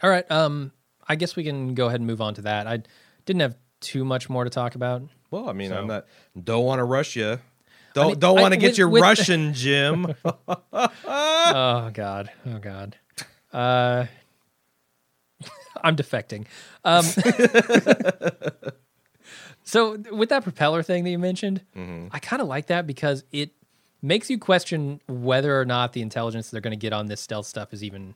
All 0.03 0.09
right. 0.09 0.29
Um, 0.31 0.71
I 1.07 1.15
guess 1.15 1.35
we 1.35 1.43
can 1.43 1.73
go 1.75 1.87
ahead 1.87 1.99
and 1.99 2.07
move 2.07 2.21
on 2.21 2.33
to 2.35 2.41
that. 2.43 2.67
I 2.67 2.83
didn't 3.25 3.41
have 3.41 3.55
too 3.81 4.03
much 4.05 4.29
more 4.29 4.43
to 4.43 4.49
talk 4.49 4.75
about. 4.75 5.03
Well, 5.31 5.49
I 5.49 5.53
mean, 5.53 5.69
So- 5.69 5.77
I'm 5.77 5.87
not 5.87 6.05
don't 6.41 6.65
want 6.65 6.79
to 6.79 6.83
rush 6.83 7.15
you. 7.15 7.39
Don't 7.93 8.07
mean, 8.09 8.19
don't 8.19 8.39
want 8.41 8.53
to 8.53 8.59
get 8.59 8.71
with- 8.71 8.77
your 8.77 8.89
with- 8.89 9.01
Russian, 9.09 9.53
Jim. 9.53 10.13
oh 10.73 11.89
god 11.93 12.29
oh 12.45 12.57
god 12.59 12.97
uh 13.53 14.05
i'm 15.83 15.95
defecting 15.95 16.45
um 16.83 17.05
so 19.63 19.97
with 20.11 20.29
that 20.29 20.43
propeller 20.43 20.83
thing 20.83 21.03
that 21.03 21.09
you 21.09 21.19
mentioned 21.19 21.61
Mm-hmm. 21.75 22.07
i 22.11 22.19
kind 22.19 22.41
of 22.41 22.47
like 22.47 22.67
that 22.67 22.85
because 22.87 23.23
it 23.31 23.51
makes 24.01 24.29
you 24.29 24.37
question 24.37 24.99
whether 25.07 25.59
or 25.59 25.65
not 25.65 25.93
the 25.93 26.01
intelligence 26.01 26.49
they're 26.49 26.61
going 26.61 26.71
to 26.77 26.77
get 26.77 26.93
on 26.93 27.05
this 27.07 27.21
stealth 27.21 27.45
stuff 27.45 27.73
is 27.73 27.83
even 27.83 28.15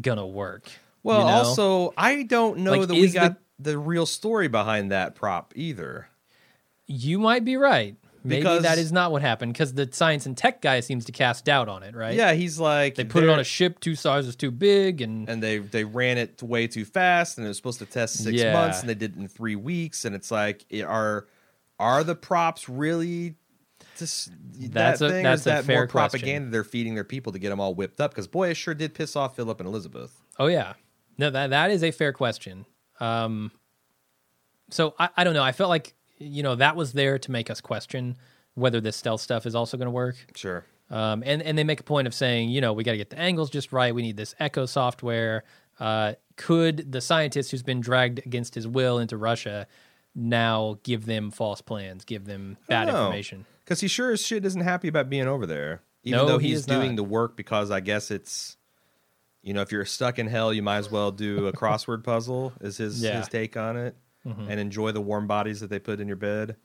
gonna 0.00 0.26
work 0.26 0.70
well, 1.02 1.20
you 1.20 1.26
know? 1.26 1.30
also, 1.32 1.94
I 1.96 2.22
don't 2.22 2.58
know 2.58 2.72
Like, 2.72 2.88
that 2.88 2.94
we 2.94 3.00
is 3.04 3.12
the- 3.12 3.18
got 3.18 3.36
the 3.58 3.78
real 3.78 4.06
story 4.06 4.48
behind 4.48 4.90
that 4.90 5.14
prop 5.14 5.52
either. 5.56 6.08
you 6.86 7.18
might 7.18 7.44
be 7.44 7.56
right 7.56 7.96
maybe 8.24 8.40
Because- 8.42 8.62
that 8.64 8.76
is 8.78 8.92
not 8.92 9.10
what 9.12 9.22
happened 9.22 9.52
because 9.52 9.72
the 9.74 9.88
science 9.92 10.26
and 10.26 10.36
tech 10.36 10.60
guy 10.60 10.80
seems 10.80 11.04
to 11.06 11.12
cast 11.12 11.44
doubt 11.44 11.68
on 11.68 11.82
it 11.82 11.94
right 11.94 12.14
Yeah, 12.14 12.32
he's 12.34 12.58
like 12.58 12.96
they 12.96 13.04
put 13.04 13.22
it 13.24 13.28
on 13.30 13.38
a 13.40 13.44
ship 13.44 13.80
two 13.80 13.94
sizes 13.96 14.36
too 14.36 14.50
big 14.50 15.00
and 15.00 15.28
and 15.28 15.42
they 15.42 15.58
they 15.58 15.84
ran 15.84 16.18
it 16.18 16.42
way 16.42 16.66
too 16.66 16.84
fast 16.84 17.38
and 17.38 17.44
it 17.46 17.48
was 17.48 17.56
supposed 17.56 17.78
to 17.78 17.86
test 17.86 18.22
six 18.22 18.36
Yeah. 18.40 18.52
months 18.52 18.80
and 18.80 18.88
they 18.88 18.94
did 18.94 19.16
it 19.16 19.18
in 19.20 19.26
three 19.28 19.56
weeks 19.56 20.04
and 20.04 20.14
it's 20.14 20.30
like 20.30 20.64
are 20.86 21.26
are 21.78 22.04
the 22.04 22.14
props 22.16 22.68
really 22.68 23.36
just 23.98 24.30
That's 24.72 25.00
that 25.00 25.06
a- 25.06 25.10
thing 25.10 25.22
that's 25.24 25.40
is 25.42 25.46
a 25.46 25.50
that 25.50 25.64
fair 25.64 25.76
more 25.78 25.86
question. 25.86 26.10
propaganda 26.20 26.50
they're 26.50 26.64
feeding 26.64 26.94
their 26.94 27.04
people 27.04 27.32
to 27.32 27.38
get 27.38 27.48
them 27.50 27.60
all 27.60 27.74
whipped 27.74 28.00
up 28.00 28.10
because 28.10 28.26
boy 28.28 28.50
it 28.50 28.54
sure 28.56 28.74
did 28.74 28.92
piss 28.94 29.16
off 29.16 29.34
philip 29.36 29.60
and 29.60 29.68
elizabeth 29.68 30.18
Oh 30.38 30.46
yeah, 30.46 30.72
no 31.18 31.30
that 31.30 31.50
that 31.50 31.70
is 31.70 31.82
a 31.82 31.90
fair 31.90 32.12
question. 32.12 32.64
Um, 33.00 33.50
so 34.70 34.94
I, 34.98 35.08
I 35.16 35.24
don't 35.24 35.34
know. 35.34 35.42
I 35.42 35.52
felt 35.52 35.68
like 35.70 35.94
you 36.18 36.42
know 36.42 36.54
that 36.56 36.76
was 36.76 36.92
there 36.92 37.18
to 37.18 37.30
make 37.30 37.50
us 37.50 37.60
question 37.60 38.16
whether 38.54 38.80
this 38.80 38.96
stealth 38.96 39.20
stuff 39.20 39.46
is 39.46 39.54
also 39.54 39.76
going 39.76 39.86
to 39.86 39.90
work. 39.92 40.16
sure 40.34 40.64
Um, 40.90 41.22
and 41.26 41.42
and 41.42 41.56
they 41.56 41.64
make 41.64 41.80
a 41.80 41.84
point 41.84 42.06
of 42.06 42.14
saying 42.14 42.50
you 42.50 42.60
know 42.60 42.72
we 42.72 42.84
got 42.84 42.92
to 42.92 42.98
get 42.98 43.10
the 43.10 43.18
angles 43.18 43.50
just 43.50 43.72
right. 43.72 43.94
We 43.94 44.02
need 44.02 44.16
this 44.16 44.34
echo 44.38 44.66
software. 44.66 45.44
Uh, 45.80 46.14
could 46.36 46.92
the 46.92 47.00
scientist 47.00 47.50
who's 47.50 47.62
been 47.62 47.80
dragged 47.80 48.18
against 48.26 48.54
his 48.54 48.66
will 48.68 48.98
into 48.98 49.16
Russia 49.16 49.66
now 50.14 50.78
give 50.82 51.06
them 51.06 51.30
false 51.30 51.60
plans, 51.62 52.04
give 52.04 52.24
them 52.26 52.56
bad 52.68 52.88
information? 52.88 53.46
because 53.64 53.80
he 53.80 53.88
sure 53.88 54.10
as 54.12 54.20
shit 54.24 54.44
isn't 54.44 54.60
happy 54.62 54.88
about 54.88 55.08
being 55.08 55.26
over 55.26 55.46
there 55.46 55.80
even 56.02 56.18
No, 56.18 56.26
though 56.26 56.38
he's 56.38 56.58
is 56.60 56.66
doing 56.66 56.90
not. 56.90 56.96
the 56.96 57.04
work 57.04 57.36
because 57.36 57.70
i 57.70 57.78
guess 57.78 58.10
it's 58.10 58.56
you 59.42 59.52
know 59.54 59.60
if 59.60 59.72
you're 59.72 59.84
stuck 59.84 60.18
in 60.18 60.26
hell 60.26 60.52
you 60.52 60.62
might 60.62 60.76
as 60.78 60.90
well 60.90 61.10
do 61.10 61.46
a 61.46 61.52
crossword 61.52 62.04
puzzle 62.04 62.52
is 62.60 62.76
his 62.76 63.02
Yeah. 63.02 63.18
his 63.18 63.28
take 63.28 63.56
on 63.56 63.76
it 63.76 63.96
and 64.24 64.60
enjoy 64.60 64.92
the 64.92 65.00
warm 65.00 65.26
bodies 65.26 65.60
that 65.60 65.68
they 65.70 65.78
put 65.80 65.98
in 66.00 66.06
your 66.06 66.16
bed 66.16 66.56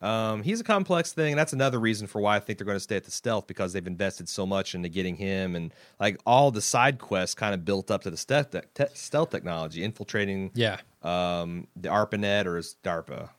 um, 0.00 0.42
he's 0.44 0.60
a 0.60 0.64
complex 0.64 1.12
thing 1.12 1.32
and 1.32 1.38
that's 1.38 1.52
another 1.52 1.80
reason 1.80 2.06
for 2.06 2.20
why 2.20 2.36
i 2.36 2.38
think 2.40 2.58
they're 2.58 2.66
going 2.66 2.76
to 2.76 2.80
stay 2.80 2.96
at 2.96 3.04
the 3.04 3.10
stealth 3.10 3.46
because 3.46 3.72
they've 3.72 3.86
invested 3.86 4.28
so 4.28 4.44
much 4.46 4.74
into 4.74 4.88
getting 4.88 5.16
him 5.16 5.56
and 5.56 5.72
like 5.98 6.18
all 6.26 6.50
the 6.50 6.60
side 6.60 6.98
quests 6.98 7.34
kind 7.34 7.54
of 7.54 7.64
built 7.64 7.90
up 7.90 8.02
to 8.02 8.10
the 8.10 8.16
stealth, 8.16 8.54
te- 8.74 8.84
stealth 8.94 9.30
technology 9.30 9.82
infiltrating 9.82 10.50
Yeah, 10.54 10.76
um, 11.02 11.66
the 11.74 11.88
arpanet 11.88 12.44
or 12.46 12.58
is 12.58 12.76
darpa 12.84 13.30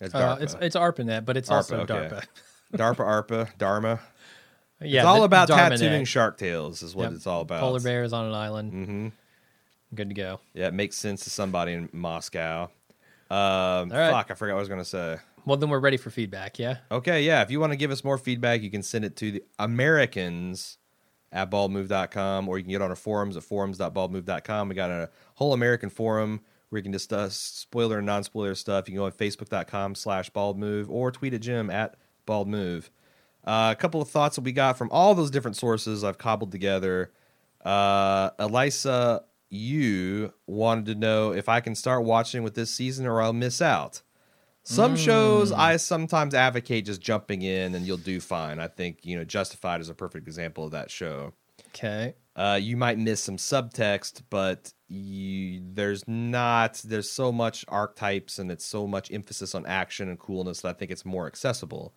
it's 0.00 0.12
uh, 0.14 0.36
it's 0.40 0.54
it's 0.60 0.74
ARPANET, 0.76 1.24
but 1.24 1.36
it's 1.36 1.48
also 1.50 1.84
ARPA, 1.86 1.90
okay. 1.90 2.16
DARPA. 2.16 2.24
DARPA, 2.96 3.26
ARPA, 3.46 3.58
Dharma. 3.58 4.00
Yeah, 4.84 5.00
it's 5.00 5.06
all 5.06 5.18
the 5.20 5.24
about 5.24 5.48
DARMANET. 5.48 5.78
tattooing 5.80 6.04
shark 6.04 6.38
tails, 6.38 6.82
is 6.82 6.94
what 6.94 7.04
Yep. 7.04 7.12
it's 7.12 7.26
all 7.26 7.40
about. 7.42 7.60
Polar 7.60 7.80
bears 7.80 8.12
on 8.12 8.26
an 8.26 8.34
island. 8.34 8.72
hmm 8.72 9.08
Good 9.94 10.08
to 10.08 10.14
go. 10.14 10.40
Yeah, 10.54 10.66
it 10.68 10.74
makes 10.74 10.96
sense 10.96 11.22
to 11.24 11.30
somebody 11.30 11.72
in 11.72 11.88
Moscow. 11.92 12.64
Um, 13.30 13.90
right. 13.90 14.10
Fuck, 14.10 14.30
I 14.30 14.34
forgot 14.34 14.54
what 14.54 14.58
I 14.58 14.60
was 14.60 14.68
going 14.68 14.80
to 14.80 14.84
say. 14.84 15.16
Well, 15.46 15.56
then 15.56 15.68
we're 15.68 15.78
ready 15.78 15.96
for 15.98 16.10
feedback. 16.10 16.58
Yeah. 16.58 16.78
Okay, 16.90 17.22
yeah, 17.22 17.42
if 17.42 17.50
you 17.50 17.60
want 17.60 17.72
to 17.72 17.76
give 17.76 17.90
us 17.90 18.02
more 18.02 18.18
feedback, 18.18 18.62
you 18.62 18.70
can 18.70 18.82
send 18.82 19.04
it 19.04 19.14
to 19.16 19.30
the 19.30 19.42
Americans 19.58 20.78
at 21.32 21.50
baldmove.com 21.50 22.48
or 22.48 22.58
you 22.58 22.64
can 22.64 22.70
get 22.72 22.82
on 22.82 22.90
our 22.90 22.96
forums 22.96 23.36
at 23.36 23.42
forums.baldmove.com. 23.44 24.68
We 24.68 24.74
got 24.74 24.90
a 24.90 25.10
whole 25.34 25.52
American 25.52 25.90
forum 25.90 26.40
where 26.70 26.78
you 26.78 26.82
can 26.82 26.92
discuss 26.92 27.36
spoiler 27.36 27.98
and 27.98 28.06
non 28.06 28.24
spoiler 28.24 28.54
stuff. 28.54 28.88
You 28.88 28.92
can 28.92 28.98
go 29.00 29.04
on 29.06 29.12
facebook.com 29.12 29.94
slash 29.94 30.30
baldmove 30.30 30.88
or 30.88 31.10
tweet 31.12 31.34
at 31.34 31.40
Jim 31.40 31.70
at 31.70 31.94
baldmove. 32.26 32.88
Uh, 33.44 33.74
a 33.76 33.80
couple 33.80 34.00
of 34.00 34.08
thoughts 34.08 34.36
that 34.36 34.42
we 34.42 34.52
got 34.52 34.78
from 34.78 34.88
all 34.90 35.14
those 35.14 35.30
different 35.30 35.56
sources 35.56 36.02
I've 36.02 36.18
cobbled 36.18 36.50
together. 36.50 37.12
Uh, 37.64 38.30
Elisa 38.38 39.24
you 39.54 40.32
wanted 40.46 40.86
to 40.86 40.94
know 40.94 41.32
if 41.32 41.48
I 41.48 41.60
can 41.60 41.74
start 41.74 42.04
watching 42.04 42.42
with 42.42 42.54
this 42.54 42.70
season 42.70 43.06
or 43.06 43.22
I'll 43.22 43.32
miss 43.32 43.62
out. 43.62 44.02
Some 44.66 44.96
shows 44.96 45.52
I 45.52 45.76
sometimes 45.76 46.34
advocate 46.34 46.86
just 46.86 47.02
jumping 47.02 47.42
in 47.42 47.74
and 47.74 47.86
you'll 47.86 47.98
do 47.98 48.18
fine. 48.18 48.58
I 48.58 48.66
think, 48.66 49.04
you 49.04 49.16
know, 49.16 49.24
Justified 49.24 49.82
is 49.82 49.90
a 49.90 49.94
perfect 49.94 50.26
example 50.26 50.64
of 50.64 50.70
that 50.70 50.90
show. 50.90 51.34
Okay. 51.68 52.14
Uh, 52.34 52.58
you 52.60 52.76
might 52.76 52.98
miss 52.98 53.22
some 53.22 53.36
subtext, 53.36 54.22
but 54.30 54.72
you, 54.88 55.60
there's 55.74 56.08
not, 56.08 56.80
there's 56.82 57.10
so 57.10 57.30
much 57.30 57.66
archetypes 57.68 58.38
and 58.38 58.50
it's 58.50 58.64
so 58.64 58.86
much 58.86 59.12
emphasis 59.12 59.54
on 59.54 59.66
action 59.66 60.08
and 60.08 60.18
coolness 60.18 60.62
that 60.62 60.70
I 60.70 60.72
think 60.72 60.90
it's 60.90 61.04
more 61.04 61.26
accessible. 61.26 61.92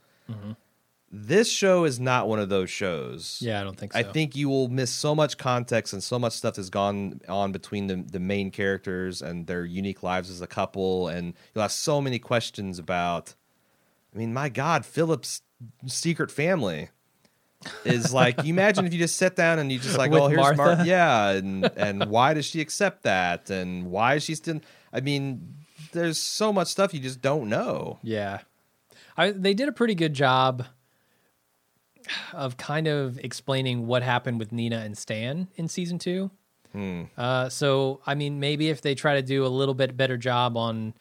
This 1.10 1.49
show 1.49 1.86
is 1.86 2.01
not 2.01 2.28
one 2.28 2.39
of 2.39 2.49
those 2.49 2.70
shows. 2.70 3.38
Yeah, 3.41 3.62
I 3.62 3.64
don't 3.64 3.78
think 3.78 3.93
so. 3.93 3.99
I 3.99 4.03
think 4.03 4.36
you 4.36 4.49
will 4.49 4.68
miss 4.68 4.91
so 4.91 5.16
much 5.16 5.38
context 5.38 5.93
and 5.93 6.03
so 6.03 6.20
much 6.20 6.34
stuff 6.34 6.58
has 6.58 6.70
gone 6.70 7.22
on 7.30 7.53
between 7.53 7.88
the, 7.88 7.95
the 7.95 8.20
main 8.20 8.51
characters 8.51 9.22
and 9.22 9.47
their 9.47 9.64
unique 9.64 10.03
lives 10.03 10.30
as 10.30 10.41
a 10.41 10.47
couple. 10.47 11.08
And 11.08 11.34
you'll 11.55 11.62
have 11.62 11.72
so 11.72 12.01
many 12.01 12.20
questions 12.20 12.78
about, 12.78 13.36
I 14.14 14.18
mean, 14.18 14.34
my 14.34 14.49
God, 14.49 14.86
Philip's 14.86 15.43
secret 15.86 16.30
family 16.30 16.89
is 17.86 18.14
like, 18.14 18.43
you 18.43 18.53
imagine 18.53 18.86
if 18.86 18.91
you 18.91 18.99
just 18.99 19.16
sit 19.16 19.38
down 19.38 19.60
and 19.60 19.72
you 19.72 19.80
just 19.80 19.97
like, 19.97 20.12
With 20.12 20.24
oh, 20.24 20.28
here's 20.28 20.41
Martha? 20.41 20.58
Martha. 20.58 20.86
Yeah. 20.86 21.32
And, 21.38 21.72
and 21.78 22.05
why 22.10 22.34
does 22.34 22.45
she 22.45 22.60
accept 22.60 23.03
that? 23.03 23.49
And 23.49 23.91
why 23.91 24.16
is 24.16 24.24
she 24.24 24.36
still, 24.36 24.60
I 24.91 24.99
mean, 24.99 25.55
there's 25.93 26.18
so 26.18 26.51
much 26.51 26.68
stuff 26.68 26.93
you 26.93 26.99
just 26.99 27.22
don't 27.22 27.47
know. 27.47 27.99
Yeah. 28.03 28.41
I, 29.16 29.32
they 29.32 29.53
did 29.53 29.70
a 29.70 29.72
pretty 29.72 29.95
good 29.95 30.14
job 30.14 30.66
of 32.34 32.58
kind 32.58 32.88
of 32.88 33.18
explaining 33.20 33.88
what 33.88 34.03
happened 34.03 34.39
with 34.39 34.51
Nina 34.51 34.78
and 34.80 34.97
Stan 34.97 35.47
in 35.55 35.68
season 35.68 35.99
two. 35.99 36.32
Hmm. 36.74 37.03
Uh, 37.18 37.49
so, 37.49 38.01
I 38.05 38.16
mean, 38.16 38.39
maybe 38.39 38.70
if 38.70 38.82
they 38.82 38.93
try 38.95 39.16
to 39.16 39.22
do 39.22 39.45
a 39.45 39.47
little 39.47 39.74
bit 39.74 39.95
better 39.97 40.18
job 40.18 40.58
on 40.58 40.93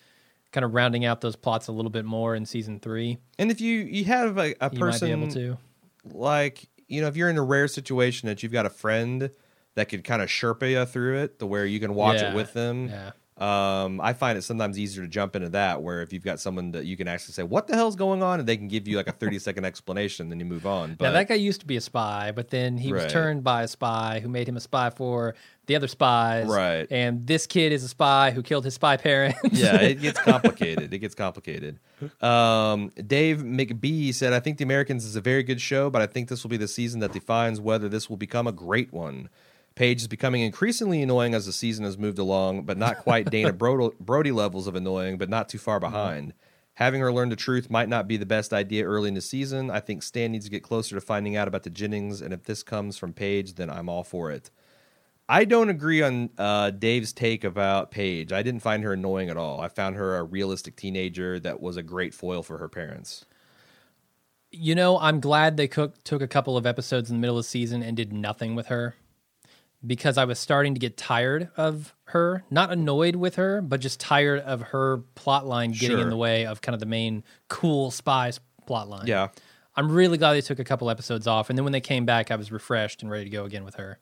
kind 0.52 0.64
of 0.64 0.72
rounding 0.74 1.04
out 1.04 1.20
those 1.20 1.36
plots 1.36 1.68
a 1.68 1.72
little 1.72 1.90
bit 1.90 2.04
more 2.04 2.34
in 2.34 2.46
season 2.46 2.78
three, 2.80 3.18
And 3.38 3.50
if 3.50 3.61
you, 3.61 3.80
you 3.80 4.04
have 4.04 4.38
a, 4.38 4.54
a 4.61 4.70
you 4.72 4.78
person 4.78 5.11
able 5.11 5.28
to. 5.32 5.59
like 6.04 6.68
you 6.88 7.00
know 7.00 7.09
if 7.09 7.16
you're 7.16 7.28
in 7.28 7.36
a 7.36 7.42
rare 7.42 7.66
situation 7.68 8.28
that 8.28 8.42
you've 8.42 8.52
got 8.52 8.64
a 8.64 8.70
friend 8.70 9.30
that 9.74 9.88
could 9.88 10.04
kind 10.04 10.22
of 10.22 10.28
sherpa 10.28 10.70
you 10.70 10.84
through 10.86 11.18
it 11.18 11.38
the 11.40 11.46
where 11.46 11.66
you 11.66 11.80
can 11.80 11.94
watch 11.94 12.20
Yeah, 12.20 12.30
it 12.30 12.36
with 12.36 12.52
them 12.52 12.88
Yeah. 12.88 13.11
Um, 13.39 14.01
i 14.01 14.12
find 14.12 14.39
it 14.39 14.43
sometimes 14.43 14.78
easier 14.78 15.03
to 15.03 15.09
jump 15.09 15.37
into 15.37 15.49
that 15.49 15.82
where 15.82 16.03
if 16.03 16.12
you've 16.12 16.24
got 16.24 16.41
someone 16.41 16.72
that 16.72 16.87
you 16.87 16.97
can 16.97 17.07
actually 17.07 17.32
say 17.32 17.43
what 17.43 17.66
the 17.66 17.74
hell's 17.74 17.97
going 17.97 18.22
on 18.22 18.41
and 18.41 18.49
they 18.49 18.57
can 18.57 18.68
give 18.68 18.89
you 18.89 18.97
like 18.97 19.09
a 19.09 19.12
30 19.12 19.39
second 19.39 19.64
explanation 19.64 20.28
then 20.28 20.41
you 20.41 20.47
move 20.47 20.66
on 20.66 20.97
but 20.99 21.07
now, 21.07 21.12
that 21.12 21.28
guy 21.28 21.34
used 21.34 21.61
to 21.61 21.66
be 21.66 21.76
a 21.76 21.80
spy, 21.80 22.32
but 22.34 22.51
then 22.51 22.76
he 22.78 22.93
was 22.93 23.07
turned 23.07 23.45
by 23.45 23.62
a 23.62 23.68
spy 23.68 24.20
who 24.20 24.28
made 24.28 24.49
him 24.49 24.57
a 24.57 24.61
spy 24.61 24.91
for 24.91 25.34
the 25.66 25.76
other 25.76 25.89
spies. 25.89 26.47
Right. 26.47 26.87
And 26.91 27.26
this 27.26 27.47
kid 27.47 27.72
is 27.72 27.84
a 27.84 27.89
spy 27.89 28.30
who 28.30 28.43
killed 28.43 28.64
his 28.64 28.74
spy 28.74 28.97
parents. 29.09 29.39
yeah, 29.53 29.76
it 29.76 30.01
gets 30.01 30.20
complicated. 30.20 30.93
It 30.93 30.99
gets 30.99 31.14
complicated. 31.14 31.78
Um, 32.22 32.93
Dave 33.07 33.39
McBee 33.39 34.14
said, 34.14 34.32
I 34.32 34.41
think 34.41 34.59
The 34.59 34.64
Americans 34.64 35.05
is 35.05 35.16
a 35.16 35.20
very 35.20 35.43
good 35.43 35.61
show, 35.61 35.91
but 35.91 36.03
I 36.03 36.07
think 36.07 36.28
this 36.28 36.43
will 36.43 36.51
be 36.51 36.57
the 36.57 36.68
season 36.68 37.01
that 37.01 37.12
defines 37.12 37.61
whether 37.61 37.89
this 37.89 38.09
will 38.09 38.16
become 38.16 38.47
a 38.47 38.53
great 38.53 38.93
one. 38.93 39.28
Paige 39.76 40.00
is 40.00 40.08
becoming 40.08 40.40
increasingly 40.40 41.02
annoying 41.02 41.34
as 41.34 41.44
the 41.44 41.52
season 41.52 41.84
has 41.84 41.98
moved 41.98 42.18
along, 42.18 42.62
but 42.62 42.78
not 42.78 42.98
quite 42.98 43.30
Dana 43.30 43.52
Brody, 43.52 43.94
Brody 44.00 44.32
levels 44.32 44.66
of 44.66 44.74
annoying, 44.74 45.18
but 45.18 45.28
not 45.28 45.50
too 45.50 45.58
far 45.58 45.78
behind. 45.78 46.32
Having 46.74 47.02
her 47.02 47.12
learn 47.12 47.28
the 47.28 47.36
truth 47.36 47.70
might 47.70 47.88
not 47.88 48.08
be 48.08 48.16
the 48.16 48.26
best 48.26 48.52
idea 48.52 48.84
early 48.84 49.08
in 49.08 49.14
the 49.14 49.20
season. 49.20 49.70
I 49.70 49.80
think 49.80 50.02
Stan 50.02 50.32
needs 50.32 50.46
to 50.46 50.50
get 50.50 50.62
closer 50.62 50.94
to 50.94 51.00
finding 51.00 51.36
out 51.36 51.46
about 51.46 51.62
the 51.62 51.70
Jennings, 51.70 52.22
and 52.22 52.32
if 52.32 52.44
this 52.44 52.62
comes 52.62 52.96
from 52.96 53.12
Paige, 53.12 53.54
then 53.54 53.68
I'm 53.68 53.88
all 53.88 54.02
for 54.02 54.30
it. 54.30 54.50
I 55.28 55.44
don't 55.44 55.68
agree 55.68 56.02
on 56.02 56.30
uh, 56.38 56.70
Dave's 56.70 57.12
take 57.12 57.44
about 57.44 57.90
Paige. 57.90 58.32
I 58.32 58.42
didn't 58.42 58.60
find 58.60 58.82
her 58.82 58.94
annoying 58.94 59.28
at 59.28 59.36
all. 59.36 59.60
I 59.60 59.68
found 59.68 59.96
her 59.96 60.16
a 60.16 60.22
realistic 60.22 60.76
teenager 60.76 61.38
that 61.40 61.60
was 61.60 61.76
a 61.76 61.82
great 61.82 62.14
foil 62.14 62.42
for 62.42 62.58
her 62.58 62.68
parents. 62.68 63.26
You 64.50 64.74
know, 64.74 64.98
I'm 64.98 65.20
glad 65.20 65.56
they 65.56 65.68
cook, 65.68 66.02
took 66.04 66.22
a 66.22 66.28
couple 66.28 66.56
of 66.56 66.64
episodes 66.64 67.10
in 67.10 67.16
the 67.16 67.20
middle 67.20 67.36
of 67.36 67.44
the 67.44 67.48
season 67.48 67.82
and 67.82 67.96
did 67.96 68.12
nothing 68.12 68.54
with 68.54 68.68
her 68.68 68.94
because 69.87 70.18
I 70.18 70.24
was 70.24 70.39
starting 70.39 70.74
to 70.74 70.80
get 70.80 70.97
tired 70.97 71.51
of 71.57 71.95
her. 72.05 72.45
Not 72.51 72.72
annoyed 72.72 73.16
with 73.16 73.37
her, 73.37 73.61
but 73.61 73.80
just 73.80 74.01
tired 74.01 74.41
of 74.41 74.61
her 74.62 74.99
plot 75.14 75.47
line 75.47 75.72
getting 75.72 75.99
in 75.99 76.11
the 76.11 76.16
way 76.16 76.47
of 76.47 76.61
kind 76.61 76.74
of 76.74 76.80
the 76.80 76.87
main 76.87 77.24
cool 77.49 77.91
spies 77.91 78.41
plot 78.66 78.89
line. 78.89 79.07
Yeah. 79.07 79.28
I'm 79.76 79.93
really 79.93 80.18
glad 80.18 80.32
they 80.32 80.41
took 80.41 80.59
a 80.59 80.64
couple 80.64 80.89
episodes 80.89 81.26
off. 81.26 81.51
And 81.51 81.59
then 81.59 81.64
when 81.64 81.72
they 81.72 81.80
came 81.80 82.07
back, 82.07 82.30
I 82.30 82.37
was 82.37 82.51
refreshed 82.51 83.03
and 83.03 83.11
ready 83.11 83.24
to 83.24 83.30
go 83.30 83.45
again 83.45 83.64
with 83.64 83.74
her. 83.74 83.99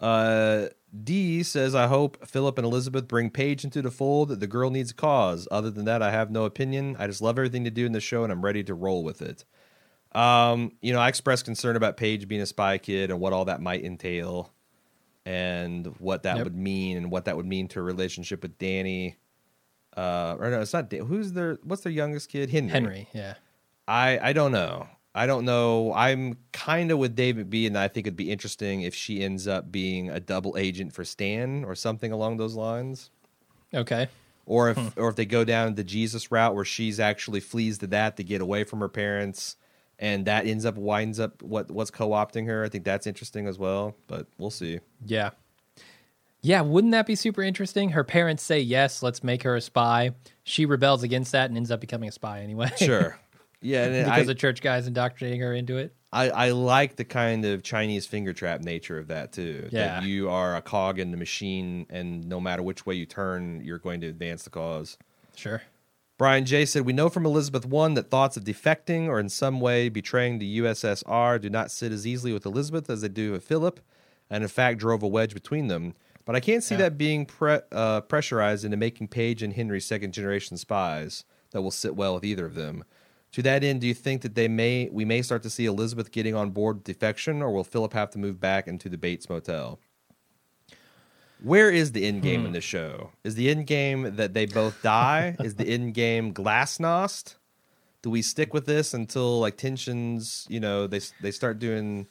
Uh, 0.00 0.66
D 1.04 1.42
says, 1.42 1.74
I 1.74 1.86
hope 1.86 2.26
Philip 2.26 2.58
and 2.58 2.66
Elizabeth 2.66 3.06
bring 3.06 3.30
Paige 3.30 3.64
into 3.64 3.82
the 3.82 3.90
fold. 3.90 4.40
The 4.40 4.46
girl 4.46 4.70
needs 4.70 4.90
a 4.90 4.94
cause. 4.94 5.46
Other 5.50 5.70
than 5.70 5.84
that, 5.84 6.02
I 6.02 6.10
have 6.10 6.30
no 6.30 6.44
opinion. 6.44 6.96
I 6.98 7.06
just 7.06 7.20
love 7.20 7.38
everything 7.38 7.64
to 7.64 7.70
do 7.70 7.86
in 7.86 7.92
the 7.92 8.00
show, 8.00 8.22
and 8.22 8.32
I'm 8.32 8.44
ready 8.44 8.62
to 8.64 8.74
roll 8.74 9.04
with 9.04 9.22
it. 9.22 9.44
Um, 10.12 10.72
you 10.80 10.92
know, 10.92 11.00
I 11.00 11.08
expressed 11.08 11.44
concern 11.44 11.76
about 11.76 11.96
Paige 11.98 12.28
being 12.28 12.40
a 12.40 12.46
spy 12.46 12.78
kid 12.78 13.10
and 13.10 13.20
what 13.20 13.34
all 13.34 13.46
that 13.46 13.60
might 13.60 13.84
entail, 13.84 14.52
and 15.26 15.86
what 15.98 16.22
that 16.22 16.36
Yep. 16.38 16.44
would 16.44 16.56
mean, 16.56 16.96
and 16.96 17.10
what 17.10 17.26
that 17.26 17.36
would 17.36 17.44
mean 17.46 17.68
to 17.68 17.80
a 17.80 17.82
relationship 17.82 18.42
with 18.42 18.56
Danny. 18.56 19.16
Uh, 19.96 20.36
or 20.38 20.50
no, 20.50 20.60
it's 20.60 20.72
not. 20.72 20.88
Dan- 20.88 21.06
Who's 21.06 21.32
their? 21.32 21.58
What's 21.64 21.82
their 21.82 21.92
youngest 21.92 22.28
kid? 22.30 22.48
Henry. 22.50 22.70
Henry, 22.70 23.08
yeah. 23.12 23.34
I 23.88 24.18
I 24.30 24.32
don't 24.32 24.52
know. 24.52 24.88
I 25.14 25.26
don't 25.26 25.44
know. 25.46 25.92
I'm 25.94 26.36
kind 26.52 26.90
of 26.90 26.98
with 26.98 27.16
David 27.16 27.48
B, 27.48 27.66
and 27.66 27.76
I 27.78 27.88
think 27.88 28.06
it'd 28.06 28.16
be 28.16 28.30
interesting 28.30 28.82
if 28.82 28.94
she 28.94 29.22
ends 29.22 29.48
up 29.48 29.72
being 29.72 30.10
a 30.10 30.20
double 30.20 30.56
agent 30.58 30.92
for 30.92 31.04
Stan 31.04 31.64
or 31.64 31.74
something 31.74 32.12
along 32.12 32.36
those 32.36 32.54
lines. 32.54 33.10
Okay. 33.72 34.08
Or 34.44 34.74
Hmm. 34.74 34.80
if 34.80 34.98
or 34.98 35.08
if 35.08 35.16
they 35.16 35.24
go 35.26 35.42
down 35.44 35.74
the 35.74 35.82
Jesus 35.84 36.30
route 36.30 36.54
where 36.54 36.64
she's 36.66 37.00
actually 37.00 37.40
flees 37.40 37.78
to 37.78 37.86
that 37.88 38.16
to 38.18 38.22
get 38.24 38.40
away 38.42 38.62
from 38.64 38.80
her 38.80 38.88
parents, 38.90 39.56
and 39.98 40.26
that 40.26 40.46
ends 40.46 40.64
up 40.64 40.76
winds 40.76 41.18
up 41.20 41.42
what 41.42 41.70
what's 41.70 41.90
co 41.90 42.10
opting 42.10 42.46
her. 42.46 42.64
I 42.64 42.68
think 42.68 42.84
that's 42.84 43.06
interesting 43.06 43.46
as 43.46 43.58
well. 43.58 43.96
But 44.06 44.26
we'll 44.38 44.50
see. 44.50 44.80
Yeah. 45.04 45.30
Yeah, 46.42 46.60
wouldn't 46.60 46.92
that 46.92 47.06
be 47.06 47.16
super 47.16 47.42
interesting? 47.42 47.90
Her 47.90 48.04
parents 48.04 48.42
say 48.42 48.60
yes, 48.60 49.02
let's 49.02 49.24
make 49.24 49.42
her 49.42 49.56
a 49.56 49.60
spy. 49.60 50.12
She 50.44 50.64
rebels 50.64 51.02
against 51.02 51.32
that 51.32 51.48
and 51.50 51.56
ends 51.56 51.72
up 51.72 51.80
becoming 51.80 52.08
a 52.08 52.12
spy 52.12 52.40
anyway. 52.40 52.70
Sure. 52.76 53.18
Yeah, 53.60 53.88
because 54.04 54.20
I, 54.20 54.24
the 54.24 54.34
church 54.34 54.60
guys 54.60 54.86
indoctrinating 54.86 55.40
her 55.40 55.52
into 55.52 55.76
it. 55.78 55.92
I, 56.12 56.30
I 56.30 56.50
like 56.50 56.96
the 56.96 57.04
kind 57.04 57.44
of 57.44 57.62
Chinese 57.62 58.06
finger 58.06 58.32
trap 58.32 58.60
nature 58.60 58.98
of 58.98 59.08
that 59.08 59.32
too. 59.32 59.68
Yeah. 59.72 60.00
That 60.00 60.04
you 60.04 60.30
are 60.30 60.56
a 60.56 60.62
cog 60.62 60.98
in 61.00 61.10
the 61.10 61.16
machine, 61.16 61.86
and 61.90 62.28
no 62.28 62.40
matter 62.40 62.62
which 62.62 62.86
way 62.86 62.94
you 62.94 63.06
turn, 63.06 63.60
you're 63.64 63.78
going 63.78 64.00
to 64.02 64.06
advance 64.06 64.44
the 64.44 64.50
cause. 64.50 64.98
Sure. 65.34 65.62
Brian 66.18 66.46
J 66.46 66.64
said, 66.64 66.86
We 66.86 66.94
know 66.94 67.08
from 67.10 67.26
Elizabeth 67.26 67.66
I 67.72 67.88
that 67.94 68.10
thoughts 68.10 68.36
of 68.36 68.44
defecting 68.44 69.06
or 69.06 69.20
in 69.20 69.28
some 69.28 69.60
way 69.60 69.88
betraying 69.90 70.38
the 70.38 70.58
USSR 70.60 71.38
do 71.40 71.50
not 71.50 71.70
sit 71.70 71.92
as 71.92 72.06
easily 72.06 72.32
with 72.32 72.46
Elizabeth 72.46 72.88
as 72.88 73.02
they 73.02 73.08
do 73.08 73.32
with 73.32 73.44
Philip, 73.44 73.80
and 74.30 74.42
in 74.42 74.48
fact 74.48 74.78
drove 74.78 75.02
a 75.02 75.08
wedge 75.08 75.34
between 75.34 75.68
them. 75.68 75.94
But 76.24 76.34
I 76.34 76.40
can't 76.40 76.64
see 76.64 76.74
Yeah. 76.74 76.82
that 76.82 76.98
being 76.98 77.26
pre- 77.26 77.60
uh, 77.70 78.00
pressurized 78.02 78.64
into 78.64 78.76
making 78.78 79.08
Paige 79.08 79.42
and 79.42 79.52
Henry 79.52 79.80
second 79.80 80.12
generation 80.12 80.56
spies 80.56 81.24
that 81.50 81.60
will 81.62 81.70
sit 81.70 81.94
well 81.94 82.14
with 82.14 82.24
either 82.24 82.46
of 82.46 82.54
them. 82.54 82.82
To 83.32 83.42
that 83.42 83.62
end, 83.62 83.82
do 83.82 83.86
you 83.86 83.94
think 83.94 84.22
that 84.22 84.34
they 84.34 84.48
may 84.48 84.88
we 84.90 85.04
may 85.04 85.20
start 85.20 85.42
to 85.42 85.50
see 85.50 85.66
Elizabeth 85.66 86.10
getting 86.10 86.34
on 86.34 86.50
board 86.50 86.76
with 86.76 86.84
defection, 86.84 87.42
or 87.42 87.52
will 87.52 87.62
Philip 87.64 87.92
have 87.92 88.10
to 88.12 88.18
move 88.18 88.40
back 88.40 88.66
into 88.66 88.88
the 88.88 88.96
Bates 88.96 89.28
Motel? 89.28 89.78
Where 91.42 91.70
is 91.70 91.92
the 91.92 92.06
end 92.06 92.22
game 92.22 92.40
in 92.40 92.46
hmm. 92.46 92.52
the 92.52 92.60
show? 92.60 93.10
Is 93.24 93.34
the 93.34 93.50
end 93.50 93.66
game 93.66 94.16
that 94.16 94.34
they 94.34 94.46
both 94.46 94.82
die? 94.82 95.36
is 95.40 95.56
the 95.56 95.66
end 95.66 95.94
game 95.94 96.32
Glasnost? 96.32 97.36
Do 98.02 98.10
we 98.10 98.22
stick 98.22 98.54
with 98.54 98.66
this 98.66 98.94
until 98.94 99.40
like 99.40 99.56
tensions? 99.56 100.46
You 100.48 100.60
know, 100.60 100.86
they 100.86 101.00
they 101.20 101.30
start 101.30 101.58
doing. 101.58 102.06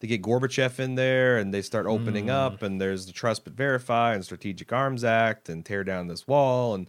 They 0.00 0.08
get 0.08 0.22
Gorbachev 0.22 0.80
in 0.80 0.96
there, 0.96 1.38
and 1.38 1.54
they 1.54 1.62
start 1.62 1.86
opening 1.86 2.24
hmm. 2.24 2.30
up, 2.30 2.62
and 2.62 2.80
there's 2.80 3.06
the 3.06 3.12
Trust 3.12 3.44
but 3.44 3.52
Verify 3.52 4.14
and 4.14 4.24
Strategic 4.24 4.72
Arms 4.72 5.04
Act, 5.04 5.48
and 5.48 5.64
tear 5.64 5.84
down 5.84 6.08
this 6.08 6.26
wall, 6.26 6.74
and 6.74 6.88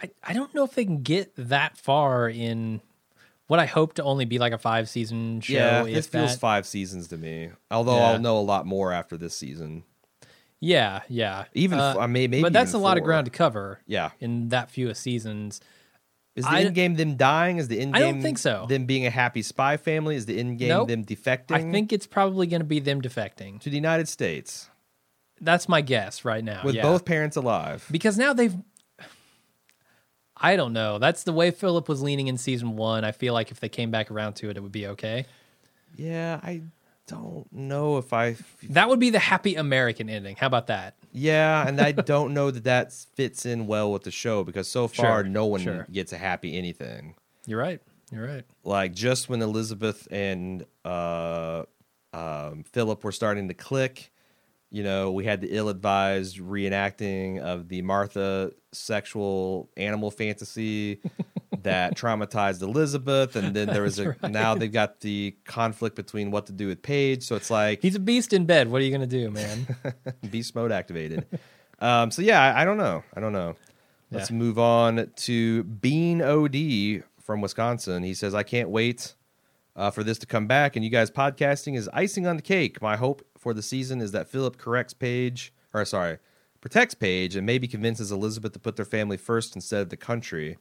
I, 0.00 0.10
I 0.22 0.32
don't 0.32 0.54
know 0.54 0.64
if 0.64 0.74
they 0.74 0.84
can 0.84 1.02
get 1.02 1.32
that 1.36 1.76
far 1.76 2.28
in 2.28 2.80
what 3.46 3.58
I 3.58 3.66
hope 3.66 3.94
to 3.94 4.02
only 4.02 4.24
be 4.24 4.38
like 4.38 4.52
a 4.52 4.58
five 4.58 4.88
season 4.88 5.40
show. 5.40 5.54
yeah, 5.54 5.82
this 5.82 6.06
feels 6.06 6.32
that. 6.32 6.40
five 6.40 6.66
seasons 6.66 7.08
to 7.08 7.16
me. 7.16 7.50
Although 7.70 7.96
Yeah. 7.96 8.10
I'll 8.10 8.18
know 8.20 8.38
a 8.38 8.40
lot 8.40 8.66
more 8.66 8.92
after 8.92 9.16
this 9.16 9.34
season. 9.34 9.84
Yeah, 10.60 11.02
yeah. 11.08 11.44
Even 11.54 11.78
Uh, 11.78 11.96
I 12.00 12.06
may 12.06 12.26
maybe, 12.26 12.42
but 12.42 12.52
that's 12.52 12.72
a 12.72 12.76
even 12.76 12.82
lot 12.82 12.98
of 12.98 13.04
ground 13.04 13.26
to 13.26 13.30
cover 13.30 13.80
Yeah, 13.86 14.10
in 14.20 14.48
that 14.48 14.70
few 14.70 14.92
seasons. 14.94 15.60
Is 16.34 16.44
the 16.44 16.50
I- 16.50 16.60
end 16.62 16.74
game 16.74 16.94
them 16.96 17.16
dying? 17.16 17.58
Is 17.58 17.68
the 17.68 17.80
end 17.80 17.94
I 17.96 18.00
game 18.00 18.14
don't 18.14 18.22
think 18.22 18.38
so. 18.38 18.66
Them 18.68 18.84
being 18.86 19.06
a 19.06 19.10
happy 19.10 19.42
spy 19.42 19.76
family? 19.76 20.14
Is 20.16 20.26
the 20.26 20.38
end 20.38 20.58
game 20.58 20.68
Nope. 20.68 20.88
them 20.88 21.04
defecting? 21.04 21.52
I 21.52 21.70
think 21.70 21.92
it's 21.92 22.06
probably 22.06 22.46
going 22.46 22.60
to 22.60 22.66
be 22.66 22.78
them 22.80 23.00
defecting. 23.02 23.60
to 23.60 23.70
the 23.70 23.76
United 23.76 24.08
States 24.08 24.68
That's 25.40 25.68
my 25.68 25.80
guess 25.80 26.24
right 26.24 26.42
now. 26.44 26.62
with 26.64 26.74
yeah. 26.76 26.82
both 26.82 27.04
parents 27.04 27.36
alive. 27.36 27.86
because 27.90 28.16
now 28.18 28.32
they've. 28.32 28.54
I 30.40 30.54
don't 30.54 30.72
know. 30.72 30.98
That's 30.98 31.24
the 31.24 31.32
way 31.32 31.50
Philip 31.50 31.88
was 31.88 32.00
leaning 32.02 32.28
in 32.28 32.38
season 32.38 32.76
one. 32.76 33.04
I 33.04 33.10
feel 33.10 33.34
like 33.34 33.50
if 33.50 33.58
they 33.58 33.68
came 33.68 33.90
back 33.90 34.08
around 34.10 34.34
to 34.34 34.50
it, 34.50 34.56
it 34.56 34.60
would 34.62 34.70
be 34.72 34.86
okay. 34.88 35.26
Yeah, 35.96 36.38
I 36.42 36.62
don't 37.08 37.52
know 37.52 37.98
if 37.98 38.12
I. 38.12 38.36
That 38.70 38.88
would 38.88 39.00
be 39.00 39.10
the 39.10 39.18
happy 39.18 39.56
American 39.56 40.08
ending. 40.08 40.36
How 40.36 40.46
about 40.46 40.68
that? 40.68 40.94
Yeah, 41.12 41.66
and 41.66 41.80
I 41.80 41.90
don't 41.92 42.34
know 42.34 42.50
that 42.52 42.64
that 42.64 42.92
fits 42.92 43.44
in 43.44 43.66
well 43.66 43.90
with 43.92 44.04
the 44.04 44.10
show 44.12 44.44
because 44.44 44.68
so 44.68 44.86
far 44.86 45.22
Sure, 45.22 45.24
no 45.24 45.46
one 45.46 45.60
sure. 45.62 45.86
gets 45.90 46.12
a 46.12 46.18
happy 46.18 46.56
anything. 46.56 47.14
You're 47.46 47.58
right. 47.58 47.80
You're 48.12 48.26
right. 48.26 48.44
Like 48.62 48.94
just 48.94 49.28
when 49.28 49.42
Elizabeth 49.42 50.06
and 50.10 50.64
uh, 50.84 51.64
um, 52.12 52.64
Philip 52.72 53.02
were 53.02 53.12
starting 53.12 53.48
to 53.48 53.54
click, 53.54 54.10
you 54.70 54.82
know, 54.82 55.10
we 55.12 55.24
had 55.24 55.40
the 55.40 55.48
ill-advised 55.56 56.38
reenacting 56.38 57.40
of 57.40 57.68
the 57.68 57.82
Martha 57.82 58.52
sexual 58.72 59.70
animal 59.76 60.10
fantasy 60.10 61.00
that 61.62 61.96
traumatized 61.96 62.62
Elizabeth, 62.62 63.34
and 63.36 63.54
then 63.56 63.68
there 63.68 63.82
was 63.82 63.98
a 63.98 64.14
now 64.28 64.54
they've 64.54 64.70
got 64.72 65.00
the 65.00 65.34
conflict 65.44 65.96
between 65.96 66.30
what 66.30 66.46
to 66.46 66.52
do 66.52 66.66
with 66.68 66.82
Paige. 66.82 67.22
So 67.22 67.34
it's 67.36 67.50
like 67.50 67.80
He's 67.82 67.94
a 67.94 68.00
beast 68.00 68.32
in 68.32 68.44
bed. 68.46 68.70
What 68.70 68.80
are 68.82 68.84
you 68.84 68.90
going 68.96 69.08
to 69.08 69.18
do, 69.18 69.30
man? 69.30 69.66
beast 70.30 70.54
mode 70.54 70.70
activated. 70.72 71.26
um, 71.80 72.10
so 72.10 72.22
yeah, 72.22 72.40
I, 72.42 72.62
I 72.62 72.64
don't 72.64 72.76
know. 72.78 73.02
I 73.14 73.20
don't 73.20 73.32
know. 73.32 73.56
Let's 74.10 74.30
Yeah. 74.30 74.36
move 74.36 74.58
on 74.58 75.10
to 75.16 75.64
Bean 75.64 76.22
OD 76.22 77.04
from 77.22 77.40
Wisconsin. 77.40 78.02
He 78.02 78.14
says, 78.14 78.34
"I 78.34 78.42
can't 78.42 78.68
wait 78.70 79.14
uh, 79.78 79.90
for 79.90 80.02
this 80.04 80.18
to 80.18 80.26
come 80.26 80.46
back, 80.46 80.76
and 80.76 80.84
you 80.84 80.90
guys 80.90 81.10
podcasting 81.10 81.76
is 81.76 81.88
icing 81.94 82.26
on 82.26 82.36
the 82.36 82.42
cake. 82.42 82.82
My 82.82 82.96
hope 82.96 83.24
for 83.38 83.54
the 83.54 83.62
season 83.62 84.00
is 84.02 84.12
that 84.12 84.28
Philip 84.28 84.58
corrects 84.58 84.92
Paige, 84.92 85.52
or 85.72 85.84
sorry, 85.86 86.18
protects 86.60 86.94
Paige, 86.94 87.36
and 87.36 87.46
maybe 87.46 87.66
convinces 87.68 88.10
Elizabeth 88.12 88.52
to 88.52 88.58
put 88.58 88.76
their 88.76 88.84
family 88.84 89.16
first 89.16 89.54
instead 89.54 89.80
of 89.80 89.88
the 89.88 89.96
country." 89.96 90.58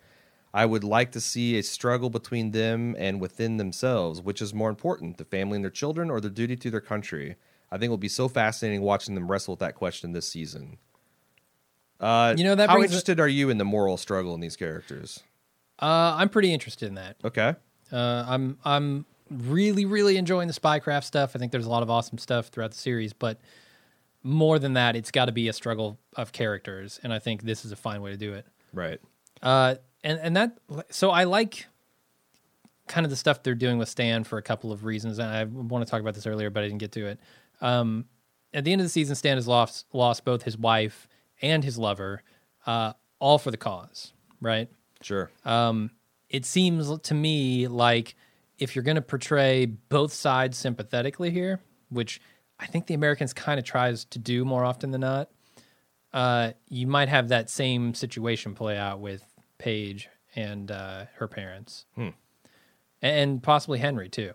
I 0.53 0.65
would 0.65 0.83
like 0.83 1.11
to 1.11 1.19
see 1.19 1.57
a 1.57 1.61
struggle 1.61 2.09
between 2.09 2.51
them 2.51 2.95
and 2.97 3.19
within 3.19 3.57
themselves. 3.57 4.21
Which 4.21 4.41
is 4.41 4.53
more 4.53 4.69
important, 4.69 5.17
the 5.17 5.25
family 5.25 5.57
and 5.57 5.63
their 5.63 5.69
children, 5.69 6.09
or 6.09 6.21
their 6.21 6.31
duty 6.31 6.55
to 6.55 6.71
their 6.71 6.81
country? 6.81 7.35
I 7.69 7.75
think 7.77 7.87
it 7.87 7.89
will 7.89 7.97
be 7.97 8.07
so 8.07 8.27
fascinating 8.29 8.81
watching 8.81 9.13
them 9.15 9.29
wrestle 9.29 9.51
with 9.53 9.59
that 9.59 9.75
question 9.75 10.13
this 10.13 10.27
season. 10.27 10.77
Uh, 11.99 12.33
You 12.37 12.45
know, 12.45 12.55
that 12.55 12.69
how 12.69 12.75
brings 12.75 12.91
a- 12.91 12.93
interested 12.93 13.19
are 13.19 13.27
you 13.27 13.49
in 13.49 13.57
the 13.57 13.65
moral 13.65 13.97
struggle 13.97 14.33
in 14.35 14.39
these 14.39 14.55
characters? 14.55 15.21
Uh, 15.81 16.15
I'm 16.17 16.29
pretty 16.29 16.53
interested 16.53 16.87
in 16.87 16.95
that. 16.95 17.17
Okay, 17.25 17.55
Uh, 17.91 18.25
I'm 18.27 18.57
I'm 18.63 19.05
really 19.29 19.85
really 19.85 20.17
enjoying 20.17 20.47
the 20.47 20.53
spycraft 20.53 21.03
stuff. 21.03 21.35
I 21.35 21.39
think 21.39 21.51
there's 21.51 21.65
a 21.65 21.69
lot 21.69 21.83
of 21.83 21.89
awesome 21.89 22.17
stuff 22.17 22.47
throughout 22.47 22.71
the 22.71 22.77
series, 22.77 23.13
but 23.13 23.39
more 24.23 24.59
than 24.59 24.73
that, 24.73 24.95
it's 24.95 25.11
got 25.11 25.25
to 25.25 25.31
be 25.31 25.47
a 25.47 25.53
struggle 25.53 25.97
of 26.15 26.31
characters, 26.31 26.99
and 27.03 27.13
I 27.13 27.19
think 27.19 27.43
this 27.43 27.63
is 27.63 27.71
a 27.71 27.75
fine 27.75 28.01
way 28.01 28.11
to 28.11 28.17
do 28.17 28.33
it. 28.33 28.45
right. 28.73 28.99
Uh, 29.41 29.75
and 30.03 30.19
and 30.19 30.35
that 30.35 30.57
so 30.89 31.11
I 31.11 31.25
like 31.25 31.67
kind 32.87 33.05
of 33.05 33.09
the 33.09 33.15
stuff 33.15 33.43
they're 33.43 33.55
doing 33.55 33.77
with 33.77 33.89
Stan 33.89 34.23
for 34.23 34.37
a 34.37 34.41
couple 34.41 34.71
of 34.71 34.83
reasons, 34.83 35.19
and 35.19 35.29
I 35.29 35.43
want 35.43 35.85
to 35.85 35.89
talk 35.89 36.01
about 36.01 36.15
this 36.15 36.25
earlier, 36.25 36.49
but 36.49 36.63
I 36.63 36.67
didn't 36.67 36.79
get 36.79 36.91
to 36.93 37.05
it. 37.05 37.19
Um, 37.61 38.05
at 38.53 38.63
the 38.63 38.71
end 38.71 38.81
of 38.81 38.85
the 38.85 38.89
season, 38.89 39.15
Stan 39.15 39.37
has 39.37 39.47
lost 39.47 39.85
lost 39.93 40.25
both 40.25 40.43
his 40.43 40.57
wife 40.57 41.07
and 41.41 41.63
his 41.63 41.77
lover, 41.77 42.23
uh, 42.65 42.93
all 43.19 43.37
for 43.37 43.51
the 43.51 43.57
cause, 43.57 44.13
right? 44.41 44.69
Sure. 45.01 45.29
Um, 45.45 45.91
it 46.29 46.45
seems 46.45 46.99
to 46.99 47.13
me 47.13 47.67
like 47.67 48.15
if 48.57 48.75
you're 48.75 48.83
going 48.83 48.95
to 48.95 49.01
portray 49.01 49.65
both 49.65 50.11
sides 50.13 50.57
sympathetically 50.57 51.29
here, 51.31 51.59
which 51.89 52.19
I 52.59 52.65
think 52.65 52.87
the 52.87 52.93
Americans 52.95 53.33
kind 53.33 53.59
of 53.59 53.65
tries 53.65 54.05
to 54.05 54.19
do 54.19 54.43
more 54.45 54.65
often 54.65 54.91
than 54.91 55.01
not, 55.01 55.29
uh, 56.13 56.51
you 56.69 56.87
might 56.87 57.09
have 57.09 57.27
that 57.29 57.49
same 57.49 57.93
situation 57.93 58.55
play 58.55 58.77
out 58.77 58.99
with 58.99 59.23
Paige 59.59 60.09
and 60.35 60.71
uh, 60.71 61.05
her 61.15 61.27
parents, 61.27 61.85
Hmm. 61.95 62.09
and 63.01 63.41
possibly 63.43 63.79
Henry 63.79 64.09
too. 64.09 64.33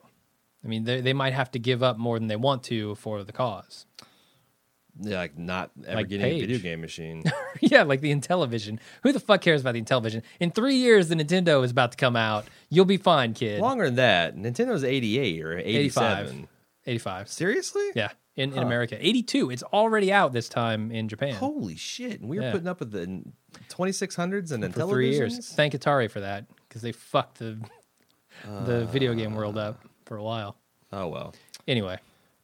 I 0.65 0.69
mean, 0.69 0.85
they 0.85 1.01
they 1.01 1.13
might 1.13 1.33
have 1.33 1.51
to 1.53 1.59
give 1.59 1.83
up 1.83 1.99
more 1.99 2.19
than 2.19 2.29
they 2.29 2.37
want 2.37 2.63
to 2.65 2.95
for 2.97 3.25
the 3.25 3.33
cause. 3.33 3.87
Yeah, 5.01 5.19
like 5.19 5.39
not 5.39 5.71
ever 5.87 5.97
Like 5.97 6.09
getting 6.09 6.27
a 6.27 6.41
video 6.41 6.59
game 6.59 6.81
machine. 6.81 7.25
yeah, 7.61 7.83
like 7.83 8.01
the 8.01 8.15
Intellivision. 8.15 8.79
Who 9.03 9.13
the 9.13 9.21
fuck 9.21 9.41
cares 9.41 9.61
about 9.63 9.75
the 9.75 9.83
Intellivision? 9.83 10.23
In 10.41 10.51
three 10.51 10.77
years, 10.77 11.09
the 11.09 11.15
Nintendo 11.15 11.65
is 11.65 11.71
about 11.71 11.93
to 11.93 11.97
come 11.97 12.17
out. 12.17 12.47
You'll 12.69 12.85
be 12.85 12.97
fine, 12.99 13.35
kid. 13.35 13.61
Longer 13.61 13.87
than 13.87 13.95
that, 13.97 14.37
Nintendo's 14.37 14.85
eighty 14.85 15.19
eight 15.19 15.43
or 15.43 15.59
eighty 15.59 15.77
85. 15.79 16.47
85. 16.87 17.29
Seriously? 17.29 17.89
Yeah, 17.95 18.09
in, 18.37 18.51
in 18.51 18.57
Huh. 18.59 18.63
America. 18.63 18.97
82. 19.01 19.51
It's 19.51 19.63
already 19.63 20.13
out 20.13 20.33
this 20.33 20.49
time 20.49 20.91
in 20.91 21.09
Japan 21.09 21.35
Holy 21.35 21.77
shit! 21.77 22.21
And 22.21 22.29
we 22.29 22.39
were 22.39 22.45
Yeah. 22.47 22.53
putting 22.53 22.67
up 22.69 22.81
with 22.81 22.91
the 22.91 23.23
twenty 23.69 23.93
six 23.93 24.17
hundreds 24.17 24.51
and 24.53 24.75
for 24.75 24.89
three 24.89 25.11
years. 25.15 25.53
Thank 25.55 25.75
Atari 25.75 26.11
for 26.11 26.21
that 26.21 26.47
because 26.69 26.83
they 26.83 26.93
fucked 26.93 27.39
the 27.39 27.59
the 28.65 28.87
video 28.87 29.15
game 29.15 29.35
world 29.35 29.57
Uh. 29.57 29.61
up 29.71 29.85
for 30.07 30.17
a 30.17 30.23
while. 30.23 30.57
Oh 30.93 31.09
well. 31.09 31.35
Anyway, 31.69 31.99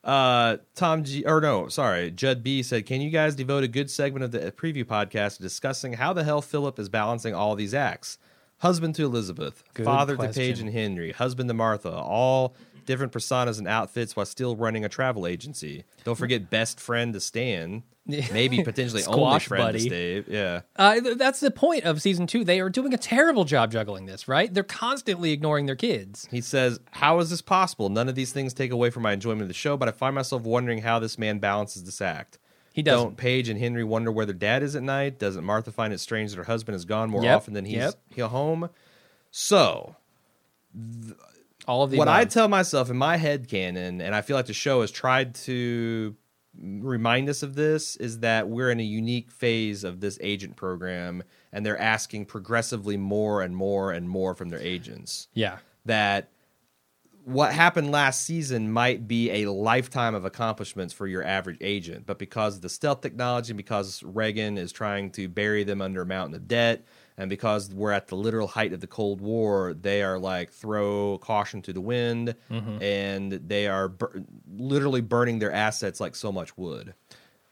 Uh, 0.09 0.57
Tom 0.73 1.03
G, 1.03 1.23
or 1.23 1.39
no, 1.39 1.67
sorry, 1.67 2.09
Judd 2.09 2.41
B 2.41 2.63
said, 2.63 2.87
"Can 2.87 2.99
you 2.99 3.11
guys 3.11 3.35
devote 3.35 3.63
a 3.63 3.67
good 3.67 3.91
segment 3.91 4.23
of 4.23 4.31
the 4.31 4.51
preview 4.51 4.83
podcast 4.83 5.37
to 5.37 5.43
discussing 5.43 5.93
how 5.93 6.13
the 6.13 6.23
hell 6.23 6.41
Philip 6.41 6.79
is 6.79 6.89
balancing 6.89 7.35
all 7.35 7.55
these 7.55 7.75
acts? 7.75 8.17
husband 8.59 8.93
to 8.95 9.05
Elizabeth, 9.05 9.63
Good 9.73 9.85
father 9.85 10.13
to 10.13 10.17
question. 10.17 10.43
Paige 10.43 10.59
and 10.59 10.69
Henry, 10.69 11.11
husband 11.11 11.49
to 11.49 11.53
Martha, 11.53 11.91
all 11.91 12.55
different 12.89 13.13
personas 13.13 13.59
and 13.59 13.67
outfits 13.67 14.15
while 14.15 14.25
still 14.25 14.55
running 14.55 14.83
a 14.83 14.89
travel 14.89 15.27
agency. 15.27 15.83
Don't 16.03 16.15
forget 16.17 16.49
best 16.49 16.79
friend 16.79 17.13
to 17.13 17.19
Stan, 17.19 17.83
maybe 18.07 18.63
potentially 18.63 19.03
only 19.05 19.39
friend 19.39 19.63
buddy. 19.63 19.77
to 19.77 19.85
Stave. 19.85 20.27
Yeah. 20.27 20.61
Uh, 20.75 20.99
th- 20.99 21.17
that's 21.19 21.39
the 21.39 21.51
point 21.51 21.83
of 21.83 22.01
season 22.01 22.25
two. 22.25 22.43
They 22.43 22.59
are 22.59 22.69
doing 22.69 22.91
a 22.91 22.97
terrible 22.97 23.45
job 23.45 23.71
juggling 23.71 24.07
this, 24.07 24.27
right? 24.27 24.51
They're 24.51 24.63
constantly 24.63 25.31
ignoring 25.31 25.67
their 25.67 25.75
kids. 25.75 26.27
He 26.31 26.41
says, 26.41 26.79
How 26.89 27.19
is 27.19 27.29
this 27.29 27.43
possible? 27.43 27.89
None 27.89 28.09
of 28.09 28.15
these 28.15 28.33
things 28.33 28.55
take 28.55 28.71
away 28.71 28.89
from 28.89 29.03
my 29.03 29.13
enjoyment 29.13 29.43
of 29.43 29.47
the 29.49 29.53
show, 29.53 29.77
but 29.77 29.87
I 29.87 29.91
find 29.91 30.15
myself 30.15 30.41
wondering 30.41 30.79
how 30.81 30.97
this 30.97 31.19
man 31.19 31.37
balances 31.37 31.83
this 31.83 32.01
act. 32.01 32.39
He 32.73 32.81
doesn't. 32.81 33.05
Don't 33.07 33.17
Paige 33.17 33.49
and 33.49 33.59
Henry 33.59 33.83
wonder 33.83 34.11
where 34.11 34.25
their 34.25 34.33
dad 34.33 34.63
is 34.63 34.75
at 34.75 34.81
night? 34.81 35.19
Doesn't 35.19 35.43
Martha 35.43 35.71
find 35.71 35.93
it 35.93 35.99
strange 35.99 36.31
that 36.31 36.37
her 36.37 36.43
husband 36.43 36.75
is 36.75 36.85
gone 36.85 37.11
more 37.11 37.23
Yep, 37.23 37.35
often 37.37 37.53
than 37.53 37.65
he's 37.65 37.75
yep. 37.75 37.93
he- 38.09 38.21
home? 38.21 38.69
So, 39.31 39.95
All 41.69 41.83
of 41.83 41.91
the 41.91 41.97
what 41.97 42.07
I 42.07 42.25
tell 42.25 42.47
myself 42.47 42.89
in 42.89 42.97
my 42.97 43.17
head 43.17 43.47
canon, 43.47 44.01
and 44.01 44.15
I 44.15 44.21
feel 44.21 44.35
like 44.35 44.47
the 44.47 44.53
show 44.53 44.81
has 44.81 44.89
tried 44.89 45.35
to 45.35 46.15
remind 46.59 47.29
us 47.29 47.43
of 47.43 47.53
this, 47.53 47.95
is 47.97 48.21
that 48.21 48.49
we're 48.49 48.71
in 48.71 48.79
a 48.79 48.83
unique 48.83 49.29
phase 49.29 49.83
of 49.83 49.99
this 49.99 50.17
agent 50.19 50.55
program, 50.55 51.21
and 51.53 51.63
they're 51.63 51.79
asking 51.79 52.25
progressively 52.25 52.97
more 52.97 53.43
and 53.43 53.55
more 53.55 53.91
and 53.91 54.09
more 54.09 54.33
from 54.33 54.49
their 54.49 54.59
agents. 54.59 55.27
yeah, 55.35 55.59
That 55.85 56.31
what 57.23 57.53
happened 57.53 57.91
last 57.91 58.25
season 58.25 58.71
might 58.71 59.07
be 59.07 59.29
a 59.43 59.51
lifetime 59.51 60.15
of 60.15 60.25
accomplishments 60.25 60.91
for 60.91 61.05
your 61.05 61.23
average 61.23 61.59
agent, 61.61 62.07
but 62.07 62.17
because 62.17 62.55
of 62.55 62.61
the 62.63 62.69
stealth 62.69 63.01
technology, 63.01 63.51
and 63.51 63.57
because 63.57 64.01
Reagan 64.01 64.57
is 64.57 64.71
trying 64.71 65.11
to 65.11 65.29
bury 65.29 65.63
them 65.63 65.83
under 65.83 66.01
a 66.01 66.05
mountain 66.07 66.33
of 66.33 66.47
debt, 66.47 66.83
and 67.19 67.29
because 67.29 67.69
we're 67.71 67.91
at 67.91 68.07
the 68.07 68.15
literal 68.15 68.47
height 68.47 68.73
of 68.73 68.79
the 68.79 68.87
Cold 68.87 69.21
War, 69.21 69.75
they 69.75 70.01
are 70.01 70.17
like 70.17 70.49
throw 70.51 71.19
caution 71.19 71.61
to 71.63 71.73
the 71.73 71.81
wind, 71.81 72.33
and 72.49 73.31
they 73.33 73.67
are 73.67 73.89
bur- 73.89 74.23
literally 74.51 75.01
burning 75.01 75.37
their 75.39 75.51
assets 75.51 75.99
like 75.99 76.15
so 76.15 76.31
much 76.31 76.57
wood. 76.57 76.93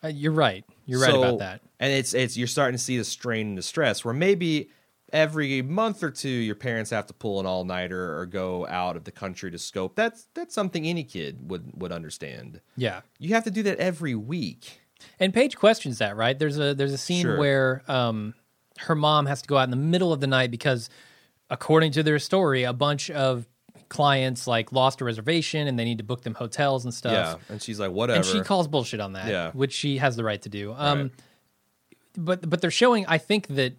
Uh, 0.03 0.07
you're 0.09 0.31
right. 0.31 0.63
You're 0.85 1.01
right 1.01 1.13
about 1.13 1.39
that. 1.39 1.61
And 1.79 1.91
it's 1.93 2.13
it's 2.13 2.37
you're 2.37 2.47
starting 2.47 2.77
to 2.77 2.83
see 2.83 2.97
the 2.97 3.03
strain 3.03 3.47
and 3.49 3.57
the 3.57 3.61
stress 3.63 4.05
where 4.05 4.13
maybe 4.13 4.69
every 5.13 5.61
month 5.61 6.03
or 6.03 6.11
two 6.11 6.29
your 6.29 6.53
parents 6.55 6.89
have 6.91 7.05
to 7.07 7.13
pull 7.13 7.39
an 7.39 7.45
all 7.45 7.63
nighter 7.63 8.17
or 8.19 8.25
go 8.25 8.67
out 8.67 8.95
of 8.95 9.05
the 9.05 9.11
country 9.11 9.49
to 9.51 9.57
scope. 9.57 9.95
That's 9.95 10.27
that's 10.33 10.53
something 10.53 10.85
any 10.85 11.03
kid 11.03 11.49
would 11.49 11.71
would 11.81 11.91
understand. 11.91 12.61
Yeah. 12.75 13.01
You 13.19 13.33
have 13.33 13.43
to 13.45 13.51
do 13.51 13.63
that 13.63 13.79
every 13.79 14.15
week. 14.15 14.81
And 15.19 15.33
Paige 15.33 15.55
questions 15.57 15.97
that, 15.99 16.15
right? 16.15 16.37
There's 16.37 16.59
a 16.59 16.73
there's 16.75 16.93
a 16.93 16.97
scene 16.97 17.23
Sure. 17.23 17.37
where 17.37 17.83
um 17.87 18.33
her 18.79 18.95
mom 18.95 19.25
has 19.25 19.41
to 19.41 19.47
go 19.47 19.57
out 19.57 19.63
in 19.63 19.69
the 19.71 19.75
middle 19.77 20.11
of 20.13 20.19
the 20.19 20.27
night 20.27 20.51
because 20.51 20.89
according 21.49 21.91
to 21.93 22.03
their 22.03 22.19
story, 22.19 22.63
a 22.63 22.73
bunch 22.73 23.09
of 23.11 23.47
clients 23.89 24.47
like 24.47 24.71
lost 24.73 24.99
a 25.01 25.05
reservation 25.05 25.67
and 25.67 25.79
they 25.79 25.85
need 25.85 25.97
to 25.97 26.03
book 26.03 26.21
them 26.23 26.33
hotels 26.33 26.83
and 26.83 26.93
stuff. 26.93 27.13
Yeah. 27.13 27.35
And 27.53 27.61
she's 27.61 27.79
like, 27.79 27.91
whatever. 27.91 28.17
And 28.17 28.25
she 28.25 28.41
calls 28.41 28.67
bullshit 28.67 28.99
on 28.99 29.13
that, 29.13 29.27
Yeah. 29.29 29.51
which 29.51 29.71
she 29.73 29.97
has 29.99 30.15
the 30.17 30.23
right 30.23 30.41
to 30.41 30.49
do. 30.49 30.73
Um 30.77 30.99
Right. 31.03 31.11
but 32.17 32.49
but 32.49 32.61
they're 32.61 32.71
showing 32.71 33.05
I 33.07 33.17
think 33.17 33.47
that 33.47 33.73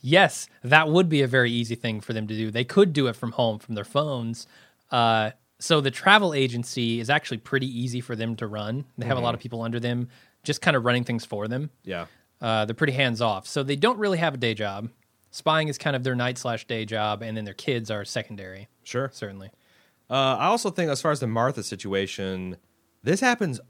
yes, 0.00 0.48
that 0.62 0.88
would 0.88 1.08
be 1.08 1.22
a 1.22 1.26
very 1.26 1.50
easy 1.50 1.74
thing 1.74 2.00
for 2.00 2.12
them 2.12 2.26
to 2.26 2.34
do. 2.34 2.50
They 2.50 2.64
could 2.64 2.92
do 2.92 3.06
it 3.06 3.16
from 3.16 3.32
home 3.32 3.58
from 3.58 3.74
their 3.74 3.84
phones. 3.84 4.46
Uh 4.90 5.30
so 5.58 5.80
the 5.80 5.90
travel 5.90 6.34
agency 6.34 7.00
is 7.00 7.08
actually 7.08 7.38
pretty 7.38 7.66
easy 7.66 8.00
for 8.00 8.14
them 8.16 8.36
to 8.36 8.46
run. 8.46 8.84
They 8.98 9.06
have 9.06 9.16
a 9.16 9.18
Mm-hmm. 9.18 9.24
lot 9.24 9.34
of 9.34 9.40
people 9.40 9.62
under 9.62 9.80
them 9.80 10.08
just 10.42 10.60
kind 10.60 10.76
of 10.76 10.84
running 10.84 11.04
things 11.04 11.24
for 11.24 11.48
them. 11.48 11.70
yeah. 11.84 12.06
Uh, 12.44 12.64
they're 12.66 12.74
pretty 12.74 12.92
hands 12.92 13.22
off, 13.22 13.46
so 13.46 13.62
they 13.62 13.74
don't 13.76 13.98
really 13.98 14.18
have 14.18 14.34
a 14.34 14.36
day 14.36 14.52
job. 14.52 14.90
Spying 15.30 15.68
is 15.68 15.78
kind 15.78 15.96
of 15.96 16.04
their 16.04 16.14
night 16.14 16.36
slash 16.36 16.66
day 16.66 16.84
job, 16.84 17.22
and 17.22 17.34
then 17.36 17.44
their 17.46 17.54
kids 17.54 17.90
are 17.90 18.04
secondary. 18.04 18.68
Sure. 18.82 19.08
Certainly, 19.14 19.50
Uh, 20.10 20.36
I 20.38 20.46
also 20.46 20.68
think, 20.70 20.90
as 20.90 21.00
far 21.00 21.10
as 21.10 21.20
the 21.20 21.26
Martha 21.26 21.62
situation, 21.62 22.58
this 23.02 23.20
happens 23.20 23.60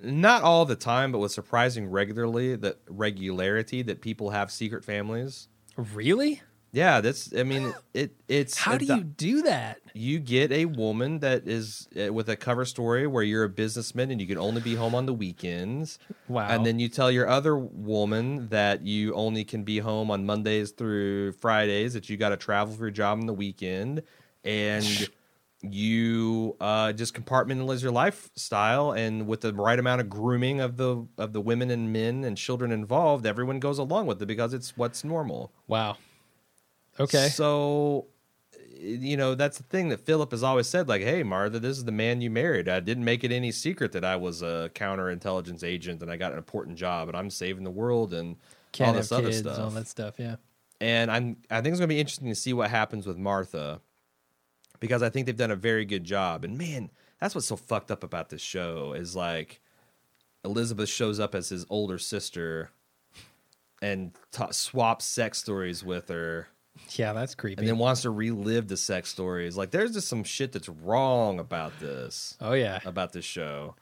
not 0.00 0.42
all 0.42 0.64
the 0.64 0.76
time, 0.76 1.10
but 1.10 1.18
with 1.18 1.32
surprising 1.32 1.86
regularly 1.90 2.54
that 2.54 2.78
regularity 2.88 3.82
that 3.82 4.00
people 4.00 4.30
have 4.30 4.50
secret 4.52 4.84
families. 4.84 5.48
really? 5.76 6.40
Yeah, 6.74 7.00
that's. 7.00 7.32
I 7.34 7.44
mean, 7.44 7.72
it. 7.94 8.12
It's 8.28 8.58
How 8.58 8.76
do 8.76 8.84
you 8.84 9.04
do 9.04 9.42
that? 9.42 9.80
you 9.96 10.18
get 10.18 10.50
a 10.50 10.64
woman 10.64 11.20
that 11.20 11.46
is 11.46 11.88
uh, 11.96 12.12
with 12.12 12.28
a 12.28 12.34
cover 12.34 12.64
story 12.64 13.06
where 13.06 13.22
you're 13.22 13.44
a 13.44 13.48
businessman 13.48 14.10
and 14.10 14.20
you 14.20 14.26
can 14.26 14.36
only 14.36 14.60
be 14.60 14.74
home 14.74 14.92
on 14.92 15.06
the 15.06 15.12
weekends. 15.12 16.00
Wow. 16.26 16.48
And 16.48 16.66
then 16.66 16.80
you 16.80 16.88
tell 16.88 17.12
your 17.12 17.28
other 17.28 17.56
woman 17.56 18.48
that 18.48 18.84
you 18.84 19.14
only 19.14 19.44
can 19.44 19.62
be 19.62 19.78
home 19.78 20.10
on 20.10 20.26
Mondays 20.26 20.72
through 20.72 21.32
Fridays, 21.32 21.94
that 21.94 22.10
you 22.10 22.16
got 22.16 22.30
to 22.30 22.36
travel 22.36 22.74
for 22.74 22.82
your 22.82 22.90
job 22.90 23.20
on 23.20 23.26
the 23.26 23.32
weekend. 23.32 24.02
And 24.42 25.08
you 25.62 26.56
uh, 26.60 26.92
just 26.92 27.14
compartmentalize 27.14 27.80
your 27.80 27.92
lifestyle 27.92 28.92
and 28.92 29.28
with 29.28 29.42
the 29.42 29.54
right 29.54 29.78
amount 29.78 30.00
of 30.00 30.10
grooming 30.10 30.60
of 30.60 30.76
the 30.76 31.06
of 31.16 31.32
the 31.32 31.40
women 31.40 31.70
and 31.70 31.90
men 31.90 32.22
and 32.24 32.36
children 32.36 32.70
involved 32.70 33.24
everyone 33.24 33.58
goes 33.60 33.78
along 33.78 34.06
with 34.06 34.20
it 34.20 34.26
because 34.26 34.52
it's 34.52 34.76
what's 34.76 35.04
normal 35.04 35.50
Wow. 35.66 35.96
Okay. 37.00 37.28
so, 37.28 38.06
eh, 38.54 38.96
you 39.00 39.16
know, 39.16 39.34
that's 39.34 39.58
the 39.58 39.64
thing 39.64 39.88
that 39.88 40.00
Philip 40.00 40.30
has 40.30 40.42
always 40.42 40.66
said 40.66 40.88
like, 40.88 41.02
hey, 41.02 41.22
Martha, 41.22 41.58
this 41.58 41.76
is 41.76 41.84
the 41.84 41.92
man 41.92 42.20
you 42.20 42.30
married. 42.30 42.68
I 42.68 42.80
didn't 42.80 43.04
make 43.04 43.24
it 43.24 43.32
any 43.32 43.50
secret 43.52 43.92
that 43.92 44.04
I 44.04 44.16
was 44.16 44.42
a 44.42 44.70
counterintelligence 44.74 45.64
agent 45.64 46.02
and 46.02 46.10
I 46.10 46.16
got 46.16 46.32
an 46.32 46.38
important 46.38 46.76
job 46.78 47.08
and 47.08 47.16
I'm 47.16 47.30
saving 47.30 47.64
the 47.64 47.70
world 47.70 48.14
and 48.14 48.36
Can't 48.72 48.88
all 48.88 48.94
this 48.94 49.10
other 49.12 49.28
kids, 49.28 49.38
stuff. 49.38 49.58
all 49.58 49.70
that 49.70 49.88
stuff. 49.88 50.14
Yeah. 50.18 50.36
And 50.80 51.10
I'm 51.10 51.36
I 51.50 51.56
think 51.60 51.72
it's 51.72 51.80
going 51.80 51.88
to 51.88 51.94
be 51.94 52.00
interesting 52.00 52.28
to 52.28 52.34
see 52.34 52.52
what 52.52 52.70
happens 52.70 53.06
with 53.06 53.16
Martha 53.16 53.80
because 54.80 55.02
I 55.02 55.08
think 55.08 55.26
they've 55.26 55.36
done 55.36 55.50
a 55.50 55.56
very 55.56 55.84
good 55.84 56.04
job. 56.04 56.44
And 56.44 56.58
man, 56.58 56.90
that's 57.20 57.34
what's 57.34 57.46
so 57.46 57.56
fucked 57.56 57.90
up 57.90 58.04
about 58.04 58.28
this 58.28 58.42
show 58.42 58.92
is 58.92 59.16
like 59.16 59.60
Elizabeth 60.44 60.88
shows 60.90 61.18
up 61.18 61.34
as 61.34 61.48
his 61.48 61.64
older 61.70 61.98
sister 61.98 62.70
and 63.80 64.12
ta 64.30 64.50
swaps 64.50 65.04
sex 65.04 65.38
stories 65.38 65.82
with 65.84 66.08
her 66.08 66.48
Yeah, 66.90 67.12
that's 67.12 67.34
creepy. 67.34 67.60
and 67.60 67.68
then 67.68 67.78
wants 67.78 68.02
to 68.02 68.10
relive 68.10 68.68
the 68.68 68.76
sex 68.76 69.08
stories. 69.08 69.56
Like 69.56 69.70
there's 69.70 69.92
just 69.92 70.08
some 70.08 70.24
shit 70.24 70.52
that's 70.52 70.68
wrong 70.68 71.38
about 71.38 71.78
this 71.80 72.36
oh 72.40 72.52
yeah. 72.52 72.80
about 72.84 73.12
this 73.12 73.24
show. 73.24 73.76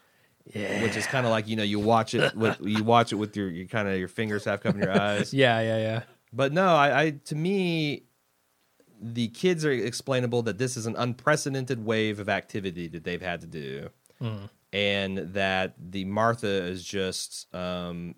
Yeah. 0.53 0.83
Which 0.83 0.97
is 0.97 1.07
kind 1.07 1.25
of 1.25 1.31
like 1.31 1.49
you 1.49 1.57
know 1.57 1.63
you 1.63 1.79
watch 1.79 2.15
it 2.15 2.35
with 2.35 2.59
you 2.61 2.85
watch 2.85 3.13
it 3.13 3.17
with 3.17 3.37
your 3.37 3.49
you 3.49 3.67
kind 3.67 3.89
of 3.89 3.99
your 3.99 4.09
fingers 4.09 4.45
half 4.45 4.61
covering 4.61 4.85
your 4.85 5.01
eyes. 5.01 5.33
Yeah, 5.43 5.61
yeah, 5.61 5.79
yeah. 5.79 6.03
But 6.33 6.53
no, 6.53 6.75
I, 6.75 7.03
I 7.03 7.11
to 7.27 7.35
me 7.35 8.05
the 9.01 9.29
kids 9.29 9.65
are 9.65 9.73
explainable 9.73 10.43
that 10.43 10.59
this 10.59 10.77
is 10.77 10.87
an 10.87 10.95
unprecedented 10.97 11.85
wave 11.85 12.21
of 12.21 12.29
activity 12.29 12.89
that 12.89 13.05
they've 13.05 13.23
had 13.23 13.41
to 13.41 13.47
do, 13.47 13.91
and 14.73 15.19
that 15.19 15.75
the 15.79 16.05
Martha 16.05 16.47
is 16.47 16.85
just 16.85 17.53
um, 17.55 18.15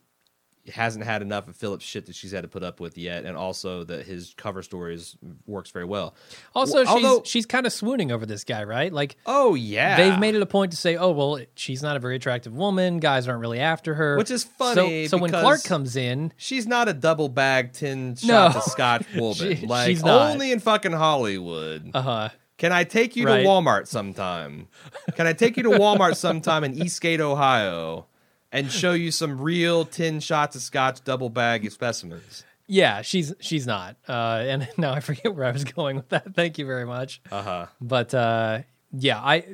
hasn't 0.72 1.04
had 1.04 1.20
enough 1.20 1.46
of 1.46 1.54
Philip's 1.56 1.84
shit 1.84 2.06
that 2.06 2.14
she's 2.14 2.32
had 2.32 2.42
to 2.42 2.48
put 2.48 2.62
up 2.62 2.80
with 2.80 2.96
yet, 2.96 3.24
and 3.24 3.36
also 3.36 3.84
that 3.84 4.06
his 4.06 4.32
cover 4.36 4.62
stories 4.62 5.16
works 5.46 5.70
very 5.70 5.84
well. 5.84 6.14
Also, 6.54 6.76
Well, 6.76 6.84
she's 6.84 7.04
although- 7.04 7.22
she's 7.24 7.44
kind 7.46 7.66
of 7.66 7.72
swooning 7.72 8.10
over 8.10 8.24
this 8.24 8.44
guy, 8.44 8.64
right? 8.64 8.92
Like 8.92 9.16
Oh 9.26 9.54
yeah, 9.54 9.96
they've 9.96 10.18
made 10.18 10.34
it 10.34 10.40
a 10.42 10.46
point 10.46 10.70
to 10.72 10.76
say, 10.78 10.96
"Oh, 10.96 11.10
well, 11.10 11.38
she's 11.54 11.82
not 11.82 11.96
a 11.96 11.98
very 11.98 12.16
attractive 12.16 12.54
woman. 12.54 12.98
Guys 12.98 13.28
aren't 13.28 13.40
really 13.40 13.60
after 13.60 13.94
her." 13.94 14.16
Which 14.16 14.30
is 14.30 14.44
funny 14.44 15.06
So, 15.08 15.18
when 15.18 15.30
Clark 15.30 15.64
comes 15.64 15.96
in, 15.96 16.32
She's 16.36 16.66
not 16.66 16.88
a 16.88 16.94
double 16.94 17.28
bag 17.28 17.72
tin 17.72 18.10
No. 18.24 18.50
shot 18.50 18.56
of 18.56 18.62
Scotch 18.62 19.06
woman. 19.16 19.34
She- 19.56 19.66
like 19.66 19.86
she's 19.88 20.02
not. 20.04 20.30
only 20.32 20.50
in 20.52 20.60
fucking 20.60 20.92
Hollywood. 20.92 21.90
uh 21.94 22.00
huh. 22.02 22.28
Can 22.56 22.70
I 22.72 22.84
take 22.84 23.16
you 23.16 23.26
Right. 23.26 23.42
to 23.42 23.48
Walmart 23.48 23.88
sometime? 23.88 24.68
Can 25.16 25.26
I 25.26 25.32
take 25.32 25.56
you 25.56 25.64
to 25.64 25.70
Walmart 25.70 26.14
sometime 26.16 26.62
in 26.62 26.80
Eastgate, 26.80 27.20
Ohio, 27.20 28.06
and 28.54 28.72
show 28.72 28.92
you 28.92 29.10
some 29.10 29.40
real 29.40 29.84
tin 29.84 30.20
shots 30.20 30.56
of 30.56 30.62
Scotch 30.62 31.04
double 31.04 31.28
bag 31.28 31.70
specimens? 31.70 32.44
Yeah, 32.66 33.02
she's 33.02 33.34
she's 33.40 33.66
not. 33.66 33.96
Uh, 34.08 34.42
and 34.46 34.68
now 34.78 34.92
I 34.92 35.00
forget 35.00 35.34
where 35.34 35.44
I 35.46 35.50
was 35.50 35.64
going 35.64 35.96
with 35.96 36.08
that. 36.10 36.34
Thank 36.34 36.58
you 36.58 36.66
very 36.66 36.86
much. 36.86 37.20
Uh 37.30 37.42
huh. 37.42 37.66
But 37.80 38.14
uh, 38.14 38.60
yeah, 38.92 39.20
I 39.20 39.44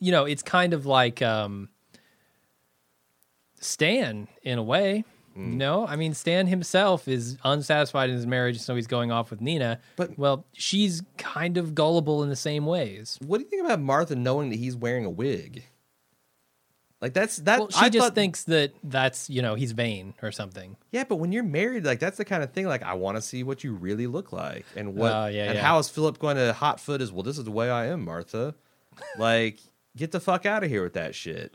you 0.00 0.10
know 0.10 0.24
it's 0.24 0.42
kind 0.42 0.72
of 0.72 0.86
like 0.86 1.22
um, 1.22 1.68
Stan 3.60 4.28
in 4.42 4.58
a 4.58 4.62
way. 4.62 5.04
Mm. 5.36 5.52
You 5.52 5.56
know, 5.56 5.86
I 5.86 5.94
mean, 5.94 6.14
Stan 6.14 6.48
himself 6.48 7.06
is 7.06 7.38
unsatisfied 7.44 8.10
in 8.10 8.16
his 8.16 8.26
marriage, 8.26 8.58
so 8.60 8.74
he's 8.74 8.88
going 8.88 9.12
off 9.12 9.30
with 9.30 9.40
Nina. 9.40 9.78
But- 9.94 10.18
well, 10.18 10.46
she's 10.52 11.02
kind 11.16 11.56
of 11.56 11.76
gullible 11.76 12.24
in 12.24 12.28
the 12.28 12.34
same 12.34 12.66
ways. 12.66 13.18
What 13.24 13.38
do 13.38 13.44
you 13.44 13.50
think 13.50 13.64
about 13.64 13.78
Martha 13.78 14.16
knowing 14.16 14.50
that 14.50 14.56
he's 14.56 14.74
wearing 14.74 15.04
a 15.04 15.10
wig? 15.10 15.62
Like 17.00 17.12
that's 17.14 17.36
that. 17.38 17.60
Well, 17.60 17.70
she 17.70 17.78
I 17.86 17.88
just 17.88 18.06
thought, 18.08 18.14
thinks 18.14 18.44
that 18.44 18.72
that's 18.82 19.30
you 19.30 19.40
know 19.40 19.54
he's 19.54 19.72
vain 19.72 20.14
or 20.20 20.32
something. 20.32 20.76
Yeah, 20.90 21.04
but 21.08 21.16
when 21.16 21.30
you're 21.30 21.44
married, 21.44 21.84
like 21.84 22.00
that's 22.00 22.16
the 22.18 22.24
kind 22.24 22.42
of 22.42 22.52
thing. 22.52 22.66
Like 22.66 22.82
I 22.82 22.94
want 22.94 23.16
to 23.16 23.22
see 23.22 23.44
what 23.44 23.62
you 23.62 23.72
really 23.74 24.06
look 24.08 24.32
like, 24.32 24.66
and 24.74 24.96
what, 24.96 25.12
Oh, 25.12 25.26
yeah, 25.26 25.44
and 25.44 25.54
yeah. 25.54 25.62
how 25.62 25.78
is 25.78 25.88
Philip 25.88 26.18
going 26.18 26.36
to 26.36 26.52
hot 26.52 26.80
foot? 26.80 27.00
Is 27.00 27.12
well, 27.12 27.22
this 27.22 27.38
is 27.38 27.44
the 27.44 27.52
way 27.52 27.70
I 27.70 27.86
am, 27.86 28.04
Martha. 28.04 28.54
like, 29.18 29.60
get 29.96 30.10
the 30.10 30.18
fuck 30.18 30.44
out 30.44 30.64
of 30.64 30.70
here 30.70 30.82
with 30.82 30.94
that 30.94 31.14
shit. 31.14 31.54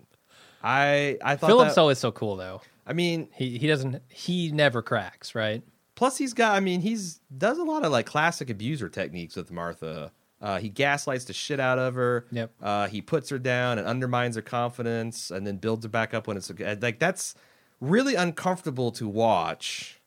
I 0.64 1.18
I 1.22 1.36
thought 1.36 1.48
Philip's 1.48 1.76
that, 1.76 1.82
always 1.82 1.98
so 1.98 2.12
cool 2.14 2.38
though. 2.38 2.62
I 2.88 2.94
mean, 2.94 3.28
He 3.36 3.58
he 3.58 3.68
doesn't 3.68 4.02
he 4.10 4.52
never 4.52 4.82
cracks 4.82 5.36
right. 5.36 5.62
Plus, 5.96 6.18
he's 6.18 6.34
got. 6.34 6.56
I 6.56 6.60
mean, 6.62 6.80
he's 6.80 7.20
does 7.38 7.58
a 7.60 7.64
lot 7.64 7.84
of 7.86 7.92
like 7.92 8.06
classic 8.06 8.50
abuser 8.50 8.88
techniques 8.90 9.36
with 9.36 9.52
Martha. 9.52 10.12
Uh, 10.44 10.60
he 10.60 10.68
gaslights 10.68 11.24
the 11.24 11.34
shit 11.34 11.60
out 11.60 11.80
of 11.80 11.96
her. 11.96 12.26
Yep. 12.30 12.52
Uh, 12.62 12.88
he 12.88 13.02
puts 13.02 13.30
her 13.30 13.40
down 13.40 13.80
and 13.80 13.88
undermines 13.88 14.36
her 14.36 14.42
confidence, 14.42 15.32
and 15.32 15.48
then 15.48 15.56
builds 15.56 15.86
her 15.86 15.90
back 15.90 16.14
up 16.14 16.28
when 16.28 16.36
it's 16.36 16.52
like 16.82 17.00
that's 17.00 17.34
really 17.80 18.16
uncomfortable 18.16 18.92
to 18.92 19.08
watch 19.08 20.02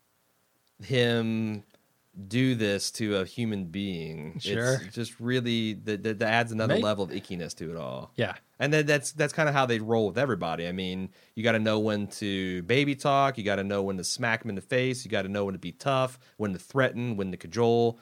him 0.83 1.65
do 2.29 2.55
this 2.55 2.91
to 2.91 3.17
a 3.17 3.25
human 3.25 3.65
being. 3.65 4.39
Sure. 4.39 4.81
It's 4.85 4.95
just 4.95 5.19
really 5.21 5.75
that 5.85 6.03
that 6.03 6.23
adds 6.23 6.53
another 6.53 6.79
level 6.79 7.05
of 7.05 7.11
ickiness 7.11 7.55
to 7.57 7.71
it 7.71 7.77
all. 7.77 8.13
Yeah. 8.17 8.35
And 8.59 8.73
then 8.73 8.87
that's 8.87 9.13
that's 9.13 9.33
kind 9.33 9.49
of 9.49 9.55
how 9.55 9.67
they 9.67 9.79
roll 9.79 10.09
with 10.09 10.19
everybody. 10.19 10.67
I 10.67 10.73
mean, 10.73 11.11
you 11.35 11.43
got 11.43 11.53
to 11.53 11.59
know 11.59 11.79
when 11.79 12.09
to 12.09 12.63
baby 12.63 12.95
talk. 12.95 13.37
You 13.39 13.45
got 13.45 13.57
to 13.57 13.65
know 13.65 13.83
when 13.83 13.97
to 13.97 14.05
smack 14.05 14.43
them 14.43 14.51
in 14.51 14.55
the 14.55 14.63
face. 14.63 15.05
You 15.05 15.11
got 15.11 15.23
to 15.23 15.29
know 15.29 15.47
when 15.47 15.55
to 15.55 15.59
be 15.59 15.73
tough, 15.73 16.19
when 16.37 16.53
to 16.53 16.59
threaten, 16.59 17.17
when 17.17 17.31
to 17.31 17.37
cajole. 17.37 17.99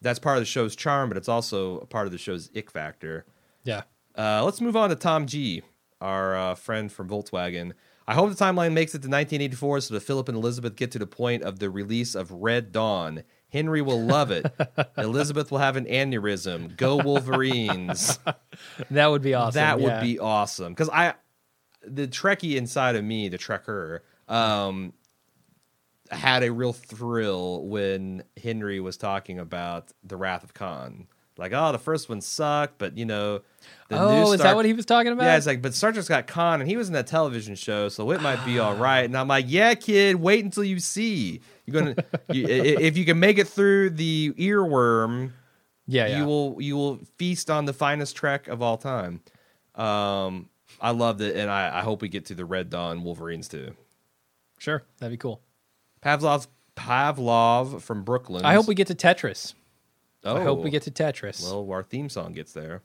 That's 0.00 0.18
part 0.18 0.36
of 0.36 0.42
the 0.42 0.46
show's 0.46 0.76
charm, 0.76 1.08
but 1.08 1.16
it's 1.16 1.28
also 1.28 1.78
a 1.78 1.86
part 1.86 2.06
of 2.06 2.12
the 2.12 2.18
show's 2.18 2.50
ick 2.56 2.70
factor. 2.70 3.26
Yeah. 3.64 3.82
Uh, 4.16 4.44
let's 4.44 4.60
move 4.60 4.76
on 4.76 4.90
to 4.90 4.96
Tom 4.96 5.26
G, 5.26 5.62
our 6.00 6.36
uh, 6.36 6.54
friend 6.54 6.90
from 6.90 7.08
Volkswagen. 7.08 7.72
I 8.06 8.14
hope 8.14 8.30
the 8.30 8.42
timeline 8.42 8.72
makes 8.72 8.92
it 8.94 9.02
to 9.02 9.08
1984 9.08 9.80
so 9.82 9.94
that 9.94 10.00
Philip 10.00 10.28
and 10.28 10.36
Elizabeth 10.36 10.76
get 10.76 10.90
to 10.92 10.98
the 10.98 11.06
point 11.06 11.42
of 11.42 11.58
the 11.58 11.68
release 11.68 12.14
of 12.14 12.30
Red 12.30 12.72
Dawn. 12.72 13.22
Henry 13.50 13.82
will 13.82 14.00
love 14.00 14.30
it. 14.30 14.46
Elizabeth 14.98 15.50
will 15.50 15.58
have 15.58 15.76
an 15.76 15.84
aneurysm. 15.84 16.76
Go 16.76 16.96
Wolverines. 16.96 18.18
That 18.90 19.06
would 19.06 19.22
be 19.22 19.34
awesome. 19.34 19.54
That 19.54 19.80
would 19.80 20.00
be 20.00 20.18
awesome 20.18 20.72
because 20.72 20.88
I, 20.88 21.14
the 21.82 22.08
Trekkie 22.08 22.56
inside 22.56 22.96
of 22.96 23.04
me, 23.04 23.28
the 23.28 23.38
Trekker, 23.38 24.00
um, 24.26 24.94
had 26.10 26.42
a 26.42 26.52
real 26.52 26.72
thrill 26.72 27.64
when 27.66 28.22
Henry 28.42 28.80
was 28.80 28.96
talking 28.96 29.38
about 29.38 29.92
the 30.02 30.16
Wrath 30.16 30.44
of 30.44 30.54
Khan. 30.54 31.06
Like, 31.38 31.52
oh, 31.54 31.70
the 31.70 31.78
first 31.78 32.08
one 32.08 32.20
sucked, 32.20 32.78
but 32.78 32.98
you 32.98 33.04
know, 33.04 33.42
the 33.88 33.94
new 33.94 34.02
Oh, 34.02 34.32
is 34.32 34.40
that 34.40 34.56
what 34.56 34.64
he 34.64 34.72
was 34.72 34.84
talking 34.84 35.12
about? 35.12 35.24
Yeah, 35.24 35.36
it's 35.36 35.46
like, 35.46 35.62
but 35.62 35.72
Star 35.72 35.92
Trek's 35.92 36.08
got 36.08 36.26
Khan, 36.26 36.60
and 36.60 36.68
he 36.68 36.76
was 36.76 36.88
in 36.88 36.94
that 36.94 37.06
television 37.06 37.54
show, 37.54 37.88
so 37.88 38.10
it 38.10 38.20
might 38.20 38.44
be 38.44 38.58
all 38.58 38.74
right. 38.74 39.04
And 39.04 39.16
I'm 39.16 39.28
like, 39.28 39.44
yeah, 39.48 39.74
kid, 39.74 40.16
wait 40.16 40.44
until 40.44 40.64
you 40.64 40.80
see. 40.80 41.40
You're 41.64 41.80
gonna, 41.80 42.04
you, 42.32 42.44
if 42.48 42.96
you 42.96 43.04
can 43.04 43.20
make 43.20 43.38
it 43.38 43.46
through 43.46 43.90
the 43.90 44.32
earworm, 44.32 45.30
yeah, 45.86 46.06
yeah. 46.08 46.18
you 46.18 46.24
will 46.24 46.56
you 46.60 46.76
will 46.76 46.98
feast 47.18 47.50
on 47.50 47.66
the 47.66 47.72
finest 47.72 48.16
trek 48.16 48.48
of 48.48 48.60
all 48.60 48.76
time. 48.76 49.20
Um, 49.76 50.48
I 50.80 50.90
loved 50.90 51.20
it, 51.20 51.36
and 51.36 51.48
I, 51.48 51.78
I 51.78 51.82
hope 51.82 52.02
we 52.02 52.08
get 52.08 52.26
to 52.26 52.34
the 52.34 52.44
Red 52.44 52.68
Dawn 52.68 53.04
Wolverines 53.04 53.46
too. 53.46 53.76
Sure, 54.58 54.82
that'd 54.98 55.12
be 55.12 55.16
cool. 55.16 55.40
Pavlov 56.02 56.46
Pavlov 56.76 57.80
from 57.82 58.02
Brooklyn. 58.04 58.44
I 58.44 58.54
hope 58.54 58.66
we 58.68 58.74
get 58.74 58.86
to 58.88 58.94
Tetris. 58.94 59.54
I 60.24 60.40
hope 60.42 60.58
Oh. 60.58 60.62
we 60.62 60.70
get 60.70 60.82
to 60.82 60.90
Tetris. 60.90 61.42
Well, 61.42 61.70
our 61.70 61.82
theme 61.82 62.08
song 62.08 62.32
gets 62.32 62.52
there. 62.52 62.82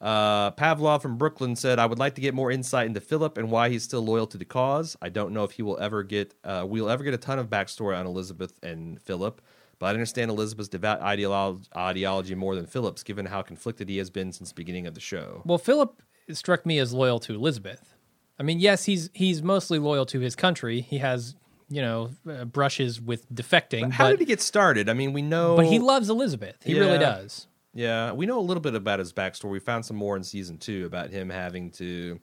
Uh, 0.00 0.52
Pavlov 0.52 1.02
from 1.02 1.16
Brooklyn 1.18 1.56
said, 1.56 1.78
"I 1.80 1.86
would 1.86 1.98
like 1.98 2.14
to 2.14 2.20
get 2.20 2.32
more 2.34 2.50
insight 2.50 2.86
into 2.86 3.00
Philip 3.00 3.36
and 3.36 3.50
why 3.50 3.70
he's 3.70 3.82
still 3.82 4.02
loyal 4.04 4.26
to 4.28 4.38
the 4.38 4.44
cause. 4.44 4.96
I 5.02 5.08
don't 5.08 5.32
know 5.32 5.42
if 5.44 5.52
he 5.52 5.62
will 5.62 5.78
ever 5.78 6.02
get 6.04 6.34
uh, 6.44 6.64
we'll 6.68 6.88
ever 6.88 7.02
get 7.02 7.14
a 7.14 7.18
ton 7.18 7.38
of 7.38 7.48
backstory 7.48 7.98
on 7.98 8.06
Elizabeth 8.06 8.52
and 8.62 9.00
Philip, 9.02 9.40
but 9.80 9.86
I 9.86 9.90
understand 9.90 10.30
Elizabeth's 10.30 10.68
devout 10.68 11.00
ideolo- 11.00 11.64
ideology 11.76 12.34
more 12.36 12.54
than 12.54 12.66
Philip's, 12.66 13.02
given 13.02 13.26
how 13.26 13.42
conflicted 13.42 13.88
he 13.88 13.96
has 13.98 14.10
been 14.10 14.30
since 14.32 14.50
the 14.50 14.54
beginning 14.54 14.86
of 14.86 14.94
the 14.94 15.00
show. 15.00 15.42
Well, 15.44 15.58
Philip 15.58 16.00
struck 16.32 16.64
me 16.64 16.78
as 16.78 16.92
loyal 16.92 17.18
to 17.20 17.34
Elizabeth. 17.34 17.94
I 18.38 18.44
mean, 18.44 18.60
yes, 18.60 18.84
he's 18.84 19.10
he's 19.14 19.42
mostly 19.42 19.80
loyal 19.80 20.06
to 20.06 20.20
his 20.20 20.36
country. 20.36 20.82
He 20.82 20.98
has, 20.98 21.34
you 21.68 21.82
know, 21.82 22.10
uh, 22.28 22.44
brushes 22.44 23.00
with 23.00 23.30
defecting, 23.32 23.90
How 23.92 24.04
but 24.06 24.10
did 24.12 24.20
he 24.20 24.24
get 24.26 24.40
started? 24.40 24.88
I 24.88 24.94
mean, 24.94 25.12
we 25.12 25.22
know, 25.22 25.56
but 25.56 25.66
he 25.66 25.78
loves 25.78 26.08
Elizabeth. 26.10 26.56
He 26.64 26.78
really 26.78 26.98
does. 26.98 27.46
Yeah, 27.74 28.12
we 28.12 28.26
know 28.26 28.38
a 28.38 28.42
little 28.42 28.62
bit 28.62 28.74
about 28.74 28.98
his 28.98 29.12
backstory. 29.12 29.50
We 29.50 29.60
found 29.60 29.84
some 29.84 29.96
more 29.96 30.16
in 30.16 30.24
season 30.24 30.58
two 30.58 30.86
about 30.86 31.10
him 31.10 31.28
having 31.30 31.70
to, 31.72 32.18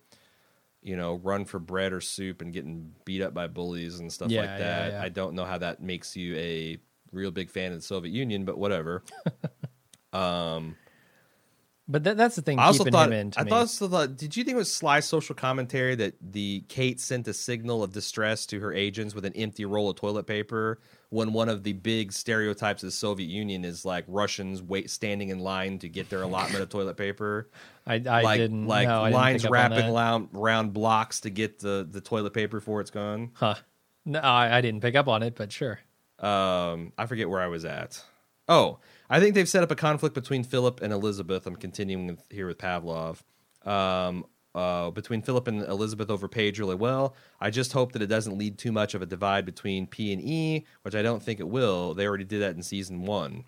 you 0.82 0.98
know, 0.98 1.16
run 1.16 1.46
for 1.46 1.60
bread 1.60 1.94
or 1.94 2.02
soup 2.02 2.42
and 2.42 2.52
getting 2.52 2.94
beat 3.06 3.22
up 3.22 3.34
by 3.34 3.48
bullies 3.48 4.00
and 4.00 4.12
stuff 4.12 4.30
Yeah, 4.32 4.42
like 4.42 4.58
that. 4.60 4.92
yeah. 4.94 5.02
I 5.02 5.10
don't 5.10 5.36
know 5.36 5.46
how 5.46 5.60
that 5.60 5.82
makes 5.82 6.16
you 6.18 6.36
a 6.36 6.78
real 7.12 7.32
big 7.32 7.50
fan 7.52 7.72
of 7.72 7.78
the 7.78 7.84
Soviet 7.84 8.12
Union, 8.12 8.44
but 8.44 8.58
whatever. 8.58 9.04
But 11.88 12.04
that, 12.06 12.18
that's 12.18 12.36
the 12.36 12.42
thing 12.42 12.58
I 12.58 12.66
also 12.66 12.80
keeping 12.80 12.94
thought. 12.94 13.08
him 13.10 13.14
in. 13.14 13.32
To 13.32 13.40
I 13.40 13.44
me. 13.44 13.50
thought, 13.50 13.60
also 13.60 13.88
thought. 13.88 14.18
Did 14.18 14.36
you 14.36 14.44
think 14.44 14.56
it 14.56 14.58
was 14.58 14.74
sly 14.74 15.02
social 15.02 15.36
commentary 15.36 15.94
that 15.96 16.16
the 16.20 16.64
Kate 16.68 17.00
sent 17.00 17.28
a 17.28 17.34
signal 17.34 17.84
of 17.84 17.94
distress 17.94 18.48
to 18.48 18.60
her 18.60 18.74
agents 18.74 19.14
with 19.14 19.24
an 19.24 19.34
empty 19.34 19.66
roll 19.66 19.92
of 19.92 19.96
toilet 19.96 20.26
paper 20.26 20.80
when 21.10 21.32
one 21.32 21.48
of 21.48 21.64
the 21.64 21.74
big 21.74 22.12
stereotypes 22.12 22.82
of 22.82 22.88
the 22.88 22.92
Soviet 22.92 23.28
Union 23.28 23.64
is 23.64 23.86
like 23.86 24.04
Russians 24.08 24.64
wait 24.64 24.90
standing 24.90 25.30
in 25.30 25.40
line 25.40 25.78
to 25.80 25.88
get 25.88 26.10
their 26.10 26.24
allotment 26.24 26.64
of 26.64 26.70
toilet 26.70 26.98
paper. 26.98 27.50
I, 27.88 28.02
I 28.10 28.22
like 28.24 28.40
didn't 28.40 28.66
like 28.66 28.88
no, 28.88 29.04
didn't 29.04 29.14
lines 29.14 29.46
on 29.46 29.52
wrapping 29.52 30.30
around 30.36 30.74
blocks 30.74 31.22
to 31.22 31.30
get 31.30 31.60
the, 31.60 31.88
the 31.90 32.02
toilet 32.02 32.34
paper 32.34 32.58
before 32.58 32.82
it's 32.82 32.90
gone. 32.90 33.30
Huh? 33.36 33.56
No, 34.06 34.20
I, 34.20 34.58
I 34.58 34.62
didn't 34.62 34.82
pick 34.82 34.96
up 34.96 35.08
on 35.08 35.22
it, 35.22 35.36
but 35.36 35.52
sure. 35.52 35.80
Um, 36.18 36.94
I 36.98 37.06
forget 37.06 37.30
where 37.30 37.42
I 37.42 37.48
was 37.48 37.64
at. 37.64 38.04
Oh, 38.48 38.80
I 39.10 39.20
think 39.20 39.36
they've 39.36 39.50
set 39.50 39.64
up 39.64 39.72
a 39.72 39.76
conflict 39.76 40.16
between 40.16 40.44
Philip 40.44 40.82
and 40.82 40.92
Elizabeth. 40.92 41.46
I'm 41.46 41.56
continuing 41.56 42.18
here 42.30 42.48
with 42.48 42.58
Pavlov. 42.58 43.22
Um, 43.66 44.26
uh, 44.56 44.90
between 44.90 45.22
Philip 45.22 45.50
and 45.50 45.64
Elizabeth 45.64 46.10
over 46.10 46.30
Paige 46.30 46.60
really 46.60 46.76
well. 46.76 47.14
I 47.42 47.50
just 47.50 47.74
hope 47.74 47.92
that 47.92 48.02
it 48.02 48.08
doesn't 48.08 48.38
lead 48.38 48.58
too 48.58 48.72
much 48.72 48.94
of 48.94 49.02
a 49.02 49.06
divide 49.06 49.46
between 49.46 49.86
P 49.86 50.14
and 50.14 50.22
E, 50.22 50.66
which 50.84 50.96
I 50.96 51.02
don't 51.02 51.22
think 51.22 51.42
it 51.42 51.50
will. 51.50 51.94
They 51.94 52.08
already 52.08 52.24
did 52.24 52.42
that 52.42 52.56
in 52.56 52.64
season 52.64 53.06
one. 53.06 53.44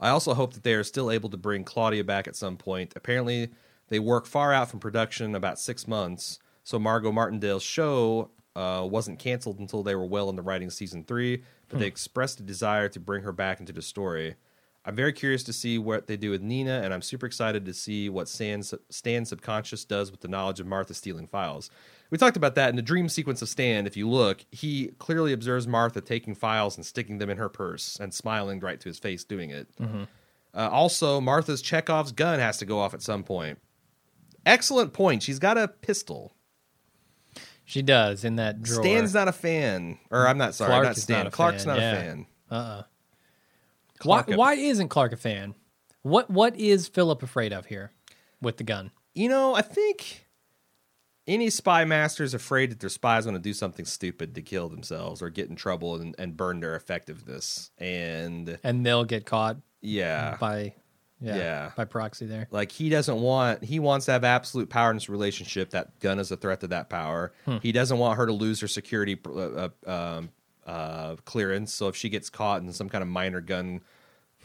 I 0.00 0.08
also 0.08 0.34
hope 0.34 0.54
that 0.54 0.62
they 0.62 0.74
are 0.74 0.84
still 0.84 1.10
able 1.10 1.28
to 1.28 1.36
bring 1.36 1.64
Claudia 1.64 2.04
back 2.04 2.26
at 2.26 2.36
some 2.36 2.56
point. 2.56 2.94
Apparently, 2.96 3.50
they 3.88 3.98
work 3.98 4.26
far 4.26 4.52
out 4.52 4.70
from 4.70 4.80
production, 4.80 5.34
about 5.34 5.58
six 5.60 5.86
months. 5.86 6.38
So 6.64 6.78
Margot 6.78 7.12
Martindale's 7.12 7.62
show 7.62 8.30
uh, 8.56 8.84
wasn't 8.84 9.18
canceled 9.18 9.58
until 9.60 9.82
they 9.82 9.94
were 9.94 10.06
well 10.06 10.30
into 10.30 10.42
writing 10.42 10.70
season 10.70 11.04
three, 11.04 11.42
but 11.68 11.78
they 11.78 11.86
expressed 11.86 12.40
a 12.40 12.42
desire 12.42 12.88
to 12.88 12.98
bring 12.98 13.22
her 13.22 13.32
back 13.32 13.60
into 13.60 13.72
the 13.72 13.82
story. 13.82 14.34
I'm 14.84 14.94
very 14.94 15.12
curious 15.12 15.42
to 15.44 15.52
see 15.52 15.78
what 15.78 16.06
they 16.06 16.16
do 16.16 16.30
with 16.30 16.42
Nina, 16.42 16.80
and 16.84 16.94
I'm 16.94 17.02
super 17.02 17.26
excited 17.26 17.64
to 17.66 17.74
see 17.74 18.08
what 18.08 18.28
Stan's, 18.28 18.72
Stan's 18.88 19.28
subconscious 19.28 19.84
does 19.84 20.12
with 20.12 20.20
the 20.20 20.28
knowledge 20.28 20.60
of 20.60 20.66
Martha 20.66 20.94
stealing 20.94 21.26
files. 21.26 21.70
We 22.08 22.18
talked 22.18 22.36
about 22.36 22.54
that 22.54 22.70
in 22.70 22.76
the 22.76 22.82
dream 22.82 23.08
sequence 23.08 23.42
of 23.42 23.48
Stan. 23.48 23.86
If 23.86 23.96
you 23.96 24.08
look, 24.08 24.46
he 24.52 24.92
clearly 25.00 25.32
observes 25.32 25.66
Martha 25.66 26.00
taking 26.00 26.36
files 26.36 26.76
and 26.76 26.86
sticking 26.86 27.18
them 27.18 27.28
in 27.28 27.36
her 27.36 27.48
purse 27.48 27.98
and 28.00 28.14
smiling 28.14 28.60
right 28.60 28.80
to 28.80 28.88
his 28.88 29.00
face 29.00 29.24
doing 29.24 29.50
it. 29.50 29.68
Uh, 30.54 30.68
also, 30.70 31.20
Martha's 31.20 31.60
Chekhov's 31.60 32.12
gun 32.12 32.38
has 32.38 32.56
to 32.58 32.64
go 32.64 32.78
off 32.78 32.94
at 32.94 33.02
some 33.02 33.24
point. 33.24 33.58
Excellent 34.46 34.92
point. 34.92 35.22
She's 35.24 35.40
got 35.40 35.58
a 35.58 35.66
pistol. 35.66 36.32
She 37.66 37.82
does 37.82 38.24
in 38.24 38.36
that 38.36 38.62
drawer. 38.62 38.82
Stan's 38.82 39.12
not 39.12 39.26
a 39.28 39.32
fan, 39.32 39.98
or 40.10 40.26
I'm 40.26 40.38
not 40.38 40.54
sorry, 40.54 40.70
Clark 40.70 40.84
not 40.84 40.96
Stan. 40.96 41.18
not 41.18 41.26
a 41.26 41.30
Clark's 41.30 41.64
fan, 41.64 41.74
not 41.74 41.82
yeah. 41.82 41.90
Uh-uh. 41.90 41.98
a 41.98 42.04
fan. 42.04 42.26
why, 44.04 44.22
Clark- 44.22 44.38
why 44.38 44.54
isn't 44.54 44.88
Clark 44.88 45.12
a 45.12 45.16
fan? 45.16 45.54
What 46.02 46.30
What 46.30 46.56
is 46.56 46.86
Philip 46.86 47.22
afraid 47.24 47.52
of 47.52 47.66
here 47.66 47.90
with 48.40 48.56
the 48.58 48.64
gun? 48.64 48.92
You 49.14 49.28
know, 49.28 49.54
I 49.56 49.62
think 49.62 50.26
any 51.26 51.50
spy 51.50 51.84
master 51.84 52.22
is 52.22 52.34
afraid 52.34 52.70
that 52.70 52.78
their 52.78 52.88
spy 52.88 53.18
is 53.18 53.24
going 53.24 53.34
to 53.36 53.42
do 53.42 53.52
something 53.52 53.84
stupid 53.84 54.36
to 54.36 54.42
kill 54.42 54.68
themselves 54.68 55.20
or 55.20 55.28
get 55.28 55.50
in 55.50 55.56
trouble 55.56 55.96
and, 55.96 56.14
and 56.18 56.36
burn 56.36 56.60
their 56.60 56.76
effectiveness. 56.76 57.72
And 57.78 58.58
And 58.62 58.86
they'll 58.86 59.04
get 59.04 59.26
caught 59.26 59.56
yeah, 59.80 60.36
by 60.38 60.74
yeah, 61.20 61.36
Yeah. 61.36 61.70
by 61.76 61.84
proxy 61.84 62.26
there. 62.26 62.46
like 62.50 62.70
he 62.72 62.88
doesn't 62.88 63.20
want 63.20 63.64
he 63.64 63.78
wants 63.78 64.06
to 64.06 64.12
have 64.12 64.24
absolute 64.24 64.68
power 64.68 64.90
in 64.90 64.96
this 64.96 65.08
relationship. 65.08 65.70
That 65.70 65.98
gun 66.00 66.18
is 66.18 66.30
a 66.30 66.36
threat 66.36 66.60
to 66.60 66.66
that 66.68 66.88
power. 66.90 67.32
He 67.62 67.72
doesn't 67.72 67.98
want 67.98 68.16
her 68.18 68.26
to 68.26 68.32
lose 68.32 68.60
her 68.60 68.68
security 68.68 69.18
uh, 69.26 69.30
uh, 69.30 69.68
um, 69.86 70.30
uh, 70.66 71.16
clearance. 71.24 71.72
So 71.72 71.88
if 71.88 71.96
she 71.96 72.08
gets 72.08 72.28
caught 72.30 72.60
in 72.62 72.72
some 72.72 72.88
kind 72.88 73.02
of 73.02 73.08
minor 73.08 73.40
gun 73.40 73.80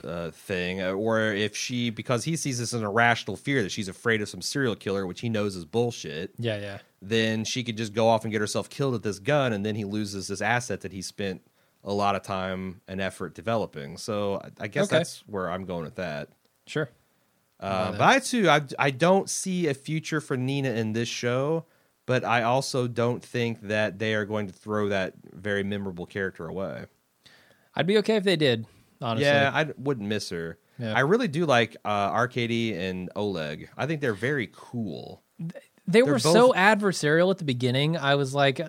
uh, 0.04 0.32
thing, 0.32 0.82
uh, 0.82 0.92
or 0.94 1.20
if 1.22 1.56
she 1.56 1.90
because 1.92 2.24
he 2.24 2.36
sees 2.36 2.58
this 2.60 2.74
as 2.74 2.80
an 2.80 2.86
irrational 2.88 3.36
fear 3.36 3.62
that 3.64 3.72
she's 3.72 3.88
afraid 3.88 4.22
of 4.22 4.30
some 4.30 4.42
serial 4.42 4.76
killer, 4.76 5.06
which 5.06 5.22
he 5.22 5.30
knows 5.30 5.56
is 5.56 5.66
bullshit. 5.66 6.32
Yeah, 6.40 6.58
yeah. 6.60 6.78
then 7.02 7.44
she 7.44 7.64
could 7.64 7.78
just 7.78 7.94
go 7.94 8.08
off 8.08 8.24
and 8.24 8.32
get 8.32 8.42
herself 8.42 8.70
killed 8.70 8.94
with 8.94 9.04
this 9.04 9.20
gun, 9.20 9.54
and 9.54 9.66
then 9.66 9.76
he 9.76 9.84
loses 9.86 10.28
this 10.28 10.42
asset 10.42 10.82
that 10.82 10.92
he 10.92 11.02
spent 11.04 11.42
a 11.84 11.92
lot 11.94 12.16
of 12.16 12.22
time 12.24 12.82
and 12.88 13.02
effort 13.02 13.34
developing. 13.36 13.98
So 13.98 14.40
I, 14.44 14.64
I 14.64 14.68
guess 14.68 14.86
Okay. 14.86 14.98
that's 15.00 15.20
where 15.28 15.50
I'm 15.52 15.66
going 15.66 15.84
with 15.84 15.96
that. 15.96 16.30
Sure. 16.72 16.90
Uh, 17.60 17.92
but 17.92 18.02
I 18.02 18.20
too, 18.20 18.50
I 18.50 18.62
I 18.80 18.90
don't 18.92 19.30
see 19.30 19.68
a 19.68 19.74
future 19.74 20.22
for 20.22 20.38
Nina 20.38 20.70
in 20.70 20.94
this 20.94 21.10
show, 21.10 21.66
but 22.06 22.24
I 22.24 22.44
also 22.44 22.88
don't 22.88 23.24
think 23.24 23.62
that 23.68 24.00
they 24.00 24.16
are 24.16 24.26
going 24.26 24.48
to 24.48 24.54
throw 24.54 24.90
that 24.90 25.14
very 25.34 25.64
memorable 25.64 26.06
character 26.06 26.48
away. 26.48 26.86
I'd 27.76 27.86
be 27.88 27.98
okay 28.00 28.16
if 28.16 28.24
they 28.24 28.36
did, 28.36 28.66
honestly. 29.02 29.26
Yeah, 29.28 29.52
I 29.54 29.72
wouldn't 29.78 30.08
miss 30.08 30.30
her. 30.30 30.58
Yeah. 30.80 30.94
I 30.94 31.02
really 31.02 31.28
do 31.28 31.46
like 31.46 31.76
uh, 31.86 31.90
Arkady 31.90 32.74
and 32.74 33.10
Oleg. 33.16 33.70
I 33.78 33.86
think 33.86 34.02
they're 34.02 34.14
very 34.14 34.50
cool. 34.52 35.22
they 35.38 35.52
they're 35.86 36.06
were 36.06 36.14
both- 36.14 36.22
so 36.22 36.54
adversarial 36.54 37.30
at 37.32 37.38
the 37.38 37.44
beginning. 37.44 37.98
I 37.98 38.16
was 38.16 38.34
like, 38.34 38.60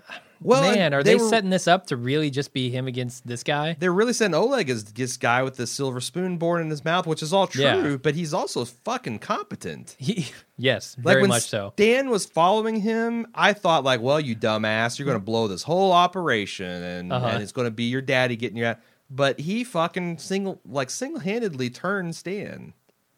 Well, 0.44 0.62
man, 0.74 0.92
are 0.94 1.02
they 1.02 1.14
they, 1.14 1.22
were- 1.22 1.28
setting 1.28 1.50
this 1.50 1.66
up 1.68 1.86
to 1.88 1.96
really 1.96 2.30
just 2.30 2.52
be 2.52 2.70
him 2.70 2.86
against 2.86 3.26
this 3.26 3.42
guy? 3.42 3.76
They're 3.78 3.92
really 3.92 4.12
setting 4.12 4.34
Oleg 4.34 4.68
is 4.70 4.84
this 4.84 5.16
guy 5.16 5.42
with 5.42 5.56
the 5.56 5.66
silver 5.66 6.00
spoon 6.00 6.38
born 6.38 6.60
in 6.62 6.70
his 6.70 6.84
mouth, 6.84 7.06
which 7.06 7.22
is 7.22 7.32
all 7.32 7.46
true, 7.46 7.62
Yeah. 7.62 7.96
but 7.96 8.14
he's 8.14 8.34
also 8.34 8.64
fucking 8.64 9.18
competent. 9.20 9.96
He, 10.02 10.26
yes, 10.56 10.96
Like 10.98 11.04
very 11.14 11.20
when 11.22 11.28
much 11.30 11.44
so. 11.44 11.72
Stan 11.76 12.10
was 12.10 12.26
following 12.26 12.76
him, 12.76 13.26
I 13.34 13.52
thought 13.52 13.84
like, 13.84 14.00
well, 14.00 14.20
you 14.20 14.34
dumbass, 14.36 14.98
you're 14.98 15.06
going 15.06 15.18
to 15.18 15.24
blow 15.24 15.48
this 15.48 15.62
whole 15.62 15.92
operation, 15.92 16.66
and, 16.82 17.12
Uh-huh. 17.12 17.26
and 17.26 17.42
it's 17.42 17.52
going 17.52 17.66
to 17.66 17.70
be 17.72 17.84
your 17.84 18.02
daddy 18.02 18.36
getting 18.36 18.56
you 18.56 18.66
out. 18.66 18.78
But 19.10 19.40
he 19.40 19.62
fucking 19.64 20.18
single 20.18 20.60
like 20.64 20.88
single 20.90 21.20
handedly 21.20 21.68
turned 21.70 22.16
Stan, 22.16 22.72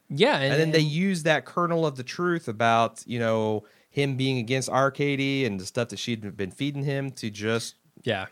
Yeah, 0.09 0.37
and, 0.39 0.53
and 0.53 0.61
then 0.61 0.71
they 0.73 0.81
use 0.81 1.23
that 1.23 1.45
kernel 1.45 1.87
of 1.87 1.97
the 1.97 2.03
truth 2.03 2.49
about 2.49 3.03
you 3.07 3.19
know 3.21 3.65
him 3.95 4.17
being 4.17 4.39
against 4.39 4.69
Arkady 4.69 5.45
and 5.45 5.61
the 5.61 5.65
stuff 5.65 5.91
that 5.91 6.01
she'd 6.01 6.37
been 6.37 6.51
feeding 6.51 6.83
him 6.83 7.13
to 7.13 7.31
just 7.31 7.77
yeah, 8.03 8.27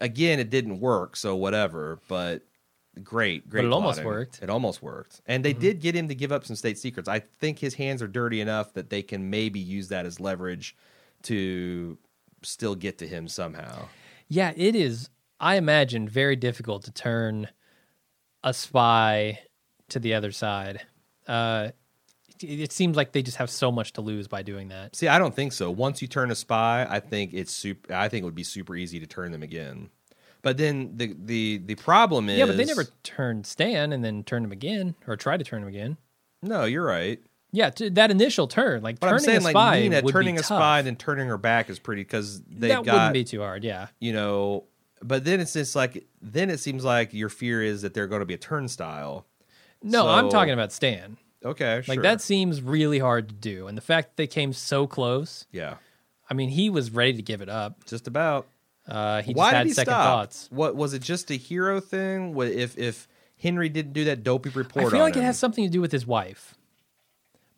again, 0.00 0.40
it 0.40 0.48
didn't 0.48 0.80
work, 0.80 1.16
so 1.16 1.36
whatever. 1.36 2.00
But 2.08 2.40
great, 3.04 3.46
great. 3.46 3.66
it 3.66 3.72
almost 3.72 4.02
worked. 4.02 4.36
Mm-hmm. 4.36 4.44
It 4.44 4.50
almost 4.50 4.82
worked, 4.82 5.20
and 5.26 5.44
they 5.44 5.52
did 5.52 5.80
get 5.80 5.94
him 5.94 6.08
to 6.08 6.14
give 6.14 6.32
up 6.32 6.46
some 6.46 6.56
state 6.56 6.78
secrets. 6.78 7.10
I 7.10 7.18
think 7.40 7.58
his 7.58 7.74
hands 7.74 8.00
are 8.00 8.08
dirty 8.08 8.40
enough 8.40 8.72
that 8.72 8.88
they 8.88 9.02
can 9.02 9.28
maybe 9.28 9.60
use 9.60 9.88
that 9.88 10.06
as 10.06 10.18
leverage 10.18 10.74
to 11.24 11.98
still 12.42 12.74
get 12.74 12.96
to 12.98 13.06
him 13.06 13.28
somehow. 13.28 13.86
yeah. 14.28 14.54
It 14.56 14.74
is. 14.74 15.10
I 15.38 15.56
imagine 15.56 16.08
very 16.08 16.36
difficult 16.36 16.84
to 16.84 16.90
turn 16.90 17.48
a 18.42 18.54
spy 18.54 19.40
to 19.90 19.98
the 19.98 20.14
other 20.14 20.32
side. 20.32 20.86
Uh, 21.28 21.72
it, 22.42 22.72
seems 22.72 22.96
like 22.96 23.12
they 23.12 23.22
just 23.22 23.36
have 23.38 23.50
so 23.50 23.70
much 23.70 23.92
to 23.94 24.00
lose 24.00 24.28
by 24.28 24.42
doing 24.42 24.68
that. 24.68 24.96
See, 24.96 25.08
I 25.08 25.18
don't 25.18 25.34
think 25.34 25.52
so. 25.52 25.70
Once 25.70 26.02
you 26.02 26.08
turn 26.08 26.30
a 26.30 26.34
spy, 26.34 26.86
I 26.88 27.00
think 27.00 27.32
it's 27.34 27.52
super. 27.52 27.92
I 27.92 28.08
think 28.08 28.22
it 28.22 28.24
would 28.24 28.34
be 28.34 28.44
super 28.44 28.76
easy 28.76 29.00
to 29.00 29.06
turn 29.06 29.32
them 29.32 29.42
again. 29.42 29.90
But 30.42 30.56
then 30.58 30.92
the 30.96 31.14
the 31.18 31.58
the 31.58 31.74
problem 31.74 32.28
is 32.28 32.38
Yeah, 32.38 32.46
but 32.46 32.56
they 32.56 32.64
never 32.64 32.84
turned 33.02 33.46
Stan 33.46 33.92
and 33.92 34.04
then 34.04 34.22
turned 34.22 34.44
him 34.44 34.52
again 34.52 34.94
or 35.06 35.16
tried 35.16 35.38
to 35.38 35.44
turn 35.44 35.62
him 35.62 35.68
again. 35.68 35.96
No, 36.42 36.64
you're 36.64 36.84
right. 36.84 37.20
Yeah, 37.52 37.70
t- 37.70 37.88
that 37.88 38.10
initial 38.10 38.46
turn, 38.46 38.82
like 38.82 39.00
But 39.00 39.06
I'm 39.08 39.12
turning 39.14 39.24
saying 39.24 39.38
a 39.38 39.44
like 39.44 39.52
spy, 39.52 39.80
Nina 39.80 40.02
turning 40.02 40.36
a 40.36 40.42
tough. 40.42 40.58
spy 40.58 40.78
and 40.78 40.86
then 40.86 40.96
turning 40.96 41.28
her 41.28 41.38
back 41.38 41.70
is 41.70 41.78
pretty 41.78 42.02
because 42.02 42.42
they 42.42 42.68
that 42.68 42.84
got 42.84 42.92
wouldn't 42.92 43.14
be 43.14 43.24
too 43.24 43.40
hard. 43.40 43.64
Yeah, 43.64 43.88
you 43.98 44.12
know 44.12 44.64
but 45.02 45.24
then 45.24 45.40
it's 45.40 45.52
just 45.52 45.76
like 45.76 46.06
then 46.22 46.48
it 46.48 46.58
seems 46.58 46.82
like 46.84 47.12
your 47.12 47.28
fear 47.28 47.62
is 47.62 47.82
that 47.82 47.92
they're 47.92 48.06
going 48.06 48.20
to 48.20 48.26
be 48.26 48.32
a 48.32 48.38
turnstile 48.38 49.26
no, 49.82 50.08
I'm 50.08 50.30
talking 50.30 50.52
about 50.52 50.72
Stan. 50.72 51.16
Okay 51.46 51.82
sure. 51.84 51.94
Like 51.94 52.02
that 52.02 52.20
seems 52.20 52.60
really 52.62 52.98
hard 52.98 53.28
to 53.28 53.34
do, 53.34 53.66
and 53.68 53.76
the 53.76 53.82
fact 53.82 54.10
that 54.10 54.16
they 54.16 54.26
came 54.26 54.52
so 54.52 54.86
close. 54.86 55.46
yeah 55.52 55.76
I 56.28 56.34
mean, 56.34 56.48
he 56.48 56.70
was 56.70 56.90
ready 56.90 57.12
to 57.14 57.22
give 57.22 57.40
it 57.40 57.48
up. 57.48 57.84
just 57.86 58.06
about 58.08 58.46
Uh, 58.88 59.22
he 59.22 59.32
just 59.32 59.38
why 59.38 59.50
had 59.52 59.62
did 59.62 59.68
he 59.68 59.74
second 59.74 59.92
stop 59.92 60.04
thoughts. 60.04 60.48
what 60.50 60.74
was 60.76 60.92
it 60.94 61.02
just 61.02 61.30
a 61.30 61.34
hero 61.36 61.80
thing 61.80 62.34
What 62.34 62.48
if 62.48 62.76
if 62.78 63.08
henry 63.38 63.68
didn't 63.68 63.92
do 63.92 64.04
that 64.04 64.22
dopey 64.24 64.48
report 64.50 64.86
I 64.86 64.90
feel 64.90 64.98
on 65.00 65.06
like 65.06 65.16
it 65.16 65.20
him? 65.20 65.24
has 65.26 65.38
something 65.38 65.64
to 65.64 65.70
do 65.70 65.80
with 65.80 65.92
his 65.92 66.06
wife, 66.06 66.54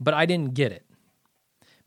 but 0.01 0.13
I 0.15 0.27
didn't 0.27 0.55
get 0.55 0.73
it 0.73 0.85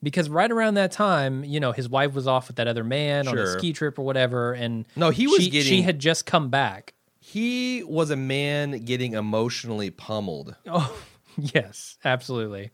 because 0.03 0.29
right 0.29 0.51
around 0.51 0.73
that 0.75 0.91
time, 0.91 1.43
you 1.43 1.59
know, 1.59 1.71
his 1.71 1.87
wife 1.89 2.13
was 2.13 2.25
off 2.27 2.47
with 2.47 2.55
that 2.57 2.67
other 2.67 2.83
man 2.83 3.27
on 3.27 3.37
a 3.37 3.45
Sure. 3.45 3.59
ski 3.59 3.73
trip 3.73 3.99
or 3.99 4.03
whatever, 4.05 4.53
and 4.53 4.85
No, 4.95 5.09
he 5.11 5.27
was 5.27 5.37
she, 5.37 5.43
she 5.45 5.49
getting- 5.51 5.83
had 5.83 5.99
just 5.99 6.25
come 6.25 6.49
back. 6.49 6.93
he 7.19 7.83
was 7.83 8.09
a 8.09 8.15
man 8.15 8.83
getting 8.85 9.13
emotionally 9.13 9.91
pummeled 9.91 10.55
Oh, 10.67 10.91
yes, 11.55 11.97
absolutely. 12.05 12.71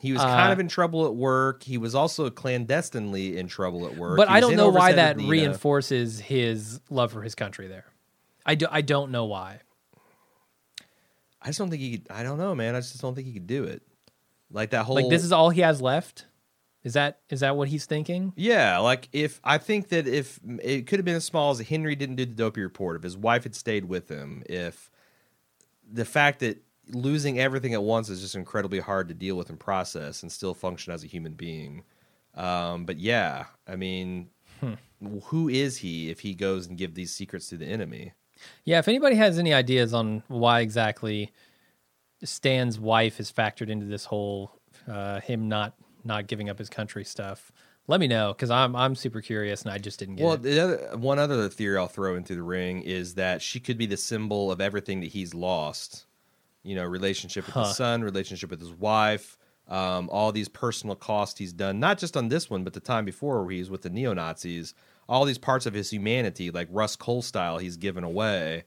he 0.00 0.12
was 0.12 0.20
Uh, 0.20 0.26
kind 0.26 0.52
of 0.52 0.60
in 0.60 0.68
trouble 0.68 1.06
at 1.06 1.14
work 1.14 1.62
he 1.62 1.78
was 1.78 1.94
also 1.94 2.28
clandestinely 2.30 3.36
in 3.38 3.46
trouble 3.48 3.86
at 3.86 3.96
work 3.96 4.16
But 4.16 4.28
I 4.28 4.40
don't 4.40 4.56
know 4.56 4.68
why 4.68 4.92
that 4.92 5.16
Nina. 5.16 5.28
reinforces 5.30 6.20
his 6.20 6.80
love 6.90 7.12
for 7.12 7.22
his 7.22 7.34
country. 7.34 7.68
There, 7.68 7.86
I 8.44 8.54
do. 8.54 8.66
I 8.70 8.80
don't 8.82 9.10
know 9.10 9.24
why. 9.24 9.60
i 11.42 11.46
just 11.48 11.58
don't 11.58 11.68
think 11.70 11.82
he 11.82 11.98
could 11.98 12.06
i 12.10 12.22
don't 12.22 12.38
know 12.38 12.54
man 12.54 12.74
i 12.74 12.80
just 12.80 13.00
don't 13.02 13.14
think 13.14 13.26
he 13.26 13.32
could 13.34 13.46
do 13.46 13.64
it 13.64 13.82
like 14.50 14.70
that 14.70 14.84
whole 14.84 14.96
Like 14.96 15.08
this 15.10 15.24
is 15.24 15.32
all 15.32 15.50
he 15.50 15.62
has 15.62 15.80
left. 15.82 16.26
Is 16.84 16.92
that 16.94 17.20
is 17.30 17.40
that 17.40 17.56
what 17.56 17.68
he's 17.68 17.86
thinking? 17.86 18.32
Yeah, 18.36 18.78
like 18.78 19.08
if 19.12 19.40
I 19.42 19.56
think 19.58 19.88
that 19.88 20.06
if 20.06 20.38
it 20.62 20.86
could 20.86 20.98
have 20.98 21.04
been 21.06 21.16
as 21.16 21.24
small 21.24 21.50
as 21.50 21.58
Henry 21.60 21.96
didn't 21.96 22.16
do 22.16 22.26
the 22.26 22.34
dopey 22.34 22.60
report, 22.60 22.96
if 22.96 23.02
his 23.02 23.16
wife 23.16 23.44
had 23.44 23.54
stayed 23.54 23.86
with 23.86 24.08
him, 24.10 24.42
if 24.48 24.90
the 25.90 26.04
fact 26.04 26.40
that 26.40 26.62
losing 26.92 27.38
everything 27.38 27.74
at 27.74 27.82
once 27.82 28.08
is 28.08 28.20
just 28.20 28.34
incredibly 28.34 28.80
hard 28.80 29.08
to 29.08 29.14
deal 29.14 29.36
with 29.36 29.48
and 29.50 29.58
process 29.58 30.22
and 30.22 30.30
still 30.30 30.54
function 30.54 30.92
as 30.92 31.02
a 31.04 31.06
human 31.06 31.32
being. 31.32 31.82
Um, 32.34 32.84
but 32.84 32.98
yeah, 32.98 33.46
I 33.66 33.76
mean, 33.76 34.28
who 35.24 35.48
is 35.48 35.78
he 35.78 36.10
if 36.10 36.20
he 36.20 36.34
goes 36.34 36.66
and 36.66 36.76
give 36.76 36.94
these 36.94 37.12
secrets 37.14 37.48
to 37.50 37.56
the 37.56 37.66
enemy? 37.66 38.12
Yeah. 38.64 38.78
If 38.78 38.88
anybody 38.88 39.16
has 39.16 39.38
any 39.38 39.54
ideas 39.54 39.94
on 39.94 40.22
why 40.28 40.60
exactly 40.60 41.32
Stan's 42.22 42.78
wife 42.80 43.20
is 43.20 43.30
factored 43.32 43.68
into 43.68 43.86
this 43.86 44.04
whole 44.06 44.52
uh, 44.88 45.20
him 45.20 45.48
not 45.48 45.74
not 46.04 46.26
giving 46.26 46.50
up 46.50 46.58
his 46.58 46.68
country 46.68 47.04
stuff, 47.04 47.52
let 47.86 48.00
me 48.00 48.06
know 48.08 48.32
because 48.32 48.50
I'm 48.50 48.74
I'm 48.74 48.94
super 48.94 49.20
curious 49.20 49.62
and 49.62 49.70
I 49.72 49.78
just 49.78 49.98
didn't 49.98 50.16
get 50.16 50.24
Well, 50.24 50.34
it. 50.34 50.42
the 50.42 50.60
other, 50.60 50.96
one 50.96 51.18
other 51.18 51.48
theory 51.48 51.76
I'll 51.78 51.86
throw 51.86 52.16
into 52.16 52.34
the 52.34 52.42
ring 52.42 52.82
is 52.82 53.14
that 53.14 53.40
she 53.42 53.60
could 53.60 53.78
be 53.78 53.86
the 53.86 53.96
symbol 53.96 54.50
of 54.50 54.60
everything 54.60 55.00
that 55.00 55.10
he's 55.12 55.34
lost. 55.34 56.06
You 56.64 56.74
know, 56.74 56.84
relationship 56.84 57.46
with 57.46 57.54
Huh. 57.54 57.66
his 57.66 57.76
son, 57.76 58.02
relationship 58.02 58.50
with 58.50 58.58
his 58.60 58.72
wife, 58.72 59.38
um, 59.68 60.08
all 60.10 60.32
these 60.32 60.48
personal 60.48 60.96
costs 60.96 61.38
he's 61.38 61.52
done, 61.52 61.78
not 61.78 61.98
just 61.98 62.16
on 62.16 62.28
this 62.28 62.50
one, 62.50 62.64
but 62.64 62.72
the 62.72 62.80
time 62.80 63.04
before 63.04 63.42
where 63.44 63.52
he's 63.54 63.70
with 63.70 63.82
the 63.82 63.90
neo 63.90 64.12
Nazis. 64.14 64.74
All 65.08 65.24
these 65.26 65.38
parts 65.38 65.66
of 65.66 65.74
his 65.74 65.90
humanity, 65.90 66.50
like 66.50 66.68
Rust 66.70 66.98
Cohle 66.98 67.22
style, 67.22 67.58
he's 67.58 67.76
given 67.76 68.02
away. 68.02 68.64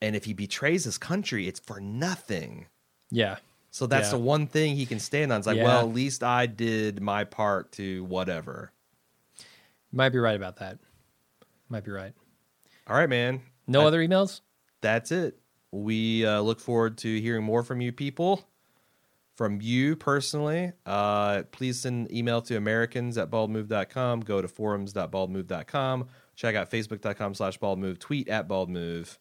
And 0.00 0.14
if 0.16 0.24
he 0.24 0.32
betrays 0.32 0.84
his 0.84 0.96
country, 0.96 1.46
it's 1.48 1.60
for 1.60 1.80
nothing. 1.80 2.66
Yeah. 3.10 3.36
So 3.72 3.86
that's 3.86 4.06
Yeah. 4.08 4.12
the 4.12 4.18
one 4.20 4.46
thing 4.46 4.76
he 4.76 4.86
can 4.86 4.98
stand 5.00 5.32
on. 5.32 5.38
It's 5.38 5.46
like, 5.46 5.56
Yeah. 5.58 5.64
well, 5.64 5.80
at 5.88 5.94
least 5.94 6.22
I 6.24 6.46
did 6.46 7.00
my 7.02 7.24
part 7.24 7.72
to 7.72 8.04
whatever. 8.04 8.72
Might 9.92 10.10
be 10.10 10.18
right 10.18 10.36
about 10.36 10.56
that. 10.56 10.78
Might 11.68 11.84
be 11.84 11.90
right. 11.90 12.12
All 12.86 12.96
right, 12.96 13.08
man. 13.08 13.42
No 13.66 13.82
I- 13.82 13.84
other 13.86 14.00
emails? 14.06 14.40
that's 14.80 15.12
it. 15.12 15.38
We 15.72 16.26
uh, 16.26 16.40
look 16.40 16.60
forward 16.60 16.98
to 16.98 17.20
hearing 17.20 17.44
more 17.44 17.62
from 17.62 17.80
you 17.80 17.92
people, 17.92 18.48
from 19.36 19.60
you 19.60 19.96
personally. 19.96 20.72
Uh, 20.84 21.44
please 21.52 21.80
send 21.80 22.12
email 22.12 22.42
to 22.42 22.56
Americans 22.56 23.16
at 23.18 23.30
baldmove.com. 23.30 24.20
Go 24.20 24.42
to 24.42 24.48
forums.baldmove.com. 24.48 26.08
Check 26.34 26.54
out 26.56 26.70
facebook.com 26.70 27.34
slash 27.34 27.58
baldmove. 27.58 27.98
Tweet 27.98 28.28
at 28.28 28.48
baldmove. 28.48 29.18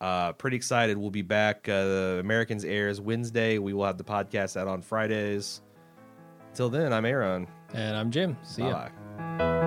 Uh, 0.00 0.32
pretty 0.32 0.56
excited. 0.56 0.98
We'll 0.98 1.10
be 1.10 1.22
back. 1.22 1.68
Uh, 1.68 1.84
the 1.84 2.16
Americans 2.20 2.64
airs 2.64 3.00
Wednesday. 3.00 3.58
We 3.58 3.72
will 3.72 3.86
have 3.86 3.98
the 3.98 4.04
podcast 4.04 4.56
out 4.56 4.68
on 4.68 4.82
Fridays. 4.82 5.62
Till 6.52 6.68
then, 6.68 6.92
I'm 6.92 7.04
Aaron. 7.04 7.48
And 7.72 7.96
I'm 7.96 8.10
Jim. 8.10 8.36
See 8.42 8.62
ya. 8.62 8.88
Bye. 9.28 9.60